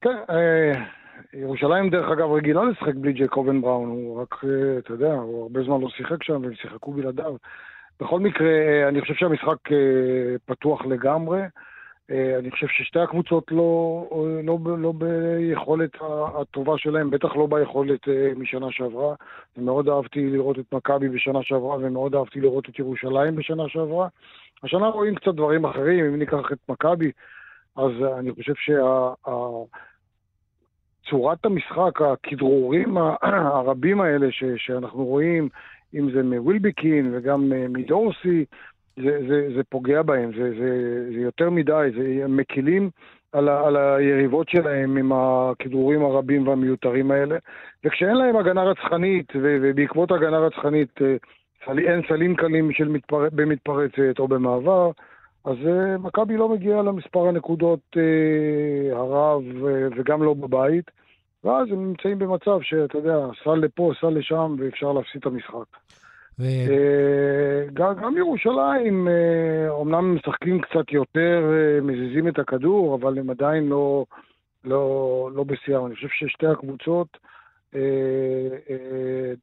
כן, 0.00 0.16
ירושלים, 1.34 1.90
דרך 1.90 2.10
אגב, 2.10 2.32
רגילה 2.32 2.64
לשחק 2.64 2.94
בלי 2.94 3.12
ג'ייקובן 3.12 3.60
בראון, 3.60 3.88
הוא 3.88 4.22
רק, 4.22 4.44
אתה 4.78 4.92
יודע, 4.92 5.12
הוא 5.12 5.42
הרבה 5.42 5.62
זמן 5.62 5.80
לא 5.80 5.88
שיחק 5.88 6.22
שם, 6.22 6.42
והם 6.42 6.54
שיחקו 6.54 6.92
בלעדיו. 6.92 7.36
בכל 8.00 8.20
מקרה, 8.20 8.48
אני 8.88 9.00
חושב 9.00 9.14
שהמשחק 9.14 9.72
אה, 9.72 10.36
פתוח 10.44 10.86
לגמרי. 10.86 11.40
אה, 12.10 12.38
אני 12.38 12.50
חושב 12.50 12.66
ששתי 12.66 12.98
הקבוצות 12.98 13.52
לא, 13.52 14.08
לא, 14.44 14.58
לא 14.78 14.92
ביכולת 14.92 15.90
הטובה 16.40 16.78
שלהם, 16.78 17.10
בטח 17.10 17.36
לא 17.36 17.46
ביכולת 17.46 18.08
אה, 18.08 18.32
משנה 18.36 18.66
שעברה. 18.70 19.14
מאוד 19.56 19.88
אהבתי 19.88 20.30
לראות 20.30 20.58
את 20.58 20.72
מכבי 20.72 21.08
בשנה 21.08 21.42
שעברה, 21.42 21.76
ומאוד 21.76 22.14
אהבתי 22.14 22.40
לראות 22.40 22.68
את 22.68 22.78
ירושלים 22.78 23.36
בשנה 23.36 23.68
שעברה. 23.68 24.08
השנה 24.62 24.86
רואים 24.86 25.14
קצת 25.14 25.34
דברים 25.34 25.64
אחרים, 25.64 26.04
אם 26.04 26.18
ניקח 26.18 26.52
את 26.52 26.58
מכבי, 26.68 27.10
אז 27.76 27.90
אני 28.18 28.32
חושב 28.32 28.54
שצורת 31.04 31.46
המשחק, 31.46 32.02
הכדרורים 32.02 32.96
הרבים 33.22 34.00
האלה 34.00 34.26
ש, 34.30 34.44
שאנחנו 34.56 35.04
רואים, 35.04 35.48
אם 35.94 36.10
זה 36.10 36.22
מווילביקין 36.22 37.10
וגם 37.14 37.52
מדורסי, 37.68 38.44
זה, 38.96 39.18
זה, 39.28 39.48
זה 39.56 39.62
פוגע 39.68 40.02
בהם, 40.02 40.30
זה, 40.36 40.50
זה, 40.50 41.04
זה 41.14 41.20
יותר 41.20 41.50
מדי, 41.50 41.88
זה, 41.96 42.28
מקילים 42.28 42.90
על, 43.32 43.48
ה, 43.48 43.66
על 43.66 43.76
היריבות 43.76 44.48
שלהם 44.48 44.96
עם 44.96 45.12
הכדרורים 45.12 46.04
הרבים 46.04 46.48
והמיותרים 46.48 47.10
האלה, 47.10 47.36
וכשאין 47.84 48.16
להם 48.16 48.36
הגנה 48.36 48.62
רצחנית, 48.62 49.32
ו, 49.36 49.58
ובעקבות 49.62 50.10
הגנה 50.10 50.38
רצחנית 50.38 51.02
אה, 51.02 51.16
אין 51.78 52.00
סלים 52.08 52.36
קלים 52.36 52.72
של 52.72 52.88
מתפר, 52.88 53.28
במתפרצת 53.32 54.18
או 54.18 54.28
במעבר, 54.28 54.90
אז 55.44 55.56
uh, 55.56 55.98
מכבי 55.98 56.36
לא 56.36 56.48
מגיעה 56.48 56.82
למספר 56.82 57.28
הנקודות 57.28 57.80
uh, 57.96 58.96
הרב 58.96 59.42
uh, 59.42 59.94
וגם 59.96 60.22
לא 60.22 60.34
בבית, 60.34 60.90
ואז 61.44 61.68
הם 61.70 61.88
נמצאים 61.88 62.18
במצב 62.18 62.58
שאתה 62.62 62.98
יודע, 62.98 63.26
סל 63.44 63.54
לפה, 63.54 63.92
סל 64.00 64.08
לשם, 64.08 64.56
ואפשר 64.58 64.92
להפסיד 64.92 65.20
את 65.20 65.26
המשחק. 65.26 65.76
ו... 66.38 66.42
אה, 66.44 67.66
גם, 67.74 67.94
גם 68.02 68.16
ירושלים, 68.16 69.08
אומנם 69.68 69.94
אה, 69.94 70.00
משחקים 70.00 70.60
קצת 70.60 70.92
יותר, 70.92 71.52
אה, 71.52 71.80
מזיזים 71.80 72.28
את 72.28 72.38
הכדור, 72.38 72.94
אבל 72.94 73.18
הם 73.18 73.30
עדיין 73.30 73.68
לא, 73.68 74.04
לא, 74.64 75.30
לא 75.34 75.44
בשיאם. 75.44 75.86
אני 75.86 75.94
חושב 75.94 76.08
ששתי 76.08 76.46
הקבוצות 76.46 77.18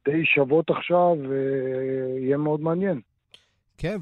די 0.04 0.24
שוות 0.24 0.70
עכשיו, 0.70 1.16
ויהיה 1.28 2.36
מאוד 2.36 2.60
מעניין. 2.60 3.00
כן, 3.78 3.96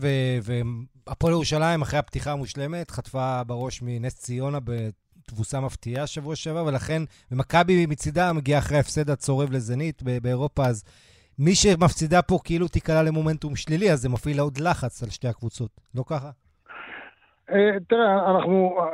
והפועל 1.10 1.32
ירושלים, 1.32 1.82
אחרי 1.82 1.98
הפתיחה 1.98 2.32
המושלמת, 2.32 2.90
חטפה 2.90 3.44
בראש 3.46 3.82
מנס 3.82 4.14
ציונה 4.14 4.58
בתבוסה 4.64 5.60
מפתיעה 5.60 6.06
שבוע 6.06 6.36
שעבר, 6.36 6.64
ולכן, 6.64 7.02
ומכבי 7.32 7.86
מצידה 7.86 8.32
מגיעה 8.32 8.58
אחרי 8.58 8.76
ההפסד 8.76 9.10
הצורב 9.10 9.52
לזנית 9.52 10.02
באירופה, 10.22 10.62
אז 10.62 10.84
מי 11.38 11.54
שמפסידה 11.54 12.22
פה 12.22 12.38
כאילו 12.44 12.68
תיקלע 12.68 13.02
למומנטום 13.02 13.56
שלילי, 13.56 13.92
אז 13.92 13.98
זה 14.00 14.08
מפעיל 14.08 14.40
עוד 14.40 14.58
לחץ 14.58 15.02
על 15.02 15.08
שתי 15.08 15.28
הקבוצות, 15.28 15.70
לא 15.94 16.02
ככה? 16.06 16.30
אה, 17.50 17.80
תראה, 17.88 18.30
אנחנו 18.30 18.78
אה, 18.80 18.84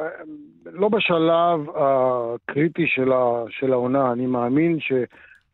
לא 0.64 0.88
בשלב 0.88 1.60
הקריטי 1.76 2.86
של, 2.86 3.72
העונה. 3.72 4.12
אני 4.12 4.26
מאמין 4.26 4.80
ש, 4.80 4.92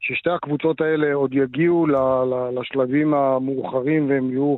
ששתי 0.00 0.30
הקבוצות 0.30 0.80
האלה 0.80 1.14
עוד 1.14 1.34
יגיעו 1.34 1.86
לשלבים 2.54 3.14
המאוחרים 3.14 4.10
והם 4.10 4.30
יהיו 4.30 4.56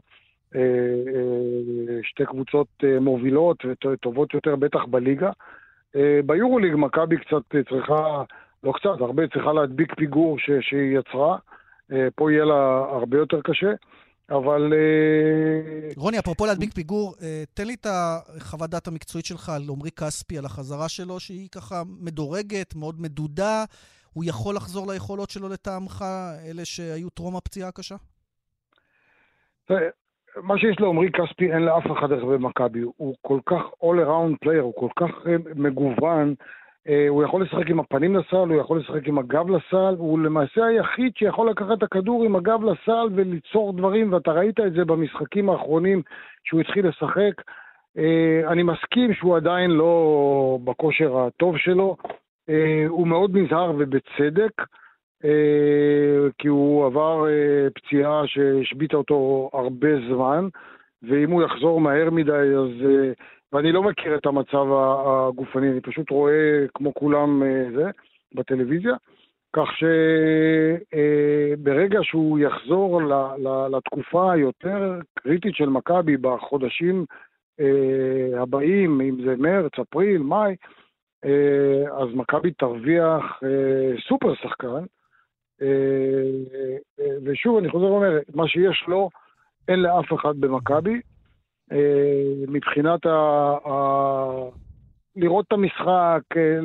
שתי 2.03 2.25
קבוצות 2.27 2.69
אה, 2.85 3.01
מובילות 3.01 3.65
וטובות 3.65 4.35
יותר, 4.35 4.57
בטח 4.57 4.85
בליגה. 4.91 5.31
אה, 5.97 6.21
ביורוליג 6.27 6.75
מכבי 6.77 7.17
קצת 7.17 7.69
צריכה, 7.69 8.23
לא 8.65 8.73
קצת, 8.73 9.01
הרבה 9.01 9.23
צריכה 9.29 9.53
להדביק 9.53 9.95
פיגור 9.95 10.39
ש, 10.39 10.51
שהיא 10.61 10.99
יצרה. 10.99 11.39
אה, 11.93 12.09
פה 12.15 12.33
יהיה 12.33 12.45
לה 12.45 12.85
הרבה 12.91 13.19
יותר 13.19 13.41
קשה, 13.45 13.73
אבל... 14.31 14.73
אה, 14.73 15.91
רוני, 15.97 16.19
אפרופו 16.19 16.47
להדביק 16.47 16.75
פיגור, 16.75 17.15
אה, 17.23 17.45
תן 17.55 17.67
לי 17.67 17.75
את 17.75 17.87
החוות 17.91 18.71
דעת 18.71 18.89
המקצועית 18.89 19.27
שלך 19.27 19.49
על 19.49 19.63
עמרי 19.69 19.91
כספי, 19.91 20.39
על 20.39 20.45
החזרה 20.45 20.89
שלו, 20.89 21.21
שהיא 21.21 21.49
ככה 21.53 21.83
מדורגת, 22.01 22.75
מאוד 22.75 23.01
מדודה. 23.01 23.65
הוא 24.13 24.25
יכול 24.27 24.57
לחזור 24.57 24.93
ליכולות 24.93 25.31
שלו 25.31 25.49
לטעמך, 25.49 26.05
אלה 26.47 26.65
שהיו 26.65 27.11
טרום 27.11 27.37
הפציעה 27.37 27.69
הקשה? 27.69 27.97
מה 30.43 30.59
שיש 30.59 30.81
לעמרי 30.81 31.11
כספי 31.11 31.53
אין 31.53 31.63
לאף 31.63 31.87
אחד 31.87 32.13
אחר 32.13 32.25
במכבי. 32.25 32.81
הוא 32.81 33.15
כל 33.23 33.39
כך 33.47 33.63
all 33.83 34.07
around 34.07 34.47
player, 34.47 34.61
הוא 34.61 34.75
כל 34.75 34.89
כך 34.97 35.11
מגוון, 35.57 36.35
אה, 36.89 37.07
הוא 37.09 37.23
יכול 37.23 37.43
לשחק 37.43 37.71
עם 37.71 37.81
הפנים 37.81 38.17
לסל, 38.17 38.37
הוא 38.37 38.61
יכול 38.61 38.79
לשחק 38.79 39.07
עם 39.09 39.19
הגב 39.19 39.51
לסל, 39.51 39.95
הוא 39.99 40.19
למעשה 40.19 40.65
היחיד 40.65 41.13
שיכול 41.17 41.51
לקחת 41.51 41.79
את 41.79 41.83
הכדור 41.83 42.25
עם 42.25 42.37
הגב 42.37 42.65
לסל 42.65 43.09
וליצור 43.15 43.73
דברים, 43.73 44.13
ואתה 44.13 44.33
ראית 44.33 44.61
את 44.61 44.73
זה 44.73 44.85
במשחקים 44.85 45.51
האחרונים 45.51 46.03
שהוא 46.45 46.61
התחיל 46.61 46.89
לשחק. 46.89 47.43
אה, 47.99 48.53
אני 48.53 48.63
מסכים 48.63 49.15
שהוא 49.15 49.37
עדיין 49.37 49.71
לא 49.71 50.59
בכושר 50.65 51.19
הטוב 51.19 51.59
שלו, 51.59 51.97
אה, 52.49 52.85
הוא 52.89 53.07
מאוד 53.07 53.37
נזהר 53.37 53.73
ובצדק, 53.79 54.63
כי 56.39 56.49
הוא 56.49 56.87
עבר 56.87 57.25
פציעה 57.75 58.23
שהשביתה 58.27 58.97
אותו 58.97 59.51
הרבה 59.53 59.89
זמן, 60.09 60.49
ואם 61.03 61.31
הוא 61.31 61.43
יחזור 61.43 61.81
מהר 61.81 62.11
מדי 62.11 62.33
אז 62.33 62.87
ואני 63.55 63.73
לא 63.73 63.83
מכיר 63.83 64.17
את 64.17 64.27
המצב 64.27 64.67
הגופני, 65.07 65.71
אני 65.71 65.81
פשוט 65.81 66.11
רואה 66.11 66.65
כמו 66.75 66.95
כולם 66.95 67.43
אה, 67.43 67.65
זה, 67.75 67.91
בטלוויזיה, 68.35 68.95
כך 69.57 69.69
שברגע 70.93 71.99
אה, 71.99 72.05
שהוא 72.05 72.39
יחזור 72.39 73.03
לתקופה 73.71 74.33
היותר 74.33 74.99
קריטית 75.15 75.55
של 75.55 75.69
מכבי 75.69 76.17
בחודשים 76.17 77.05
אה, 77.61 78.43
הבאים, 78.43 79.01
אם 79.01 79.17
זה 79.25 79.37
מרץ, 79.37 79.73
אפריל, 79.81 80.23
מאי, 80.23 80.57
אז 81.93 82.09
מכבי 82.15 82.51
תרוויח 82.51 83.41
סופר 84.09 84.35
שחקן. 84.35 84.85
ושוב, 87.25 87.57
אני 87.59 87.69
חוזר 87.69 87.85
ואומר, 87.85 88.19
מה 88.35 88.49
שיש 88.49 88.85
לו, 88.89 89.11
אין 89.69 89.81
לאף 89.81 90.13
אחד 90.13 90.37
במכבי. 90.41 91.01
אה, 91.73 92.47
מבחינת 92.49 93.07
ה... 93.07 93.11
ה... 93.67 93.73
לראות 95.17 95.45
את 95.49 95.53
המשחק, 95.53 96.21
אה, 96.37 96.59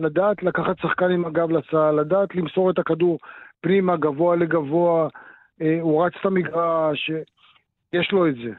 לדעת 0.00 0.42
לקחת 0.42 0.78
שחקן 0.78 1.10
עם 1.10 1.24
הגב 1.24 1.50
לסל, 1.50 1.90
לדעת 1.90 2.34
למסור 2.34 2.70
את 2.70 2.78
הכדור 2.78 3.18
פנימה, 3.60 3.96
גבוה 3.96 4.36
לגבוה, 4.36 5.08
אה, 5.62 5.78
הוא 5.80 6.06
רץ 6.06 6.12
את 6.20 6.26
המגרש, 6.26 7.10
יש 7.92 8.12
לו 8.12 8.28
את 8.28 8.34
זה. 8.34 8.50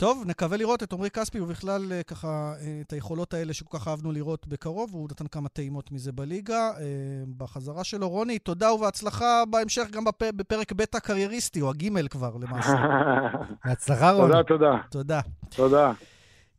טוב, 0.00 0.22
נקווה 0.26 0.56
לראות 0.56 0.82
את 0.82 0.92
עמרי 0.92 1.10
כספי 1.10 1.40
ובכלל 1.40 1.92
אה, 1.92 2.02
ככה 2.02 2.52
אה, 2.60 2.80
את 2.86 2.92
היכולות 2.92 3.34
האלה 3.34 3.52
שכל 3.52 3.78
כך 3.78 3.88
אהבנו 3.88 4.12
לראות 4.12 4.46
בקרוב, 4.46 4.94
והוא 4.94 5.08
נתן 5.10 5.26
כמה 5.26 5.48
טעימות 5.48 5.92
מזה 5.92 6.12
בליגה. 6.12 6.70
אה, 6.80 6.84
בחזרה 7.36 7.84
שלו, 7.84 8.08
רוני, 8.08 8.38
תודה 8.38 8.72
ובהצלחה 8.72 9.42
בהמשך 9.50 9.90
גם 9.90 10.04
בפרק 10.20 10.72
ב' 10.72 10.80
הקרייריסטי, 10.94 11.60
או 11.60 11.70
הגימל 11.70 12.08
כבר 12.08 12.36
למעשה. 12.40 12.76
בהצלחה, 13.64 14.10
רוני. 14.10 14.32
תודה, 14.32 14.42
תודה. 14.42 14.76
תודה. 14.90 15.20
תודה. 15.50 15.92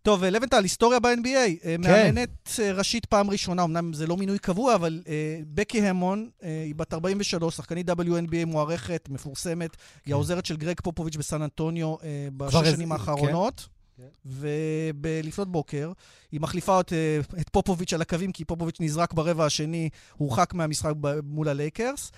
טוב, 0.02 0.24
לבנטל, 0.24 0.64
היסטוריה 0.64 1.00
ב-NBA. 1.00 1.28
אה, 1.28 1.54
כן. 1.64 1.82
מאמנת 1.82 2.50
אה, 2.60 2.72
ראשית 2.72 3.06
פעם 3.06 3.30
ראשונה, 3.30 3.64
אמנם 3.64 3.94
זה 3.94 4.08
לא 4.08 4.18
מינוי 4.18 4.40
קבוע, 4.40 4.76
אבל 4.76 5.02
uh, 5.04 5.08
בקי 5.54 5.82
המון, 5.82 6.30
uh, 6.40 6.46
היא 6.66 6.76
בת 6.76 6.94
43, 6.94 7.56
שחקנית 7.56 7.90
WNBA 7.90 8.46
מוערכת, 8.46 9.10
מפורסמת. 9.10 9.76
כן. 9.76 9.82
היא 10.06 10.14
העוזרת 10.14 10.46
של 10.46 10.58
גרג 10.58 10.82
פופוביץ' 10.82 11.16
בסן 11.16 11.42
אנטוניו 11.42 11.96
uh, 11.96 12.00
בשש 12.38 12.68
שנים 12.68 12.92
האחרונות. 12.92 13.68
כן. 13.98 14.04
ובלפנות 14.26 15.52
בוקר, 15.52 15.92
היא 16.32 16.42
מחליפה 16.42 16.80
את, 16.80 16.94
את 17.40 17.50
פופוביץ' 17.50 17.94
על 17.94 18.02
הקווים, 18.02 18.32
כי 18.32 18.46
פופוביץ' 18.46 18.80
נזרק 18.80 19.14
ברבע 19.14 19.46
השני, 19.46 19.90
הורחק 20.18 20.54
מהמשחק 20.54 20.94
מול 21.24 21.50
הלייקרס. 21.50 22.12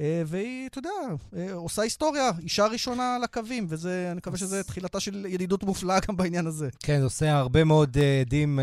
אה, 0.00 0.22
והיא, 0.26 0.66
אתה 0.66 0.78
יודע, 0.78 0.90
אה, 1.36 1.52
עושה 1.52 1.82
היסטוריה, 1.82 2.30
אישה 2.42 2.66
ראשונה 2.66 3.14
על 3.16 3.24
הקווים, 3.24 3.66
וזה, 3.68 4.08
אני 4.10 4.16
מקווה 4.16 4.38
שזה 4.38 4.64
תחילתה 4.64 5.00
של 5.00 5.26
ידידות 5.28 5.62
מופלאה 5.64 5.98
גם 6.08 6.16
בעניין 6.16 6.46
הזה. 6.46 6.68
כן, 6.82 7.00
עושה 7.02 7.38
הרבה 7.38 7.64
מאוד 7.64 7.96
אה, 7.98 8.20
עדים 8.20 8.58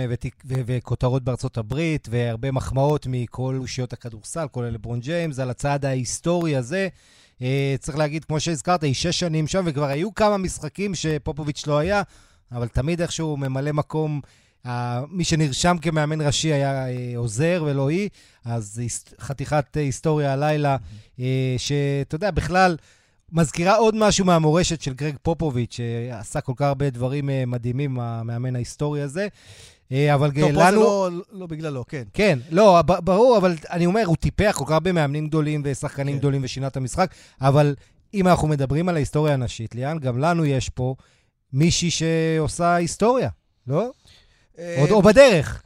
וכותרות 0.48 1.24
בארצות 1.24 1.58
הברית, 1.58 2.08
והרבה 2.12 2.52
מחמאות 2.52 3.08
מכל 3.10 3.58
אושיות 3.60 3.94
הכדורסל, 3.94 4.48
כולל 4.52 4.70
לברון 4.70 5.00
ג'יימס, 5.00 5.40
על 5.40 5.50
הצעד 5.50 5.86
ההיסטורי 5.86 6.56
הזה. 6.56 6.88
צריך 7.80 7.98
להגיד, 7.98 8.26
כמו 8.26 8.40
שהזכרת, 8.40 8.84
היא 8.84 8.94
שש 8.94 9.20
שנים 9.20 9.48
שם, 9.48 9.64
וכבר 9.66 9.86
היו 9.86 10.16
כמה 10.16 10.38
משחקים 10.38 10.96
שפופוביץ' 10.96 11.68
לא 11.68 11.78
היה, 11.78 12.02
אבל 12.52 12.68
תמיד 12.68 13.02
איכשהו 13.02 13.38
ממלא 13.38 13.72
מקום 13.72 14.22
מי 15.10 15.24
שנרשם 15.24 15.78
כמאמן 15.82 16.22
ראשי 16.22 16.54
היה 16.54 16.88
אה, 16.88 17.14
עוזר 17.16 17.64
ולא 17.68 17.90
היא, 17.90 18.10
אז 18.46 18.82
חתיכת 19.20 19.78
היסטוריה 19.78 20.34
הלילה, 20.34 20.78
אה, 21.20 21.56
שאתה 21.58 22.16
יודע, 22.16 22.32
בכלל... 22.32 22.78
מזכירה 23.32 23.76
עוד 23.76 23.96
משהו 23.96 24.26
מהמורשת 24.26 24.82
של 24.82 24.94
גרג 24.94 25.16
פופוביץ', 25.22 25.76
שעשה 25.76 26.42
כל 26.42 26.54
כך 26.56 26.66
הרבה 26.66 26.90
דברים 26.90 27.30
אה, 27.30 27.44
מדהימים, 27.48 28.00
המאמן 28.00 28.56
ההיסטורי 28.56 29.02
הזה. 29.02 29.28
אבל 30.14 30.32
טוב, 30.32 30.52
לנו... 30.52 30.82
טוב, 30.82 30.86
פה 30.86 31.10
זה 31.10 31.16
לא, 31.16 31.40
לא 31.40 31.48
בגללו, 31.48 31.86
כן. 31.88 32.04
כן, 32.14 32.40
לא, 32.52 32.82
ברור, 32.82 33.38
אבל 33.38 33.56
אני 33.72 33.86
אומר, 33.86 34.04
הוא 34.06 34.16
טיפח 34.16 34.56
כל 34.58 34.66
כך 34.66 34.72
הרבה 34.72 34.92
מאמנים 34.92 35.28
גדולים 35.28 35.62
ושחקנים 35.66 36.14
כן. 36.14 36.20
גדולים 36.20 36.42
ושינה 36.44 36.68
את 36.68 36.78
המשחק, 36.78 37.14
אבל 37.42 37.76
אם 38.14 38.28
אנחנו 38.28 38.48
מדברים 38.48 38.90
על 38.90 38.96
ההיסטוריה 38.96 39.34
הנשית, 39.34 39.76
ליאן, 39.76 40.00
גם 40.00 40.18
לנו 40.18 40.46
יש 40.46 40.70
פה 40.70 40.96
מישהי 41.54 41.90
שעושה 41.90 42.76
היסטוריה, 42.76 43.30
לא? 43.68 43.92
עוד 44.80 44.92
או 44.92 45.02
בדרך. 45.02 45.62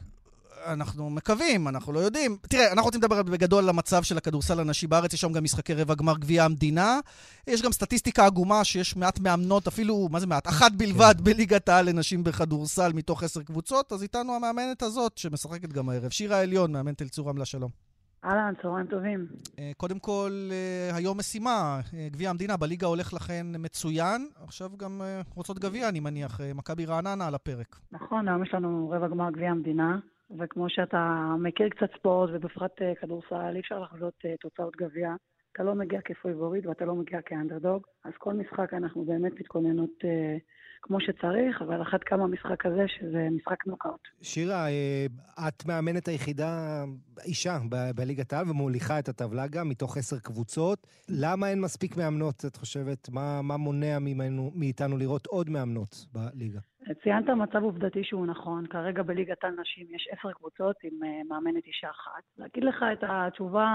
אנחנו 0.66 1.10
מקווים, 1.10 1.68
אנחנו 1.68 1.92
לא 1.92 2.00
יודעים. 2.00 2.36
תראה, 2.48 2.72
אנחנו 2.72 2.84
רוצים 2.84 3.00
לדבר 3.00 3.22
בגדול 3.22 3.62
על 3.64 3.68
המצב 3.68 4.02
של 4.02 4.16
הכדורסל 4.18 4.60
הנשי 4.60 4.86
בארץ, 4.86 5.12
יש 5.12 5.20
שם 5.20 5.32
גם 5.32 5.44
משחקי 5.44 5.74
רבע 5.74 5.94
גמר 5.94 6.18
גביע 6.18 6.44
המדינה. 6.44 7.00
יש 7.46 7.62
גם 7.62 7.72
סטטיסטיקה 7.72 8.26
עגומה 8.26 8.64
שיש 8.64 8.96
מעט 8.96 9.18
מאמנות, 9.18 9.66
אפילו, 9.66 10.08
מה 10.10 10.20
זה 10.20 10.26
מעט? 10.26 10.48
אחת 10.48 10.72
בלבד 10.72 11.14
כן. 11.18 11.24
בליגת 11.24 11.68
העל 11.68 11.88
לנשים 11.88 12.24
בכדורסל 12.24 12.92
מתוך 12.92 13.22
עשר 13.22 13.42
קבוצות, 13.42 13.92
אז 13.92 14.02
איתנו 14.02 14.34
המאמנת 14.36 14.82
הזאת, 14.82 15.18
שמשחקת 15.18 15.68
גם 15.72 15.88
הערב. 15.88 16.10
שירה 16.10 16.40
עליון, 16.40 16.72
מאמנת 16.72 17.02
אליצור 17.02 17.28
רמלה, 17.28 17.44
שלום. 17.44 17.89
אהלן, 18.24 18.54
צהריים 18.62 18.86
טובים. 18.86 19.26
אה, 19.58 19.70
קודם 19.76 19.98
כל, 19.98 20.30
אה, 20.50 20.96
היום 20.96 21.18
משימה, 21.18 21.80
אה, 21.94 22.08
גביע 22.10 22.30
המדינה 22.30 22.56
בליגה 22.56 22.86
הולך 22.86 23.12
לכן 23.14 23.46
מצוין. 23.58 24.28
עכשיו 24.44 24.70
גם 24.76 25.00
רוצות 25.36 25.58
גביע, 25.58 25.88
אני 25.88 26.00
מניח, 26.00 26.40
מכבי 26.54 26.86
רעננה 26.86 27.26
על 27.26 27.34
הפרק. 27.34 27.76
נכון, 27.92 28.28
היום 28.28 28.42
יש 28.42 28.54
לנו 28.54 28.90
רבע 28.90 29.08
גמר 29.08 29.30
גביע 29.30 29.50
המדינה. 29.50 29.98
וכמו 30.38 30.66
שאתה 30.68 31.34
מכיר 31.38 31.68
קצת 31.68 31.90
ספורט, 31.98 32.30
ובפרט 32.32 32.72
כדורסל, 33.00 33.54
אי 33.54 33.60
אפשר 33.60 33.78
לחזות 33.80 34.14
תוצאות 34.40 34.76
גביע. 34.76 35.14
אתה 35.52 35.62
לא 35.62 35.74
מגיע 35.74 36.00
כפייבוריט 36.04 36.66
ואתה 36.66 36.84
לא 36.84 36.94
מגיע 36.94 37.22
כאנדרדוג, 37.22 37.86
אז 38.04 38.12
כל 38.18 38.34
משחק 38.34 38.74
אנחנו 38.74 39.04
באמת 39.04 39.40
מתכוננות 39.40 40.04
אה, 40.04 40.36
כמו 40.82 41.00
שצריך, 41.00 41.62
אבל 41.62 41.82
אחת 41.82 42.04
כמה 42.04 42.26
משחק 42.26 42.62
כזה, 42.62 42.84
שזה 42.88 43.28
משחק 43.30 43.66
נוקאוט. 43.66 44.00
שירה, 44.22 44.68
אה, 44.68 45.06
את 45.48 45.66
מאמנת 45.66 46.08
היחידה, 46.08 46.84
אישה, 47.24 47.58
בליגת 47.94 48.32
העל, 48.32 48.50
ומוליכה 48.50 48.98
את 48.98 49.08
הטבלה 49.08 49.46
גם, 49.46 49.68
מתוך 49.68 49.96
עשר 49.96 50.18
קבוצות. 50.18 50.86
למה 51.08 51.50
אין 51.50 51.60
מספיק 51.60 51.96
מאמנות, 51.96 52.44
את 52.46 52.56
חושבת? 52.56 53.08
מה, 53.12 53.42
מה 53.42 53.56
מונע 53.56 53.98
ממנו, 54.00 54.50
מאיתנו 54.54 54.96
לראות 54.96 55.26
עוד 55.26 55.50
מאמנות 55.50 56.06
בליגה? 56.12 56.60
ציינת 57.02 57.28
מצב 57.28 57.62
עובדתי 57.62 58.04
שהוא 58.04 58.26
נכון. 58.26 58.66
כרגע 58.66 59.02
בליגת 59.02 59.44
הנשים 59.44 59.86
יש 59.90 60.08
עשר 60.10 60.32
קבוצות 60.32 60.76
עם 60.82 61.04
אה, 61.04 61.20
מאמנת 61.28 61.64
אישה 61.66 61.90
אחת. 61.90 62.22
להגיד 62.38 62.64
לך 62.64 62.84
את 62.92 63.04
התשובה 63.08 63.66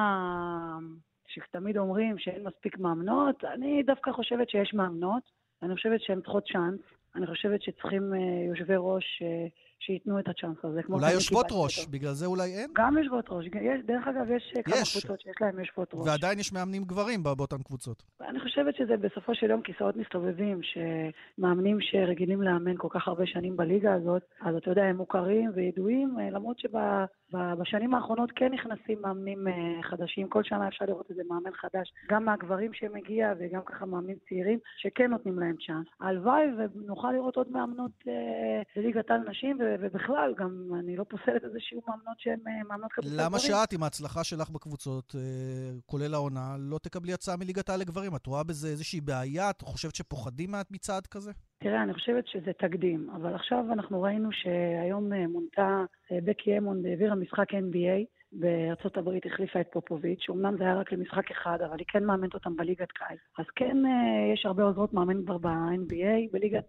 שתמיד 1.27 1.77
אומרים 1.77 2.17
שאין 2.17 2.47
מספיק 2.47 2.79
מאמנות, 2.79 3.43
אני 3.43 3.83
דווקא 3.83 4.11
חושבת 4.11 4.49
שיש 4.49 4.73
מאמנות. 4.73 5.44
אני 5.65 5.75
חושבת 5.75 6.01
שהן 6.01 6.21
צריכות 6.21 6.43
צ'אנס. 6.53 6.79
אני 7.15 7.27
חושבת 7.27 7.61
שצריכים 7.61 8.13
אה, 8.13 8.19
יושבי 8.49 8.73
ראש 8.77 9.21
אה, 9.21 9.47
שייתנו 9.79 10.19
את 10.19 10.27
הצ'אנס 10.27 10.57
הזה. 10.63 10.81
אולי 10.89 11.13
יושבות 11.13 11.45
ראש, 11.51 11.79
אותו. 11.79 11.91
בגלל 11.91 12.11
זה 12.11 12.25
אולי 12.25 12.55
אין? 12.55 12.69
גם 12.75 12.97
יושבות 12.97 13.25
ראש. 13.29 13.45
יש, 13.45 13.81
דרך 13.85 14.07
אגב, 14.07 14.31
יש, 14.35 14.53
יש 14.57 14.63
כמה 14.65 14.75
קבוצות 14.75 15.21
שיש 15.21 15.35
להן 15.41 15.59
יושבות 15.59 15.89
ראש. 15.93 16.07
ועדיין 16.07 16.39
יש 16.39 16.53
מאמנים 16.53 16.83
גברים 16.83 17.23
באותן 17.23 17.57
קבוצות. 17.63 18.03
אני 18.29 18.39
חושבת 18.39 18.75
שזה 18.75 18.97
בסופו 18.97 19.35
של 19.35 19.49
יום 19.49 19.61
כיסאות 19.61 19.95
מסתובבים, 19.95 20.59
שמאמנים 20.63 21.77
שרגילים 21.81 22.41
לאמן 22.41 22.77
כל 22.77 22.87
כך 22.91 23.07
הרבה 23.07 23.25
שנים 23.25 23.57
בליגה 23.57 23.93
הזאת, 23.93 24.21
אז 24.41 24.55
אתה 24.55 24.69
יודע, 24.69 24.83
הם 24.83 24.97
מוכרים 24.97 25.51
וידועים, 25.55 26.19
אה, 26.19 26.29
למרות 26.29 26.59
שבשנים 27.31 27.93
האחרונות 27.93 28.29
כן 28.35 28.51
נכנסים 28.53 29.01
מאמנים 29.01 29.47
אה, 29.47 29.83
חדשים. 29.83 30.29
כל 30.29 30.43
שנה 30.43 30.67
אפשר 30.67 30.85
לראות 30.85 31.09
איזה 31.09 31.21
מאמן 31.29 31.51
חדש, 31.61 31.93
גם 32.09 32.25
מהגברים 32.25 32.73
שמגיע 32.73 33.33
וגם 33.39 33.61
ככה 33.65 33.85
מאמנים 33.85 34.17
צעירים, 34.29 34.59
שכן 34.77 35.11
נותנים 35.11 35.39
להם 35.39 35.55
צ'אנס. 35.67 35.87
הלוואי 35.99 36.43
ונוכל 36.57 37.11
לראות 37.11 37.35
עוד 37.35 37.51
מאמנות 37.51 37.91
אה, 38.07 38.61
בליגת 38.75 39.11
על 39.11 39.19
נשים, 39.29 39.57
ובכלל, 39.81 40.33
גם 40.37 40.69
אני 40.79 40.95
לא 40.95 41.03
פוסלת 41.09 41.43
איזשהו 41.43 41.81
מאמנות 41.87 42.19
שהן 42.19 42.39
אה, 42.47 42.63
מאמנות 42.69 42.91
כדורסל 42.91 43.25
למה 43.25 43.39
שאת, 43.39 43.73
עם 43.73 43.83
ההצלחה 43.83 44.23
שלך 44.23 44.49
בקבוצות, 44.49 45.15
כולל 45.85 46.13
העונה, 46.13 46.55
לא 46.59 46.77
תקבלי 46.77 47.13
הצעה 47.13 47.37
מליגת 47.37 47.69
העל 47.69 47.79
לגברים? 47.79 48.15
את 48.15 48.25
רואה 48.25 48.43
בזה 48.43 48.67
איזושהי 48.67 49.01
בעיה? 49.01 49.49
את 49.49 49.61
חושבת 49.61 49.95
שפוחדים 49.95 50.51
מצעד 50.71 51.07
כזה? 51.07 51.31
תראה, 51.57 51.83
אני 51.83 51.93
חושבת 51.93 52.27
שזה 52.27 52.53
תקדים, 52.53 53.09
אבל 53.09 53.35
עכשיו 53.35 53.65
אנחנו 53.71 54.01
ראינו 54.01 54.31
שהיום 54.31 55.13
אה, 55.13 55.27
מונתה 55.27 55.83
בקי 56.11 56.57
אמונד, 56.57 56.85
העבירה 56.85 57.15
משחק 57.15 57.53
NBA. 57.53 58.15
בארצות 58.39 58.97
הברית 58.97 59.25
החליפה 59.25 59.61
את 59.61 59.67
פופוביץ', 59.71 60.19
שאומנם 60.21 60.57
זה 60.57 60.63
היה 60.63 60.75
רק 60.75 60.91
למשחק 60.91 61.31
אחד, 61.31 61.57
אבל 61.61 61.77
היא 61.79 61.85
כן 61.87 62.03
מאמנת 62.03 62.33
אותם 62.33 62.55
בליגת 62.55 62.91
קיץ. 62.91 63.19
אז 63.37 63.45
כן, 63.55 63.77
יש 64.33 64.45
הרבה 64.45 64.63
עוזרות 64.63 64.93
מאמן 64.93 65.25
כבר 65.25 65.37
ב-NBA, 65.37 66.31
בליגת, 66.31 66.65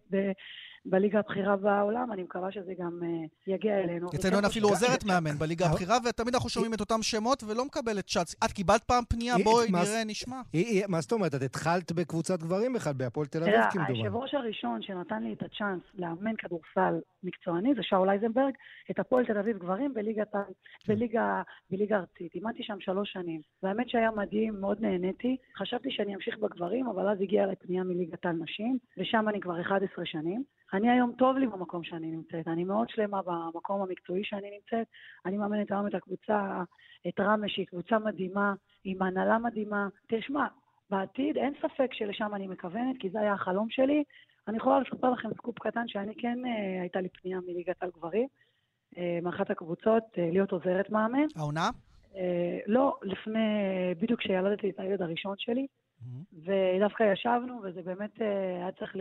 בליגה 0.91 1.18
הבכירה 1.18 1.57
בעולם, 1.57 2.12
אני 2.12 2.22
מקווה 2.22 2.53
שזה 2.53 2.72
גם 2.78 3.01
uh, 3.03 3.53
יגיע 3.53 3.78
אלינו. 3.78 4.09
אצלנו 4.14 4.37
אין 4.37 4.45
אפילו 4.45 4.68
עוזרת 4.68 5.05
מאמן 5.05 5.39
בליגה 5.39 5.66
הבכירה, 5.66 5.97
ותמיד 6.09 6.34
אנחנו 6.34 6.51
שומעים 6.51 6.74
את 6.74 6.80
אותם 6.80 7.03
שמות 7.03 7.43
ולא 7.43 7.64
מקבלת 7.64 8.07
צ'אנס. 8.07 8.37
את 8.45 8.53
קיבלת 8.53 8.84
פעם 8.84 9.05
פנייה? 9.09 9.34
בואי 9.45 9.66
נראה, 9.70 10.05
נשמע. 10.07 10.41
מה 10.89 11.01
זאת 11.01 11.12
אומרת? 11.12 11.34
את 11.34 11.43
התחלת 11.43 11.93
בקבוצת 11.93 12.39
גברים 12.41 12.72
בכלל, 12.72 12.93
בהפועל 12.93 13.26
תל 13.26 13.43
אביב, 13.43 13.55
כמדומני. 13.55 13.87
תראה, 13.87 14.05
היושב 14.05 14.16
ראש 14.16 14.34
הראשון 14.34 14.82
שנתן 14.82 15.22
לי 15.22 15.32
את 15.32 15.43
הצ'אנס 15.43 15.82
לאמן 15.95 16.37
כדורסל 16.39 17.01
מקצועני 17.22 17.74
זה 17.74 17.82
שאול 17.82 18.09
אייזנברג, 18.11 18.55
את 18.91 18.99
הפועל 18.99 19.26
תל 19.26 19.39
אביב 19.39 19.59
גברים 19.59 19.95
בליגה 21.70 21.97
ארצית. 21.97 22.34
אימנתי 22.34 22.62
שם 22.62 22.80
שלוש 22.80 23.12
שנים. 23.12 23.41
והאמת 23.62 23.89
שהיה 23.89 24.11
מדהים, 24.11 24.61
מאוד 24.61 24.80
נהניתי. 24.80 25.37
חשבתי 25.59 25.89
שאני 25.91 26.14
אמשיך 26.14 26.39
בגברים, 26.39 26.87
אבל 26.87 27.09
אז 27.09 27.18
הגיעה 27.20 27.45
אליי 27.45 27.57
פנייה 27.57 27.84
מליגת 27.84 28.26
על 28.26 28.32
נשים, 28.32 28.78
ושם 28.99 29.28
אני 29.28 29.41
כבר 29.41 29.61
11 29.61 30.07
שנים. 30.07 30.45
אני 30.75 30.91
היום 30.91 31.12
טוב 31.19 31.37
לי 31.37 31.47
במקום 31.47 31.85
שאני 31.85 32.11
נמצאת, 32.11 32.49
אני 32.49 32.64
מאוד 32.64 32.89
שלמה 32.89 33.21
במקום 33.23 33.83
המקצועי 33.83 34.25
שאני 34.25 34.51
נמצאת. 34.51 34.87
אני 35.27 35.37
מאמנת 35.37 35.71
היום 35.71 35.87
את 35.87 35.95
הקבוצה, 35.95 36.62
את 37.09 37.21
רמש, 37.21 37.55
שהיא 37.55 37.67
קבוצה 37.67 37.99
מדהימה, 37.99 38.55
עם 38.85 39.03
הנהלה 39.03 39.39
מדהימה. 39.39 39.89
תשמע, 40.09 40.47
בעתיד 40.91 41.37
אין 41.37 41.55
ספק 41.62 41.93
שלשם 41.93 42.35
אני 42.35 42.47
מכוונת, 42.47 42.97
כי 43.01 43.11
זה 43.11 43.21
היה 43.21 43.33
החלום 43.33 43.71
שלי. 43.71 44.05
אני 44.49 44.57
יכולה 44.57 44.81
לספר 44.81 45.11
לכם 45.11 45.29
סקופ 45.35 45.59
קטן 45.59 45.89
שאני 45.89 46.14
כן, 46.14 46.39
אה, 46.47 46.81
הייתה 46.81 47.01
לי 47.01 47.09
פנייה 47.09 47.39
מליגת 47.47 47.83
על 47.83 47.91
גברים, 47.97 48.29
אה, 48.99 49.19
מאחת 49.23 49.51
הקבוצות, 49.51 50.03
אה, 50.19 50.31
להיות 50.33 50.53
עוזרת 50.53 50.91
מאמן. 50.91 51.27
העונה? 51.37 51.71
אה, 52.17 52.59
לא, 52.67 52.97
לפני, 53.03 53.49
בדיוק 54.01 54.21
כשילדתי 54.21 54.71
את 54.71 54.81
הילד 54.81 55.03
הראשון 55.03 55.35
שלי, 55.39 55.67
mm-hmm. 55.67 56.37
ודווקא 56.45 57.12
ישבנו, 57.12 57.61
וזה 57.64 57.83
באמת 57.83 58.23
אה, 58.23 58.57
היה 58.57 58.73
צריך 58.73 58.97
ל... 58.97 59.01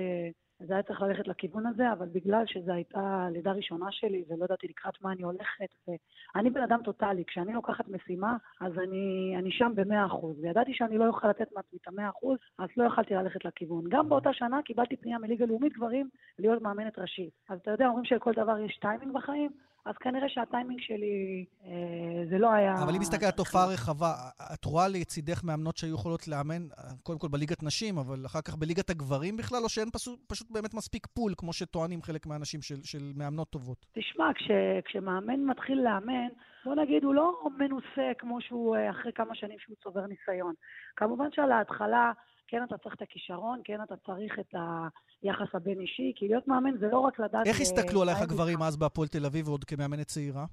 אז 0.60 0.72
היה 0.72 0.84
צריך 0.84 1.02
ללכת 1.02 1.28
לכיוון 1.28 1.66
הזה, 1.66 1.92
אבל 1.92 2.08
בגלל 2.12 2.44
שזו 2.46 2.72
הייתה 2.72 3.28
לידה 3.32 3.52
ראשונה 3.52 3.92
שלי 3.92 4.24
ולא 4.28 4.46
ידעתי 4.46 4.68
לקראת 4.68 5.02
מה 5.02 5.12
אני 5.12 5.24
הולכת, 5.24 5.70
ואני 5.88 6.50
בן 6.50 6.62
אדם 6.62 6.80
טוטאלי, 6.84 7.24
כשאני 7.28 7.54
לוקחת 7.54 7.88
משימה, 7.88 8.38
אז 8.62 8.74
אני, 8.80 9.36
אני 9.40 9.52
שם 9.52 9.72
במאה 9.76 10.06
אחוז, 10.06 10.40
וידעתי 10.40 10.74
שאני 10.74 10.98
לא 10.98 11.08
אוכל 11.08 11.28
לתת 11.28 11.52
מעצמי 11.56 11.80
את 11.82 11.88
המאה 11.88 12.10
אחוז, 12.10 12.38
אז 12.60 12.70
לא 12.78 12.84
יכלתי 12.84 13.14
ללכת 13.14 13.46
לכיוון. 13.46 13.84
גם 13.90 14.10
באותה 14.10 14.34
שנה 14.34 14.62
קיבלתי 14.62 14.98
פנייה 14.98 15.18
מליגה 15.18 15.46
לאומית 15.46 15.74
גברים 15.74 16.10
להיות 16.40 16.62
מאמנת 16.62 17.00
ראשית. 17.00 17.34
אז 17.50 17.60
אתה 17.60 17.72
יודע, 17.72 17.88
אומרים 17.88 18.06
שלכל 18.06 18.34
דבר 18.34 18.58
יש 18.58 18.78
טיימינג 18.78 19.14
בחיים, 19.14 19.52
אז 19.86 19.96
כנראה 19.98 20.30
שהטיימינג 20.30 20.80
שלי, 20.82 21.46
אה, 21.66 22.26
זה 22.30 22.38
לא 22.38 22.52
היה... 22.52 22.74
אבל 22.84 22.96
אם 22.96 23.00
מסתכלת 23.00 23.24
על 23.24 23.32
תופעה 23.32 23.68
רחבה, 23.74 24.14
את 24.54 24.66
רואה 24.66 24.88
לצידך 24.88 25.44
מאמנות 25.44 25.78
שהיו 25.78 25.94
יכולות 25.94 26.28
לאמן, 26.28 26.68
קודם 27.04 27.20
כל 27.20 27.28
בליגת 27.28 27.64
נשים, 27.64 27.98
אבל 27.98 28.26
אחר 28.26 28.42
כך 28.42 28.56
בליגת 28.56 28.90
הגברים 28.90 29.38
בכלל, 29.38 29.64
או 29.64 29.70
שאין 29.70 29.90
פשוט, 29.94 30.20
פשוט 30.28 30.52
באמת 30.52 30.74
מספיק 30.74 31.08
פול, 31.08 31.34
כמו 31.38 31.54
שטוענים 31.54 32.02
חלק 32.02 32.26
מהאנשים 32.26 32.62
של, 32.62 32.84
של 32.84 33.12
מאמנות 33.16 33.50
טובות? 33.50 33.86
תשמע, 33.94 34.34
כש, 34.34 34.52
כשמאמן 34.86 35.46
מתחיל 35.46 35.82
לאמן, 35.84 36.28
בוא 36.66 36.76
נגיד, 36.76 37.04
הוא 37.04 37.16
לא 37.16 37.48
מנוסה 37.58 38.12
כמו 38.18 38.42
שהוא 38.42 38.76
אה, 38.76 38.90
אחרי 38.90 39.12
כמה 39.16 39.36
שנים 39.36 39.60
שהוא 39.60 39.76
צובר 39.84 40.06
ניסיון. 40.06 40.54
כמובן 40.96 41.28
שעל 41.32 41.52
ההתחלה... 41.52 42.12
כן 42.48 42.64
אתה 42.64 42.78
צריך 42.78 42.96
את 42.96 43.02
הכישרון, 43.02 43.62
כן 43.64 43.84
אתה 43.84 43.96
צריך 44.06 44.40
את 44.40 44.56
היחס 45.22 45.56
הבין-אישי, 45.56 46.12
כי 46.16 46.28
להיות 46.28 46.48
מאמן 46.48 46.78
זה 46.80 46.88
לא 46.88 47.00
רק 47.00 47.20
לדעת... 47.20 47.48
איך 47.48 47.62
הסתכלו 47.62 48.02
עלייך 48.02 48.22
הגברים 48.22 48.62
אז 48.62 48.78
בהפועל 48.78 49.08
תל 49.08 49.26
אביב 49.26 49.48
ועוד 49.48 49.64
כמאמנת 49.64 50.08
צעירה? 50.08 50.46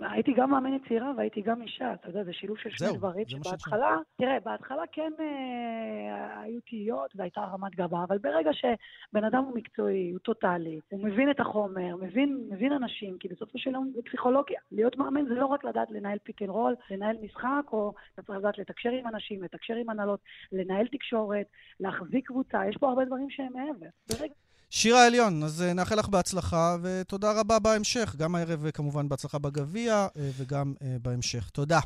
הייתי 0.00 0.32
גם 0.36 0.50
מאמנת 0.50 0.80
צעירה 0.88 1.12
והייתי 1.16 1.40
גם 1.40 1.62
אישה, 1.62 1.94
אתה 1.94 2.08
יודע, 2.08 2.24
זה 2.24 2.32
שילוב 2.32 2.58
של 2.58 2.70
שני 2.70 2.98
דברים 2.98 3.28
שבהתחלה, 3.28 3.96
תראה, 4.18 4.40
בהתחלה 4.44 4.82
כן 4.92 5.12
אה, 5.20 6.40
היו 6.40 6.60
תהיות 6.60 7.10
והייתה 7.14 7.40
רמת 7.40 7.74
גבה, 7.74 8.04
אבל 8.08 8.18
ברגע 8.18 8.50
שבן 8.52 9.24
אדם 9.24 9.44
הוא 9.44 9.56
מקצועי, 9.56 10.10
הוא 10.10 10.18
טוטאלי, 10.18 10.80
הוא 10.90 11.04
מבין 11.04 11.30
את 11.30 11.40
החומר, 11.40 11.96
מבין, 11.96 12.48
מבין 12.50 12.72
אנשים, 12.72 13.18
כי 13.18 13.28
בסופו 13.28 13.58
של 13.58 13.70
יום 13.70 13.90
זה 13.94 14.02
פסיכולוגיה. 14.02 14.60
להיות 14.72 14.96
מאמן 14.96 15.24
זה 15.24 15.34
לא 15.34 15.46
רק 15.46 15.64
לדעת 15.64 15.90
לנהל 15.90 16.18
פיק 16.22 16.42
אנד 16.42 16.50
רול, 16.50 16.74
לנהל 16.90 17.16
משחק, 17.22 17.72
או 17.72 17.92
אתה 18.14 18.22
צריך 18.22 18.38
לדעת 18.38 18.58
לתקשר 18.58 18.90
עם 18.90 19.06
אנשים, 19.06 19.42
לתקשר 19.42 19.74
עם 19.74 19.90
הנהלות, 19.90 20.20
לנהל 20.52 20.86
תקשורת, 20.86 21.46
להחזיק 21.80 22.26
קבוצה, 22.26 22.68
יש 22.68 22.76
פה 22.76 22.88
הרבה 22.88 23.04
דברים 23.04 23.30
שהם 23.30 23.52
מעבר. 23.52 23.86
ברגע... 24.10 24.34
שירה 24.74 25.06
עליון, 25.06 25.42
אז 25.42 25.62
אה, 25.62 25.72
נאחל 25.72 25.98
לך 25.98 26.08
בהצלחה, 26.08 26.76
ותודה 26.82 27.32
רבה 27.32 27.58
בהמשך. 27.58 28.14
גם 28.18 28.34
הערב 28.34 28.64
אה, 28.64 28.70
כמובן 28.70 29.08
בהצלחה 29.08 29.38
בגביע, 29.38 29.94
אה, 29.94 30.30
וגם 30.38 30.74
בהמשך. 31.02 31.50
תודה. 31.52 31.80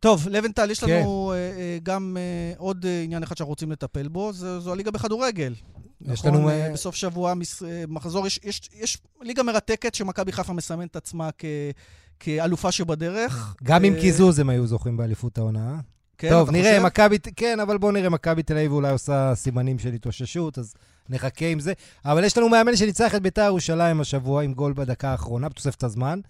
טוב, 0.00 0.28
לבנטל, 0.28 0.70
יש 0.70 0.84
כן. 0.84 1.00
לנו 1.00 1.32
גם 1.82 2.16
עוד 2.56 2.86
עניין 3.04 3.22
אחד 3.22 3.36
שאנחנו 3.36 3.50
רוצים 3.50 3.72
לטפל 3.72 4.08
בו, 4.08 4.32
זו, 4.32 4.60
זו 4.60 4.72
הליגה 4.72 4.90
בכדורגל. 4.90 5.54
יש 6.00 6.24
נכון, 6.24 6.34
לנו... 6.34 6.72
בסוף 6.72 6.94
שבוע 6.94 7.34
מחזור, 7.88 8.26
יש, 8.26 8.40
יש, 8.44 8.60
יש 8.80 8.98
ליגה 9.22 9.42
מרתקת 9.42 9.94
שמכבי 9.94 10.32
חיפה 10.32 10.52
מסמנת 10.52 10.90
את 10.90 10.96
עצמה 10.96 11.30
כ, 11.38 11.44
כאלופה 12.20 12.72
שבדרך. 12.72 13.54
גם 13.62 13.84
עם 13.84 13.94
קיזוז 14.00 14.38
הם 14.38 14.50
היו 14.50 14.66
זוכים 14.66 14.96
באליפות 14.96 15.38
העונה. 15.38 15.80
כן, 16.18 16.30
טוב, 16.30 16.50
נראה, 16.50 16.80
מכבי, 16.80 17.18
כן, 17.36 17.60
אבל 17.60 17.78
בואו 17.78 17.92
נראה, 17.92 18.08
מכבי 18.08 18.42
תל 18.42 18.56
אביב 18.56 18.72
אולי 18.72 18.92
עושה 18.92 19.32
סימנים 19.34 19.78
של 19.78 19.92
התאוששות, 19.92 20.58
אז 20.58 20.74
נחכה 21.08 21.46
עם 21.46 21.60
זה. 21.60 21.72
אבל 22.04 22.24
יש 22.24 22.38
לנו 22.38 22.48
מאמן 22.48 22.76
שניצח 22.76 23.14
את 23.14 23.22
בית"ר 23.22 23.42
ירושלים 23.42 24.00
השבוע 24.00 24.42
עם 24.42 24.54
גול 24.54 24.72
בדקה 24.72 25.08
האחרונה, 25.08 25.48
בתוספת 25.48 25.82
הזמן. 25.82 26.20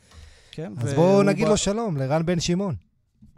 כן, 0.51 0.73
אז 0.81 0.95
בואו 0.95 1.23
נגיד 1.23 1.45
בא... 1.45 1.51
לו 1.51 1.57
שלום, 1.57 1.97
לרן 1.97 2.27
בן 2.27 2.41
שמעון. 2.41 2.75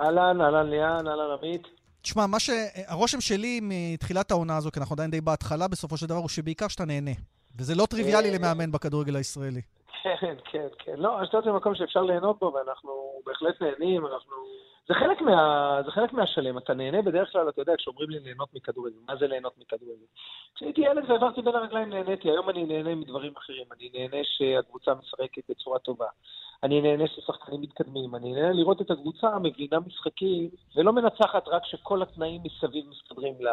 אהלן, 0.00 0.40
אהלן 0.40 0.70
ליאן, 0.70 1.08
אהלן 1.08 1.36
עמית. 1.38 1.62
תשמע, 2.02 2.26
מה 2.26 2.40
ש... 2.40 2.50
הרושם 2.86 3.20
שלי 3.20 3.60
מתחילת 3.62 4.30
העונה 4.30 4.56
הזו, 4.56 4.70
כי 4.72 4.80
אנחנו 4.80 4.94
עדיין 4.94 5.10
די 5.10 5.20
בהתחלה, 5.20 5.68
בסופו 5.68 5.96
של 5.96 6.06
דבר, 6.06 6.18
הוא 6.18 6.28
שבעיקר 6.28 6.68
שאתה 6.68 6.84
נהנה. 6.84 7.10
וזה 7.58 7.74
לא 7.74 7.86
טריוויאלי 7.86 8.28
אה, 8.28 8.34
למאמן 8.34 8.72
בכדורגל 8.72 9.16
הישראלי. 9.16 9.60
כן, 10.20 10.34
כן, 10.44 10.66
כן. 10.78 10.94
לא, 10.96 11.22
אשדוד 11.22 11.44
זה 11.44 11.52
מקום 11.52 11.74
שאפשר 11.74 12.02
ליהנות 12.02 12.38
בו, 12.38 12.52
ואנחנו 12.52 13.20
בהחלט 13.26 13.62
נהנים, 13.62 14.06
אנחנו... 14.06 14.32
זה 14.88 14.94
חלק, 14.94 15.20
מה... 15.20 15.80
זה 15.84 15.90
חלק 15.90 16.12
מהשלם. 16.12 16.58
אתה 16.58 16.74
נהנה 16.74 17.02
בדרך 17.02 17.32
כלל, 17.32 17.48
אתה 17.48 17.60
יודע, 17.60 17.72
כשאומרים 17.76 18.10
לי 18.10 18.18
ליהנות 18.18 18.54
מכדורגל, 18.54 18.96
מה 19.08 19.16
זה 19.16 19.26
ליהנות 19.26 19.58
מכדורגל? 19.58 20.04
כשהייתי 20.54 20.80
ילד 20.80 21.10
ועברתי 21.10 21.42
בין 21.42 21.54
הרגליים 21.54 21.90
נהניתי, 21.90 22.30
היום 22.30 22.50
אני 22.50 22.64
נהנה 22.64 22.94
מדברים 22.94 23.32
אחרים. 23.36 23.66
אני 23.72 23.90
נהנה 23.94 24.24
שהקבוצה 24.24 24.94
משחקת 24.94 25.42
בצורה 25.48 25.78
טובה. 25.78 26.06
אני 26.62 26.80
נהנה 26.80 27.06
ששחקנים 27.06 27.60
מתקדמים, 27.60 28.14
אני 28.14 28.32
נהנה 28.32 28.52
לראות 28.52 28.80
את 28.80 28.90
הקבוצה 28.90 29.38
מבינה 29.38 29.80
משחקים 29.86 30.48
ולא 30.76 30.92
מנצחת 30.92 31.48
רק 31.48 31.62
שכל 31.66 32.02
התנאים 32.02 32.40
מסביב 32.44 32.84
מסתדרים 32.90 33.34
לה. 33.40 33.52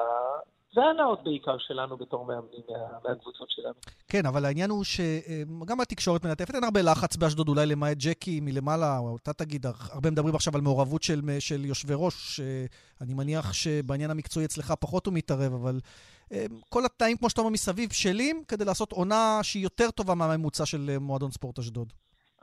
זה 0.74 0.82
הנאות 0.82 1.24
בעיקר 1.24 1.57
שלנו 1.59 1.97
בתור 1.97 2.26
מאמנים 2.26 2.61
מהקבוצות 3.03 3.47
שלנו. 3.49 3.74
כן, 4.07 4.26
אבל 4.26 4.45
העניין 4.45 4.69
הוא 4.69 4.84
שגם 4.84 5.82
התקשורת 5.82 6.26
מנטפת, 6.26 6.55
אין 6.55 6.63
הרבה 6.63 6.82
לחץ 6.82 7.15
באשדוד, 7.15 7.49
אולי 7.49 7.65
למעט 7.65 7.97
ג'קי 7.99 8.39
מלמעלה, 8.39 8.97
או 8.97 9.17
אתה 9.24 9.34
תגיד, 9.34 9.65
הרבה 9.65 10.11
מדברים 10.11 10.36
עכשיו 10.36 10.55
על 10.55 10.61
מעורבות 10.61 11.03
של, 11.03 11.21
של 11.39 11.65
יושבי 11.65 11.93
ראש, 11.95 12.36
שאני 12.36 13.13
מניח 13.13 13.53
שבעניין 13.53 14.11
המקצועי 14.11 14.45
אצלך 14.45 14.74
פחות 14.80 15.05
הוא 15.05 15.13
מתערב, 15.13 15.53
אבל 15.53 15.80
כל 16.69 16.86
התנאים, 16.86 17.17
כמו 17.17 17.30
שאתה 17.30 17.41
אומר, 17.41 17.51
מסביב 17.51 17.89
בשלים, 17.89 18.43
כדי 18.47 18.65
לעשות 18.65 18.91
עונה 18.91 19.39
שהיא 19.43 19.63
יותר 19.63 19.91
טובה 19.91 20.15
מהממוצע 20.15 20.65
של 20.65 20.97
מועדון 21.01 21.32
ספורט 21.32 21.59
אשדוד. 21.59 21.93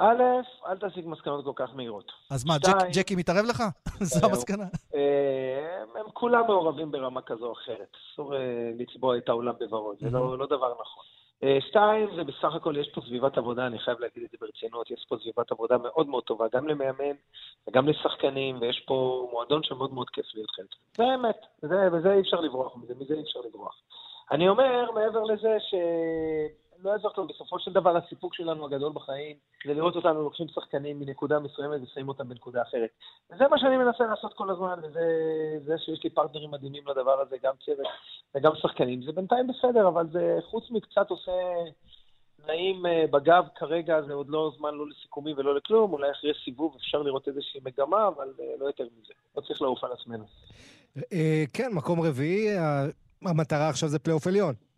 א', 0.02 0.22
אל 0.66 0.78
תסיק 0.78 1.06
מסקנות 1.06 1.44
כל 1.44 1.52
כך 1.54 1.74
מהירות. 1.74 2.12
אז 2.30 2.44
מה, 2.44 2.54
שתיים, 2.54 2.76
ג'ק, 2.76 2.96
ג'קי 2.96 3.16
מתערב 3.16 3.44
לך? 3.44 3.62
זו 4.10 4.26
המסקנה. 4.26 4.64
אה, 4.94 6.00
הם 6.00 6.10
כולם 6.12 6.46
מעורבים 6.46 6.90
ברמה 6.90 7.22
כזו 7.22 7.46
או 7.46 7.52
אחרת. 7.52 7.96
אסור 8.12 8.36
אה, 8.36 8.40
לצבוע 8.78 9.16
את 9.16 9.28
העולם 9.28 9.54
בוורוד, 9.58 9.96
זה 10.00 10.10
לא, 10.10 10.38
לא 10.38 10.46
דבר 10.46 10.72
נכון. 10.80 11.04
אה, 11.44 11.58
שתיים, 11.60 12.08
זה 12.16 12.24
בסך 12.24 12.54
הכל, 12.54 12.76
יש 12.76 12.88
פה 12.94 13.00
סביבת 13.00 13.38
עבודה, 13.38 13.66
אני 13.66 13.78
חייב 13.78 14.00
להגיד 14.00 14.22
את 14.22 14.30
זה 14.30 14.36
ברצינות, 14.40 14.90
יש 14.90 15.06
פה 15.08 15.16
סביבת 15.22 15.52
עבודה 15.52 15.78
מאוד 15.78 16.08
מאוד 16.08 16.22
טובה, 16.22 16.46
גם 16.52 16.68
למאמן 16.68 17.16
וגם 17.68 17.88
לשחקנים, 17.88 18.58
ויש 18.60 18.84
פה 18.86 19.28
מועדון 19.32 19.62
שמאוד 19.62 19.92
מאוד 19.92 20.10
כיף 20.10 20.26
להיות 20.34 20.50
חלק. 20.50 20.74
זה 20.96 21.04
האמת, 21.04 21.40
וזה 21.62 22.12
אי 22.12 22.20
אפשר 22.20 22.40
לברוח 22.40 22.76
מזה, 22.76 22.94
מזה 23.00 23.14
אי 23.14 23.22
אפשר 23.22 23.40
לברוח. 23.40 23.74
אני 24.30 24.48
אומר, 24.48 24.90
מעבר 24.94 25.24
לזה, 25.24 25.56
ש... 25.60 25.74
לא 26.82 26.90
יעזור 26.90 27.12
כלום, 27.14 27.26
בסופו 27.26 27.58
של 27.58 27.72
דבר 27.72 27.96
הסיפוק 27.96 28.34
שלנו 28.34 28.66
הגדול 28.66 28.92
בחיים 28.92 29.36
זה 29.66 29.74
לראות 29.74 29.96
אותנו 29.96 30.22
לוקחים 30.22 30.48
שחקנים 30.48 31.00
מנקודה 31.00 31.38
מסוימת 31.38 31.80
ושמים 31.82 32.08
אותם 32.08 32.28
בנקודה 32.28 32.62
אחרת. 32.62 32.90
וזה 33.32 33.48
מה 33.48 33.58
שאני 33.58 33.76
מנסה 33.76 34.04
לעשות 34.04 34.34
כל 34.34 34.50
הזמן, 34.50 34.78
וזה 34.82 35.00
זה 35.64 35.78
שיש 35.78 36.04
לי 36.04 36.10
פרטנרים 36.10 36.50
מדהימים 36.50 36.82
לדבר 36.88 37.20
הזה, 37.20 37.36
גם 37.42 37.52
צוות 37.64 37.86
וגם 38.34 38.52
שחקנים. 38.54 39.02
זה 39.02 39.12
בינתיים 39.12 39.46
בסדר, 39.46 39.88
אבל 39.88 40.06
זה 40.12 40.38
חוץ 40.50 40.70
מקצת 40.70 41.10
עושה 41.10 41.32
נעים 42.46 42.86
אה, 42.86 43.04
בגב 43.10 43.44
כרגע, 43.54 44.02
זה 44.06 44.12
עוד 44.12 44.28
לא 44.28 44.52
זמן 44.58 44.74
לא 44.74 44.84
לסיכומים 44.88 45.38
ולא 45.38 45.54
לכלום, 45.54 45.92
אולי 45.92 46.10
אחרי 46.10 46.32
סיבוב 46.44 46.74
אפשר 46.76 47.02
לראות 47.02 47.28
איזושהי 47.28 47.60
מגמה, 47.64 48.08
אבל 48.08 48.32
אה, 48.40 48.44
לא 48.58 48.66
יותר 48.66 48.84
מזה. 48.84 49.14
לא 49.36 49.40
צריך 49.40 49.62
לעוף 49.62 49.84
על 49.84 49.90
עצמנו. 49.92 50.24
אה, 51.12 51.44
כן, 51.52 51.70
מקום 51.72 52.00
רביעי, 52.00 52.48
המטרה 53.22 53.68
עכשיו 53.68 53.88
זה 53.88 53.98
פלייאוף 53.98 54.26
עליון. 54.26 54.69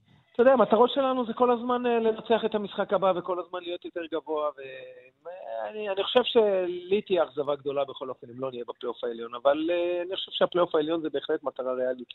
יודע, 0.42 0.52
המטרות 0.52 0.90
שלנו 0.90 1.26
זה 1.26 1.32
כל 1.32 1.50
הזמן 1.50 1.86
אה, 1.86 1.98
לנצח 1.98 2.44
את 2.46 2.54
המשחק 2.54 2.92
הבא 2.92 3.12
וכל 3.16 3.40
הזמן 3.40 3.60
להיות 3.62 3.84
יותר 3.84 4.00
גבוה, 4.12 4.50
ואני 4.56 6.04
חושב 6.04 6.22
שלי 6.24 7.02
תהיה 7.02 7.24
אכזבה 7.24 7.56
גדולה 7.56 7.84
בכל 7.84 8.08
אופן 8.08 8.26
אם 8.30 8.40
לא 8.40 8.50
נהיה 8.50 8.64
בפלייאוף 8.68 9.04
העליון, 9.04 9.34
אבל 9.34 9.70
אה, 9.70 10.02
אני 10.02 10.16
חושב 10.16 10.32
שהפלייאוף 10.32 10.74
העליון 10.74 11.02
זה 11.02 11.08
בהחלט 11.12 11.42
מטרה 11.42 11.72
ריאלית 11.72 12.08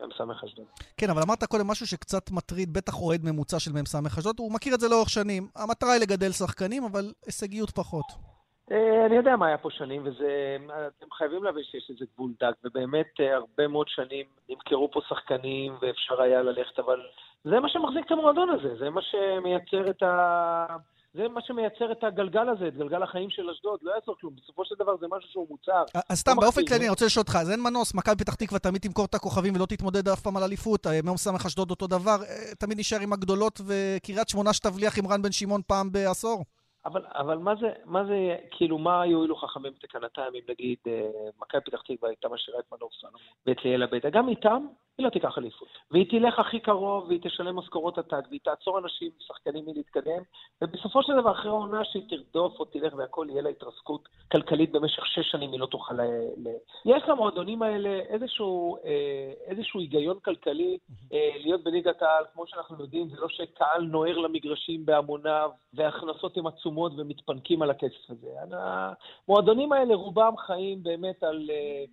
למ"ס 0.00 0.44
אשדוד. 0.44 0.66
כן, 0.96 1.10
אבל 1.10 1.22
אמרת 1.22 1.44
קודם 1.44 1.66
משהו 1.66 1.86
שקצת 1.86 2.30
מטריד, 2.30 2.72
בטח 2.72 3.02
אוהד 3.02 3.20
ממוצע 3.24 3.58
של 3.58 3.72
מ"ס 3.72 3.94
אשדוד, 4.18 4.36
הוא 4.38 4.52
מכיר 4.52 4.74
את 4.74 4.80
זה 4.80 4.88
לאורך 4.88 5.10
שנים. 5.10 5.48
המטרה 5.56 5.92
היא 5.92 6.00
לגדל 6.00 6.32
שחקנים, 6.32 6.84
אבל 6.84 7.12
הישגיות 7.26 7.70
פחות. 7.70 8.29
אה, 8.72 9.06
אני 9.06 9.16
יודע 9.16 9.36
מה 9.36 9.46
היה 9.46 9.58
פה 9.58 9.70
שנים, 9.70 10.04
ואתם 10.04 11.06
חייבים 11.12 11.44
להבין 11.44 11.64
שיש 11.64 11.90
לזה 11.90 12.04
גבול 12.14 12.32
דק, 12.40 12.54
ובאמת 12.64 13.06
אה, 13.20 13.34
הרבה 13.34 13.68
מאוד 13.68 13.88
שנים 13.88 14.26
נמכרו 14.48 14.90
פה 14.90 15.00
שחקנים 15.08 15.74
ואפשר 15.80 16.22
היה 16.22 16.42
ללכת, 16.42 16.78
אבל 16.78 17.00
זה 17.44 17.60
מה 17.60 17.68
שמחזיק 17.68 18.06
את 18.06 18.10
המועדון 18.10 18.50
הזה, 18.50 18.78
זה 18.78 18.90
מה 18.90 19.00
שמייצר 19.02 19.90
את 19.90 20.02
ה... 20.02 20.76
זה 21.14 21.28
מה 21.28 21.40
שמייצר 21.46 21.92
את 21.92 22.04
הגלגל 22.04 22.48
הזה, 22.48 22.68
את 22.68 22.76
גלגל 22.76 23.02
החיים 23.02 23.30
של 23.30 23.50
אשדוד, 23.50 23.78
לא 23.82 23.92
יעזור 23.94 24.16
כלום. 24.20 24.34
בסופו 24.36 24.64
של 24.64 24.74
דבר 24.78 24.96
זה 25.00 25.06
משהו 25.10 25.30
שהוא 25.30 25.46
מוצר. 25.50 25.82
אז 26.08 26.18
סתם, 26.18 26.32
לא 26.36 26.40
באופן 26.40 26.64
כללי, 26.64 26.80
אני 26.80 26.88
רוצה 26.88 27.06
לשאול 27.06 27.22
אותך, 27.22 27.36
אז 27.40 27.50
אין 27.50 27.60
מנוס, 27.60 27.94
מכבי 27.94 28.16
פתח 28.16 28.34
תקווה 28.34 28.58
תמיד 28.58 28.82
תמכור 28.82 29.04
את 29.04 29.14
הכוכבים 29.14 29.56
ולא 29.56 29.66
תתמודד 29.66 30.08
אף 30.08 30.20
פעם 30.20 30.36
על 30.36 30.42
אליפות, 30.42 30.86
מ"ם 30.86 31.16
סמך 31.16 31.46
אשדוד 31.46 31.70
אותו 31.70 31.86
דבר, 31.86 32.16
אה, 32.28 32.54
תמיד 32.58 32.78
נשאר 32.78 33.00
עם 33.00 33.12
הגדולות, 33.12 33.60
וקריית 33.66 34.28
שמונה 34.28 34.52
שתבליח 34.52 34.98
עם 34.98 35.06
רן 35.06 35.22
בן 35.22 35.32
שמעון 35.32 35.60
פעם 35.66 35.92
בעשור. 35.92 36.44
אבל, 36.84 37.04
אבל 37.06 37.38
מה 37.38 37.54
זה, 37.60 37.72
מה 37.84 38.04
זה, 38.04 38.36
כאילו, 38.50 38.78
מה 38.78 39.06
יועילו 39.06 39.36
חכמים 39.36 39.72
בתקנתם 39.72 40.22
אם 40.34 40.40
נגיד 40.48 40.78
אה, 40.86 41.10
מכבי 41.38 41.60
פתח 41.60 41.82
תקווה 41.82 42.08
הייתה 42.08 42.28
משאירה 42.28 42.60
את 42.60 42.72
מנור 42.72 42.90
סלומון 43.00 43.20
ואת 43.46 43.64
ליאל 43.64 43.82
עבדה? 43.82 44.10
גם 44.10 44.28
איתם 44.28 44.66
היא 45.00 45.04
לא 45.04 45.10
תיקח 45.10 45.38
אליפות. 45.38 45.68
והיא 45.90 46.10
תלך 46.10 46.38
הכי 46.38 46.60
קרוב 46.60 47.04
והיא 47.08 47.20
תשלם 47.22 47.56
משכורות 47.56 47.98
עתק 47.98 48.24
והיא 48.28 48.40
תעצור 48.44 48.78
אנשים, 48.78 49.10
שחקנים 49.18 49.64
מלהתקדם, 49.66 50.22
ובסופו 50.62 51.02
של 51.02 51.12
דבר, 51.20 51.32
אחרי 51.32 51.50
העונה 51.50 51.84
שהיא 51.84 52.02
תרדוף 52.08 52.60
או 52.60 52.64
תלך 52.64 52.94
והכל 52.96 53.26
יהיה 53.30 53.42
לה 53.42 53.48
התרסקות 53.48 54.08
כלכלית 54.32 54.72
במשך 54.72 55.06
שש 55.06 55.30
שנים, 55.30 55.52
היא 55.52 55.60
לא 55.60 55.66
תוכל 55.66 55.94
ל... 55.94 56.00
ל... 56.36 56.48
יש 56.84 57.02
למועדונים 57.08 57.62
האלה 57.62 57.88
איזשהו, 57.88 58.76
אה, 58.84 59.32
איזשהו 59.46 59.80
היגיון 59.80 60.18
כלכלי 60.24 60.78
אה, 61.12 61.30
להיות 61.40 61.64
בליגת 61.64 62.02
העל, 62.02 62.24
כמו 62.34 62.46
שאנחנו 62.46 62.80
יודעים, 62.80 63.08
זה 63.08 63.16
לא 63.20 63.28
שקהל 63.28 63.82
נוער 63.82 64.18
למגרשים 64.18 64.86
בהמוניו 64.86 65.50
והכנסות 65.74 66.36
הן 66.36 66.46
עצומות 66.46 66.92
ומתפנקים 66.96 67.62
על 67.62 67.70
הכסף 67.70 68.10
הזה. 68.10 68.28
המועדונים 68.50 69.72
האלה, 69.72 69.94
רובם 69.94 70.34
חיים 70.36 70.82
באמת 70.82 71.22
על... 71.22 71.50
אה, 71.50 71.84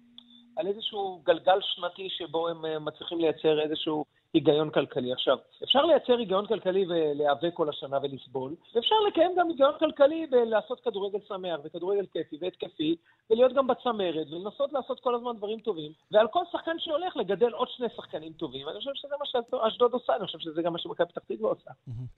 על 0.58 0.68
איזשהו 0.68 1.22
גלגל 1.26 1.60
שנתי 1.62 2.10
שבו 2.10 2.48
הם 2.48 2.66
אה, 2.66 2.80
מצליחים 2.80 3.20
לייצר 3.20 3.62
איזשהו 3.62 4.06
היגיון 4.34 4.70
כלכלי. 4.70 5.14
עכשיו, 5.14 5.38
אפשר 5.64 5.86
לייצר 5.86 6.18
היגיון 6.18 6.48
כלכלי 6.48 6.86
ולהיאבק 6.86 7.54
כל 7.54 7.70
השנה 7.70 7.98
ולסבול, 8.04 8.56
ואפשר 8.76 8.96
לקיים 9.08 9.32
גם 9.38 9.50
היגיון 9.50 9.74
כלכלי 9.80 10.28
בלעשות 10.32 10.80
כדורגל 10.84 11.20
שמח 11.28 11.60
וכדורגל 11.64 12.06
כיפי 12.14 12.38
והתקפי, 12.42 12.96
ולהיות 13.30 13.54
גם 13.54 13.68
בצמרת, 13.68 14.28
ולנסות 14.32 14.74
לעשות 14.74 15.00
כל 15.00 15.16
הזמן 15.16 15.38
דברים 15.38 15.60
טובים, 15.60 15.92
ועל 16.12 16.28
כל 16.28 16.44
שחקן 16.52 16.72
שהולך 16.80 17.18
לגדל 17.18 17.52
עוד 17.52 17.68
שני 17.70 17.88
שחקנים 17.96 18.34
טובים. 18.34 18.70
אני 18.70 18.78
חושב 18.78 18.92
שזה 18.94 19.16
מה 19.20 19.26
שאשדוד 19.26 19.94
עושה, 19.94 20.16
אני 20.16 20.26
חושב 20.26 20.40
שזה 20.40 20.62
גם 20.62 20.74
מה 20.74 20.80
שמכבי 20.80 21.08
פתח 21.08 21.22
תקווה 21.28 21.50
עושה. 21.50 21.72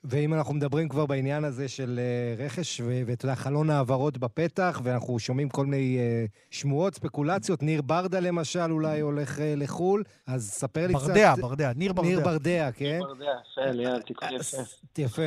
ואם 0.03 0.33
אנחנו 0.33 0.53
מדברים 0.53 0.89
כבר 0.89 1.05
בעניין 1.05 1.43
הזה 1.43 1.67
של 1.67 1.99
אה, 1.99 2.45
רכש, 2.45 2.81
ואתה 2.81 3.25
יודע, 3.25 3.35
חלון 3.35 3.69
העברות 3.69 4.17
בפתח, 4.17 4.81
ואנחנו 4.83 5.19
שומעים 5.19 5.49
כל 5.49 5.65
מיני 5.65 5.97
אה, 5.99 6.25
שמועות, 6.51 6.93
ספקולציות, 6.93 7.63
ניר 7.63 7.81
ברדה 7.81 8.19
למשל 8.19 8.71
אולי 8.71 8.99
הולך 8.99 9.39
אה, 9.39 9.53
לחו"ל, 9.57 10.03
אז 10.27 10.49
ספר 10.49 10.87
לי 10.87 10.93
קצת... 10.93 11.07
ברדע, 11.07 11.33
ברדע, 11.41 11.71
ניר 11.75 11.93
ברדע. 11.93 12.08
ניר 12.09 12.19
ברדע, 12.19 12.69
כן? 12.71 12.85
ניר 12.85 13.07
ברדע, 13.07 13.25
יפה, 13.51 13.71
ליאל, 13.71 14.01
תיקון 14.01 14.29
יפה. 14.31 14.57
יפה. 14.97 15.21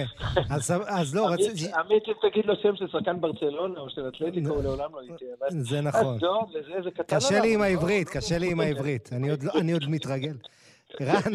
אז 0.88 1.14
לא, 1.14 1.26
רציתי... 1.28 1.72
עמית, 1.74 2.02
אם 2.08 2.30
תגיד 2.30 2.46
לו 2.46 2.54
שם 2.62 2.76
של 2.76 2.88
שחקן 2.88 3.20
ברצלונה 3.20 3.80
או 3.80 3.90
של 3.90 4.08
אתלטיקו, 4.08 4.48
הוא 4.48 4.62
לעולם 4.62 4.90
לא 4.94 5.14
יתהיה. 5.14 5.30
זה 5.62 5.80
נכון. 5.80 6.18
קשה 7.06 7.40
לי 7.40 7.54
עם 7.54 7.62
העברית, 7.62 8.08
קשה 8.08 8.38
לי 8.38 8.50
עם 8.52 8.60
העברית. 8.66 9.10
לא- 9.42 9.52
אני 9.60 9.72
עוד 9.72 9.84
מתרגל. 9.88 10.36
רן, 11.00 11.32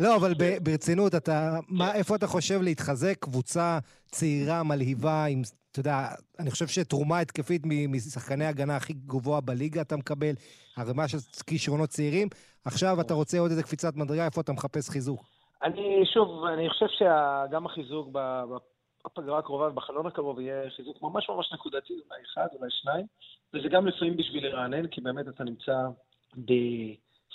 לא, 0.00 0.16
אבל 0.16 0.34
ברצינות, 0.62 1.14
אתה, 1.14 1.58
מה, 1.68 1.94
איפה 1.94 2.16
אתה 2.16 2.26
חושב 2.26 2.62
להתחזק? 2.62 3.14
קבוצה 3.20 3.78
צעירה, 4.10 4.62
מלהיבה, 4.62 5.24
עם, 5.24 5.42
אתה 5.74 5.80
יודע, 5.80 6.08
אני 6.38 6.50
חושב 6.50 6.66
שתרומה 6.66 7.18
התקפית 7.18 7.62
משחקני 7.88 8.44
הגנה 8.44 8.76
הכי 8.76 8.92
גבוה 8.92 9.40
בליגה 9.40 9.80
אתה 9.80 9.96
מקבל, 9.96 10.34
ערימה 10.76 11.08
של 11.08 11.18
כישרונות 11.46 11.88
צעירים. 11.88 12.28
עכשיו 12.64 13.00
אתה 13.00 13.14
רוצה 13.14 13.38
עוד 13.38 13.50
איזה 13.50 13.62
קפיצת 13.62 13.96
מדרגה, 13.96 14.24
איפה 14.24 14.40
אתה 14.40 14.52
מחפש 14.52 14.90
חיזוק? 14.90 15.24
אני, 15.62 16.02
שוב, 16.14 16.44
אני 16.44 16.68
חושב 16.70 16.86
שגם 16.88 17.66
החיזוק 17.66 18.08
בפגרה 19.04 19.38
הקרובה 19.38 19.68
ובחלון 19.68 20.06
הקרוב 20.06 20.40
יהיה 20.40 20.70
חיזוק 20.76 21.02
ממש 21.02 21.30
ממש 21.30 21.52
נקודתי, 21.52 21.92
אולי 21.92 22.22
אחד, 22.32 22.46
אולי 22.58 22.70
שניים, 22.70 23.06
וזה 23.54 23.68
גם 23.68 23.86
לפעמים 23.86 24.16
בשביל 24.16 24.46
לרענן, 24.46 24.86
כי 24.86 25.00
באמת 25.00 25.28
אתה 25.28 25.44
נמצא 25.44 25.72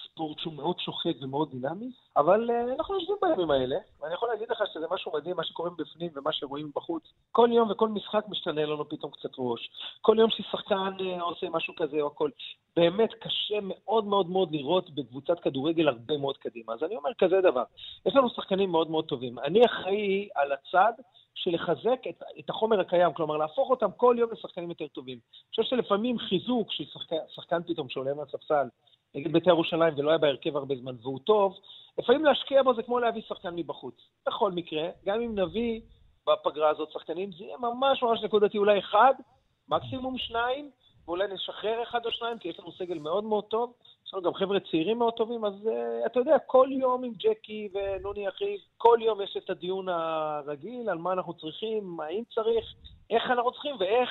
ספורט 0.06 0.39
שהוא 0.39 0.54
מאוד 0.54 0.80
שוחק 0.80 1.14
ומאוד 1.22 1.52
דינמי, 1.52 1.91
אבל 2.18 2.50
uh, 2.50 2.74
אנחנו 2.80 2.95
יושבים 2.95 3.18
בימים 3.22 3.52
האלה, 3.52 3.76
ואני 4.02 4.14
יכול 4.14 4.30
להגיד 4.30 4.52
לך 4.52 4.64
שזה 4.74 4.86
משהו 4.91 5.12
מדהים, 5.14 5.36
מה 5.36 5.43
שקורה 5.43 5.70
בפנים 5.70 6.10
ומה 6.16 6.32
שרואים 6.32 6.72
בחוץ. 6.76 7.04
כל 7.32 7.50
יום 7.52 7.72
וכל 7.72 7.89
משחק 7.89 8.26
משתנה 8.30 8.66
לנו 8.66 8.89
פתאום 8.89 9.12
קצת 9.12 9.30
ראש. 9.38 9.70
כל 10.02 10.16
יום 10.20 10.30
ששחקן 10.30 10.91
uh, 11.00 11.22
עושה 11.22 11.50
משהו 11.50 11.74
כזה 11.76 12.02
או 12.02 12.08
הכל. 12.08 12.30
באמת 12.76 13.14
קשה 13.14 13.60
מאוד 13.62 14.06
מאוד 14.06 14.30
מאוד 14.30 14.52
לראות 14.52 14.89
בקבוצת 14.89 15.39
כדורגל 15.39 15.88
הרבה 15.88 16.18
מאוד 16.18 16.38
קדימה. 16.38 16.74
אז 16.74 16.84
אני 16.84 16.95
אומר 16.95 17.10
כזה 17.18 17.41
דבר, 17.41 17.64
יש 18.06 18.16
לנו 18.16 18.30
שחקנים 18.30 18.72
מאוד 18.72 18.89
מאוד 18.91 19.06
טובים. 19.06 19.39
אני 19.39 19.66
אחראי 19.66 20.30
על 20.36 20.52
הצד 20.52 20.93
של 21.39 21.52
לחזק 21.52 22.00
את, 22.10 22.24
את 22.39 22.50
החומר 22.50 22.80
הקיים, 22.80 23.14
כלומר 23.14 23.38
להפוך 23.38 23.70
אותם 23.70 23.91
כל 23.97 24.16
יום 24.20 24.30
לשחקנים 24.32 24.70
יותר 24.70 24.88
טובים. 24.88 25.18
אני 25.18 25.50
חושב 25.50 25.64
שלפעמים 25.64 26.20
חיזוק 26.20 26.72
של 26.72 26.84
שחקן 27.36 27.64
פתאום 27.68 27.89
שעולה 27.89 28.14
מהספסל, 28.14 28.68
נגיד 29.16 29.34
בית"ר 29.34 29.49
ירושלים 29.49 29.93
ולא 29.97 30.10
היה 30.10 30.18
בהרכב 30.18 30.55
הרבה 30.55 30.76
זמן 30.76 30.95
והוא 31.01 31.20
טוב, 31.20 31.57
לפעמים 31.97 32.26
להשקיע 32.26 32.64
בו 32.64 32.74
זה 32.74 32.84
כמו 32.84 32.99
להביא 32.99 33.22
שחקן 33.22 33.55
מבחוץ. 33.55 33.95
בכל 34.28 34.51
מקרה, 34.51 34.89
גם 35.05 35.22
אם 35.22 35.39
נביא 35.39 35.82
בפגרה 36.28 36.70
הזאת 36.70 36.91
שחקנים, 36.91 37.32
זה 37.32 37.43
יהיה 37.43 37.57
ממש 37.57 38.03
ממש 38.03 38.24
נקודתי, 38.24 38.57
אולי 38.57 38.80
אחד, 38.80 39.14
מקסימום 39.70 40.18
שניים, 40.18 40.70
ואולי 41.07 41.28
נשחרר 41.34 41.84
אחד 41.84 42.05
או 42.05 42.12
שניים, 42.12 42.38
כי 42.38 42.49
יש 42.49 42.60
לנו 42.60 42.72
סגל 42.72 42.99
מאוד 42.99 43.24
מאוד 43.24 43.43
טוב. 43.43 43.74
יש 44.07 44.14
לנו 44.14 44.24
גם 44.24 44.34
חבר'ה 44.34 44.60
צעירים 44.60 44.97
מאוד 44.97 45.14
טובים, 45.14 45.45
אז 45.45 45.53
uh, 45.66 46.05
אתה 46.05 46.20
יודע, 46.20 46.39
כל 46.39 46.68
יום 46.72 47.03
עם 47.03 47.14
ג'קי 47.14 47.70
ונוני 47.74 48.30
אחיו, 48.30 48.57
כל 48.78 48.99
יום 49.01 49.22
יש 49.22 49.38
את 49.38 49.49
הדיון 49.49 49.89
הרגיל 49.89 50.89
על 50.89 50.97
מה 50.97 51.14
אנחנו 51.14 51.34
צריכים, 51.34 51.99
האם 51.99 52.24
צריך, 52.34 52.74
איך 53.10 53.24
אנחנו 53.32 53.51
צריכים 53.51 53.76
ואיך, 53.80 54.10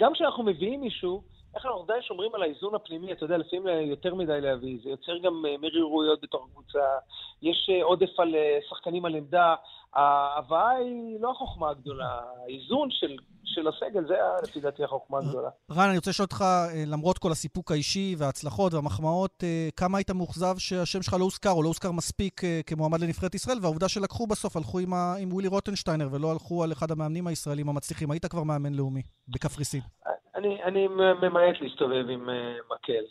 גם 0.00 0.12
כשאנחנו 0.12 0.42
מביאים 0.42 0.80
מישהו, 0.80 1.22
איך 1.56 1.66
אנחנו 1.66 1.82
עדיין 1.82 2.02
שומרים 2.02 2.34
על 2.34 2.42
האיזון 2.42 2.74
הפנימי, 2.74 3.12
אתה 3.12 3.24
יודע, 3.24 3.36
לפעמים 3.36 3.90
יותר 3.90 4.14
מדי 4.14 4.40
להביא, 4.40 4.78
זה 4.84 4.90
יוצר 4.90 5.18
גם 5.18 5.46
אה, 5.46 5.58
מרירויות 5.58 6.20
בתוך 6.22 6.46
הקבוצה, 6.50 6.84
יש 7.42 7.70
אה, 7.72 7.84
עודף 7.84 8.20
על 8.20 8.34
שחקנים 8.68 9.04
על 9.04 9.14
עמדה, 9.14 9.54
ההבאה 9.94 10.70
היא 10.70 11.20
לא 11.20 11.30
החוכמה 11.30 11.70
הגדולה, 11.70 12.20
האיזון 12.44 12.88
של, 12.90 13.16
של 13.44 13.68
הסגל, 13.68 14.06
זה 14.08 14.14
לפי 14.42 14.60
דעתי 14.60 14.84
החוכמה 14.84 15.18
הגדולה. 15.18 15.48
רן, 15.70 15.88
אני 15.88 15.96
רוצה 15.96 16.10
לשאול 16.10 16.24
אותך, 16.24 16.42
אה, 16.42 16.84
למרות 16.86 17.18
כל 17.18 17.32
הסיפוק 17.32 17.70
האישי 17.70 18.14
וההצלחות 18.18 18.74
והמחמאות, 18.74 19.44
אה, 19.44 19.68
כמה 19.76 19.98
היית 19.98 20.10
מאוכזב 20.10 20.58
שהשם 20.58 21.02
שלך 21.02 21.16
לא 21.18 21.24
הוזכר 21.24 21.50
או 21.50 21.62
לא 21.62 21.68
הוזכר 21.68 21.92
מספיק 21.92 22.44
אה, 22.44 22.60
כמועמד 22.66 23.00
לנבחרת 23.00 23.34
ישראל, 23.34 23.58
והעובדה 23.62 23.88
שלקחו 23.88 24.26
בסוף, 24.26 24.56
הלכו 24.56 24.78
עם, 24.78 24.94
ה, 24.94 25.14
עם 25.20 25.32
ווילי 25.32 25.48
רוטנשטיינר 25.48 26.08
ולא 26.12 26.32
הלכו 26.32 26.64
על 26.64 26.72
אחד 26.72 26.90
המאמנים 26.90 27.26
הישראלים 27.26 27.68
המצליחים. 27.68 28.10
היית 28.10 28.26
כבר 28.26 28.42
מאמן 28.42 28.74
לאומי 28.74 29.02
בקפריסין. 29.28 29.80
אני, 30.38 30.62
אני 30.62 30.88
ממעט 31.22 31.60
להסתובב 31.60 32.04
עם 32.08 32.28
מקל 32.70 33.04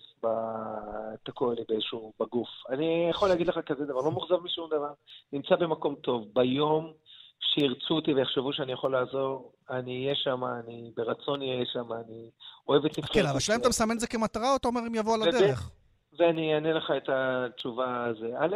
תקוע 1.23 1.53
לי 1.53 1.61
באיזשהו, 1.69 2.13
בגוף. 2.19 2.47
אני 2.69 3.07
יכול 3.09 3.29
להגיד 3.29 3.47
לך 3.47 3.59
כזה 3.65 3.85
דבר, 3.85 4.01
לא 4.01 4.11
מאוכזב 4.11 4.43
משום 4.43 4.69
דבר, 4.69 4.91
נמצא 5.33 5.55
במקום 5.55 5.95
טוב. 5.95 6.25
ביום 6.33 6.93
שירצו 7.39 7.93
אותי 7.93 8.13
ויחשבו 8.13 8.53
שאני 8.53 8.71
יכול 8.71 8.91
לעזור, 8.91 9.51
אני 9.69 10.03
אהיה 10.03 10.15
שם, 10.15 10.43
אני 10.45 10.91
ברצון 10.95 11.41
אהיה 11.41 11.65
שם, 11.65 11.93
אני 11.93 12.29
אוהב 12.67 12.85
את 12.85 12.97
נבחרת. 12.97 13.13
כן, 13.13 13.25
אבל 13.25 13.37
השאלה 13.37 13.55
אם 13.55 13.61
אתה 13.61 13.69
מסמן 13.69 13.95
את 13.95 13.99
זה 13.99 14.07
כמטרה, 14.07 14.51
או 14.51 14.55
אתה 14.55 14.67
אומר 14.67 14.81
אם 14.87 14.95
יבוא 14.95 15.13
על 15.13 15.21
הדרך? 15.21 15.71
ואני 16.17 16.55
אענה 16.55 16.73
לך 16.73 16.91
את 16.97 17.09
התשובה 17.09 18.05
הזו. 18.05 18.25
א', 18.37 18.55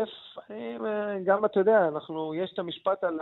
גם 1.26 1.46
אתה 1.46 1.60
יודע, 1.60 1.88
אנחנו, 1.88 2.36
יש 2.36 2.52
את 2.54 2.60
המשפט 2.60 3.04
על, 3.04 3.20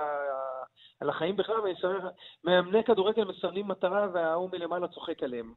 על 1.02 1.10
החיים 1.10 1.36
בכלל, 1.36 1.60
ואני 1.60 1.74
לך, 1.74 2.04
מאמני 2.43 2.84
כדורגל 2.84 3.24
מסמנים 3.24 3.68
מטרה 3.68 4.08
וההוא 4.14 4.50
מלמעלה 4.54 4.88
צוחק 4.88 5.24
עליהם. 5.24 5.54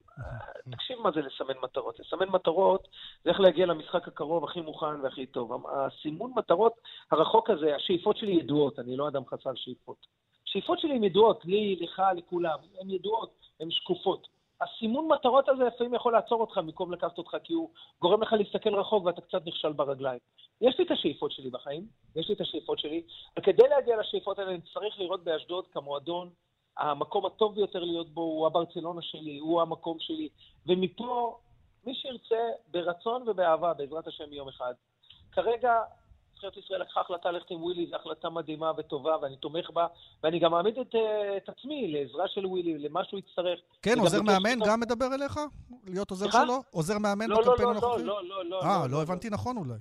תקשיב 0.71 0.99
מה 0.99 1.11
זה 1.11 1.21
לסמן 1.21 1.55
מטרות. 1.63 2.01
לסמן 2.01 2.29
מטרות 2.29 2.89
זה 3.25 3.31
איך 3.31 3.41
להגיע 3.41 3.67
למשחק 3.67 4.09
הקרוב 4.09 4.45
הכי 4.45 4.61
מוכן 4.61 5.01
והכי 5.03 5.27
טוב. 5.27 5.67
הסימון 5.73 6.33
מטרות 6.37 6.73
הרחוק 7.11 7.51
הזה, 7.51 7.77
השאיפות 7.77 8.17
שלי 8.17 8.33
ידועות, 8.33 8.79
אני 8.79 8.97
לא 8.97 9.09
אדם 9.09 9.23
חסר 9.27 9.55
שאיפות. 9.55 10.07
השאיפות 10.47 10.79
שלי 10.79 10.95
הן 10.95 11.05
ידועות, 11.05 11.45
לי, 11.45 11.77
לך, 11.81 12.03
לכולם, 12.17 12.59
הן 12.81 12.91
ידועות, 12.91 13.31
הן 13.61 13.71
שקופות. 13.71 14.29
הסימון 14.63 15.09
מטרות 15.09 15.49
הזה 15.49 15.65
לפעמים 15.65 15.95
יכול 15.95 16.13
לעצור 16.13 16.41
אותך 16.41 16.59
במקום 16.59 16.93
לקחת 16.93 17.19
אותך, 17.19 17.37
כי 17.45 17.53
הוא 17.53 17.71
גורם 18.01 18.23
לך 18.23 18.33
להסתכל 18.33 18.75
רחוק 18.75 19.05
ואתה 19.05 19.21
קצת 19.21 19.47
נכשל 19.47 19.73
ברגליים. 19.73 20.19
יש 20.61 20.79
לי 20.79 20.85
את 20.85 20.91
השאיפות 20.91 21.33
שלי 21.33 21.51
בחיים, 21.51 21.87
יש 22.17 22.29
לי 22.29 22.35
את 22.35 22.41
השאיפות 22.41 22.79
שלי, 22.79 23.03
וכדי 23.39 23.69
להגיע 23.69 23.97
לשאיפות 23.97 24.39
האלה 24.39 24.51
אני 24.51 24.61
צריך 24.75 24.99
לראות 24.99 25.25
באשדוד 25.25 25.67
כמועדון, 25.67 26.31
המקום 26.79 27.27
הטוב 27.27 27.55
ביותר 27.55 27.85
להיות 27.85 28.09
בו 28.09 28.21
הוא 28.21 28.47
הברצלונה 28.47 29.03
שלי, 29.03 29.39
הוא 29.39 29.63
המקום 29.63 29.97
שלי, 30.01 30.29
ומפה, 30.67 31.39
מי 31.85 31.95
שירצה, 31.95 32.49
ברצון 32.69 33.29
ובאהבה, 33.29 33.75
בעזרת 33.75 34.07
השם 34.07 34.33
יום 34.33 34.49
אחד. 34.49 34.75
כרגע 35.33 35.81
נבחרת 36.45 36.65
ישראל 36.65 36.81
לקחה 36.81 37.01
החלטה 37.01 37.31
ללכת 37.31 37.51
עם 37.51 37.63
ווילי, 37.63 37.87
זו 37.87 37.97
החלטה 37.97 38.31
מדהימה 38.31 38.73
וטובה, 38.77 39.17
ואני 39.23 39.37
תומך 39.37 39.71
בה, 39.71 39.87
ואני 40.23 40.39
גם 40.39 40.51
מעמיד 40.51 40.79
את, 40.79 40.95
אה, 40.95 41.37
את 41.37 41.49
עצמי 41.49 41.93
לעזרה 41.93 42.29
של 42.29 42.47
ווילי, 42.47 42.79
למה 42.79 43.05
שהוא 43.05 43.21
יצטרך. 43.21 43.59
כן, 43.83 43.99
עוזר 43.99 44.23
מאמן 44.23 44.59
גם 44.67 44.81
מדבר 44.81 45.15
אליך? 45.15 45.41
להיות 45.87 46.11
עוזר 46.11 46.31
שלו? 46.31 46.63
עוזר 46.71 46.99
מאמן 46.99 47.31
לא, 47.31 47.37
בקמפיין 47.37 47.69
לא, 47.69 47.75
לא, 47.75 47.79
הנוכחי? 47.79 48.03
לא, 48.03 48.25
לא, 48.25 48.45
לא. 48.45 48.63
אה, 48.63 48.87
לא 48.91 49.03
הבנתי 49.03 49.31
נכון 49.31 49.57
אולי. 49.57 49.79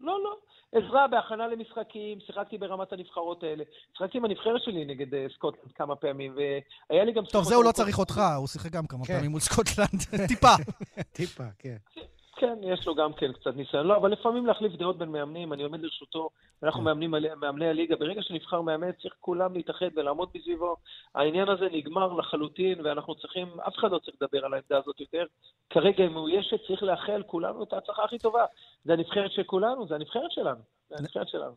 לא, 0.00 0.22
לא. 0.22 0.36
עזרה 0.72 1.08
בהכנה 1.08 1.48
למשחקים, 1.48 2.20
שיחקתי 2.26 2.58
ברמת 2.58 2.92
הנבחרות 2.92 3.42
האלה. 3.42 3.64
שיחקתי 3.98 4.18
עם 4.18 4.24
הנבחרת 4.24 4.62
שלי 4.62 4.84
נגד 4.84 5.14
אה, 5.14 5.26
סקוטלנד 5.34 5.72
כמה 5.74 5.96
פעמים, 5.96 6.36
והיה 6.90 7.04
לי 7.04 7.12
גם... 7.12 7.24
טוב, 7.24 7.44
זה 7.44 7.54
הוא 7.54 7.64
לא 7.64 7.72
צריך 7.72 7.98
אותך, 7.98 8.20
הוא 8.36 8.46
שיחק 8.46 8.70
גם 8.70 8.86
כמה 8.86 9.04
כן. 9.04 9.14
פעמים 9.14 9.30
מול 9.30 9.40
סקוטלנד. 9.40 10.02
טיפה. 10.28 10.54
טיפה, 11.12 11.44
כן. 11.58 11.76
כן, 12.42 12.58
יש 12.62 12.86
לו 12.86 12.94
גם 12.94 13.12
כן 13.12 13.32
קצת 13.32 13.56
ניסיון. 13.56 13.86
לא, 13.86 13.96
אבל 13.96 14.12
לפעמים 14.12 14.46
להחליף 14.46 14.72
דעות 14.72 14.98
בין 14.98 15.08
מאמנים, 15.08 15.52
אני 15.52 15.62
עומד 15.62 15.80
לרשותו, 15.80 16.28
אנחנו 16.62 16.80
כן. 16.80 16.84
מאמנים, 16.84 17.14
מאמני 17.40 17.68
הליגה. 17.68 17.96
ברגע 17.96 18.22
שנבחר 18.22 18.60
מאמן, 18.60 18.92
צריך 19.02 19.14
כולם 19.20 19.54
להתאחד 19.54 19.86
ולעמוד 19.96 20.28
מסביבו. 20.34 20.76
העניין 21.14 21.48
הזה 21.48 21.66
נגמר 21.72 22.12
לחלוטין, 22.12 22.80
ואנחנו 22.84 23.14
צריכים, 23.14 23.48
אף 23.68 23.74
אחד 23.78 23.90
לא 23.90 23.98
צריך 23.98 24.16
לדבר 24.20 24.44
על 24.44 24.54
העמדה 24.54 24.78
הזאת 24.78 25.00
יותר. 25.00 25.24
כרגע 25.70 26.04
היא 26.04 26.10
מאוישת, 26.10 26.56
צריך 26.66 26.82
לאחל 26.82 27.22
כולנו 27.26 27.62
את 27.62 27.72
ההצלחה 27.72 28.04
הכי 28.04 28.18
טובה. 28.18 28.44
זה 28.84 28.92
הנבחרת 28.92 29.32
של 29.32 29.42
כולנו, 29.42 29.88
זה 29.88 29.94
הנבחרת 29.94 30.30
שלנו. 30.30 30.60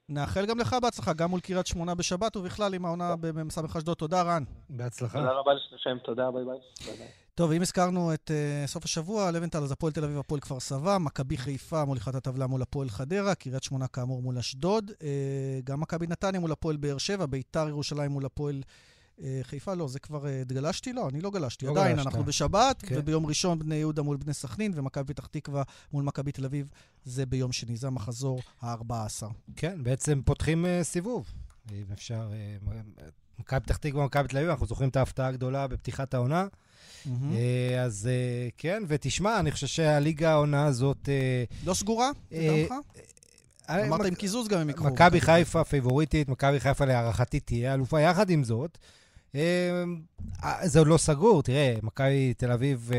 נאחל 0.09 0.45
גם 0.45 0.59
לך 0.59 0.75
בהצלחה, 0.81 1.13
גם 1.13 1.29
מול 1.29 1.39
קריית 1.39 1.67
שמונה 1.67 1.95
בשבת, 1.95 2.37
ובכלל 2.37 2.73
עם 2.73 2.85
העונה 2.85 3.15
במ"ס 3.21 3.57
אשדוד. 3.77 3.97
תודה, 3.97 4.21
רן. 4.21 4.43
בהצלחה. 4.69 5.19
תודה 5.19 5.31
רבה 5.31 5.53
לשניכם, 5.53 5.97
תודה, 6.03 6.31
ביי 6.31 6.45
ביי. 6.45 7.24
טוב, 7.35 7.51
אם 7.51 7.61
הזכרנו 7.61 8.13
את 8.13 8.31
uh, 8.31 8.67
סוף 8.67 8.85
השבוע, 8.85 9.31
לבנטל, 9.31 9.63
אז 9.63 9.71
הפועל 9.71 9.93
תל 9.93 10.03
אביב, 10.03 10.17
הפועל 10.17 10.41
כפר 10.41 10.59
סבא, 10.59 10.97
מכבי 10.97 11.37
חיפה 11.37 11.85
מוליכת 11.85 12.15
הטבלה 12.15 12.47
מול 12.47 12.61
הפועל 12.61 12.89
חדרה, 12.89 13.35
קריית 13.35 13.63
שמונה 13.63 13.87
כאמור 13.87 14.21
מול 14.21 14.37
אשדוד, 14.37 14.91
uh, 14.91 15.01
גם 15.63 15.79
מכבי 15.79 16.07
נתניה 16.07 16.39
מול 16.39 16.51
הפועל 16.51 16.77
באר 16.77 16.97
שבע, 16.97 17.25
ביתר 17.25 17.69
ירושלים 17.69 18.11
מול 18.11 18.25
הפועל 18.25 18.63
uh, 19.17 19.21
חיפה, 19.41 19.73
לא, 19.73 19.87
זה 19.87 19.99
כבר 19.99 20.23
uh, 20.23 20.53
גלשתי? 20.53 20.93
לא, 20.93 21.09
אני 21.09 21.21
לא 21.21 21.31
גלשתי. 21.31 21.65
לא 21.65 21.71
עדיין, 21.71 21.95
גלשת. 21.95 22.07
אנחנו 22.07 22.23
בשבת, 22.23 22.81
כן. 22.81 22.95
וביום 22.97 23.25
ראשון 23.25 23.59
בני 23.59 23.75
יהודה 23.75 24.01
מול 24.01 24.17
בני 24.17 24.33
סכנין, 24.33 24.71
ומכבי 24.75 25.13
פתח 25.13 25.25
תקווה 25.25 25.63
מול 25.93 26.03
מכבי 26.03 26.31
תל 26.31 26.45
אביב, 26.45 26.69
זה 27.05 27.25
ביום 27.25 27.51
שני, 27.51 27.77
זה 27.77 27.87
המחזור 27.87 28.41
ה-14. 28.61 29.27
כן, 29.55 29.83
בעצם 29.83 30.21
פותחים 30.25 30.65
uh, 30.65 30.83
סיבוב, 30.83 31.33
אם 31.71 31.85
אפשר. 31.93 32.31
Uh, 32.31 33.01
מכבי 33.39 33.59
פתח 33.59 33.77
תקווה 33.77 34.03
ומכבי 34.03 34.27
תל 34.27 34.37
אביב, 34.37 34.49
אנחנו 34.49 34.65
זוכרים 34.65 34.89
את 34.89 34.95
ההפתעה 34.95 35.27
הגדולה 35.27 35.67
בפתיחת 35.67 36.13
העונה. 36.13 36.47
Mm-hmm. 37.05 37.09
אז 37.85 38.09
אה, 38.11 38.49
כן, 38.57 38.83
ותשמע, 38.87 39.39
אני 39.39 39.51
חושב 39.51 39.67
שהליגה 39.67 40.31
העונה 40.31 40.65
הזאת... 40.65 41.09
אה, 41.09 41.43
לא 41.65 41.73
סגורה? 41.73 42.09
לדעתך? 42.31 42.73
אמרת 43.69 44.05
עם 44.05 44.15
קיזוז 44.15 44.47
גם 44.47 44.59
הם 44.59 44.69
יקחו. 44.69 44.83
מכבי 44.83 45.21
חיפה 45.21 45.63
פייבוריטית, 45.63 46.29
מכבי 46.29 46.59
חיפה 46.59 46.85
להערכתי 46.85 47.39
תהיה 47.39 47.73
אלופה. 47.73 48.01
יחד 48.01 48.29
עם 48.29 48.43
זאת, 48.43 48.77
זה 50.63 50.79
עוד 50.79 50.87
לא 50.87 50.97
סגור. 50.97 51.43
תראה, 51.43 51.75
מכבי 51.83 52.33
תל 52.37 52.51
אביב, 52.51 52.91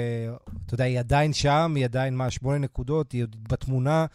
אתה 0.67 0.75
יודע, 0.75 0.85
היא 0.85 0.99
עדיין 0.99 1.33
שם, 1.33 1.73
היא 1.77 1.85
עדיין, 1.85 2.17
מה, 2.17 2.31
שמונה 2.31 2.59
נקודות, 2.59 3.13
היא 3.13 3.23
עוד 3.23 3.37
בתמונה, 3.49 4.07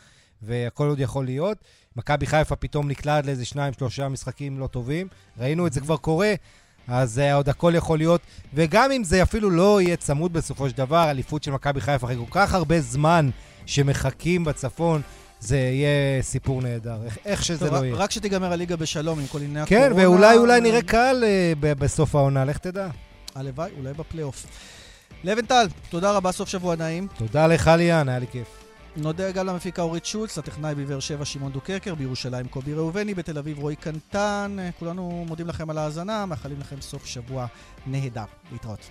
והכל 0.41 0.87
עוד 0.87 0.99
יכול 0.99 1.25
להיות. 1.25 1.57
מכבי 1.95 2.25
חיפה 2.25 2.55
פתאום 2.55 2.87
נקלעת 2.87 3.25
לאיזה 3.25 3.45
שניים, 3.45 3.73
שלושה 3.73 4.09
משחקים 4.09 4.59
לא 4.59 4.67
טובים. 4.67 5.07
ראינו 5.37 5.67
את 5.67 5.73
זה 5.73 5.81
כבר 5.81 5.97
קורה. 5.97 6.33
אז 6.91 7.21
uh, 7.29 7.33
עוד 7.33 7.49
הכל 7.49 7.73
יכול 7.75 7.97
להיות, 7.97 8.21
וגם 8.53 8.91
אם 8.91 9.03
זה 9.03 9.23
אפילו 9.23 9.49
לא 9.49 9.81
יהיה 9.81 9.95
צמוד 9.95 10.33
בסופו 10.33 10.69
של 10.69 10.77
דבר, 10.77 11.09
אליפות 11.09 11.43
של 11.43 11.51
מכבי 11.51 11.81
חיפה 11.81 12.05
אחרי 12.07 12.17
כל 12.17 12.31
כך 12.39 12.53
הרבה 12.53 12.81
זמן 12.81 13.29
שמחכים 13.65 14.43
בצפון, 14.43 15.01
זה 15.39 15.57
יהיה 15.57 16.21
סיפור 16.21 16.61
נהדר, 16.61 16.97
איך, 17.05 17.17
איך 17.25 17.43
שזה 17.45 17.65
טוב, 17.65 17.75
לא 17.77 17.85
יהיה. 17.85 17.95
רק 17.95 18.11
שתיגמר 18.11 18.53
הליגה 18.53 18.75
בשלום 18.75 19.19
עם 19.19 19.27
כל 19.27 19.37
ענייני 19.37 19.65
כן, 19.65 19.75
הקורונה. 19.75 19.95
כן, 19.95 20.01
ואולי 20.01 20.37
אולי 20.37 20.61
נראה 20.61 20.81
קהל 20.81 21.23
uh, 21.23 21.57
בסוף 21.79 22.15
העונה, 22.15 22.45
לך 22.45 22.57
תדע. 22.57 22.87
הלוואי, 23.35 23.71
אולי 23.77 23.93
בפלייאוף. 23.93 24.45
לבנטל, 25.23 25.67
תודה 25.89 26.11
רבה, 26.11 26.31
סוף 26.31 26.49
שבוע 26.49 26.75
נעים. 26.75 27.07
תודה 27.17 27.47
לך, 27.47 27.71
ליאן, 27.77 28.09
היה 28.09 28.19
לי 28.19 28.27
כיף. 28.31 28.60
נודה 28.95 29.31
גם 29.31 29.45
למפיקה 29.45 29.81
אורית 29.81 30.05
שולץ, 30.05 30.37
לטכנאי 30.37 30.75
בבאר 30.75 30.99
שבע 30.99 31.25
שמעון 31.25 31.51
דוקרקר, 31.51 31.95
בירושלים 31.95 32.47
קובי 32.47 32.73
ראובני, 32.73 33.13
בתל 33.13 33.37
אביב 33.37 33.59
רועי 33.59 33.75
קנטן. 33.75 34.57
כולנו 34.79 35.25
מודים 35.27 35.47
לכם 35.47 35.69
על 35.69 35.77
ההאזנה, 35.77 36.25
מאחלים 36.25 36.59
לכם 36.59 36.81
סוף 36.81 37.05
שבוע 37.05 37.45
נהדר. 37.87 38.25
להתראות. 38.51 38.89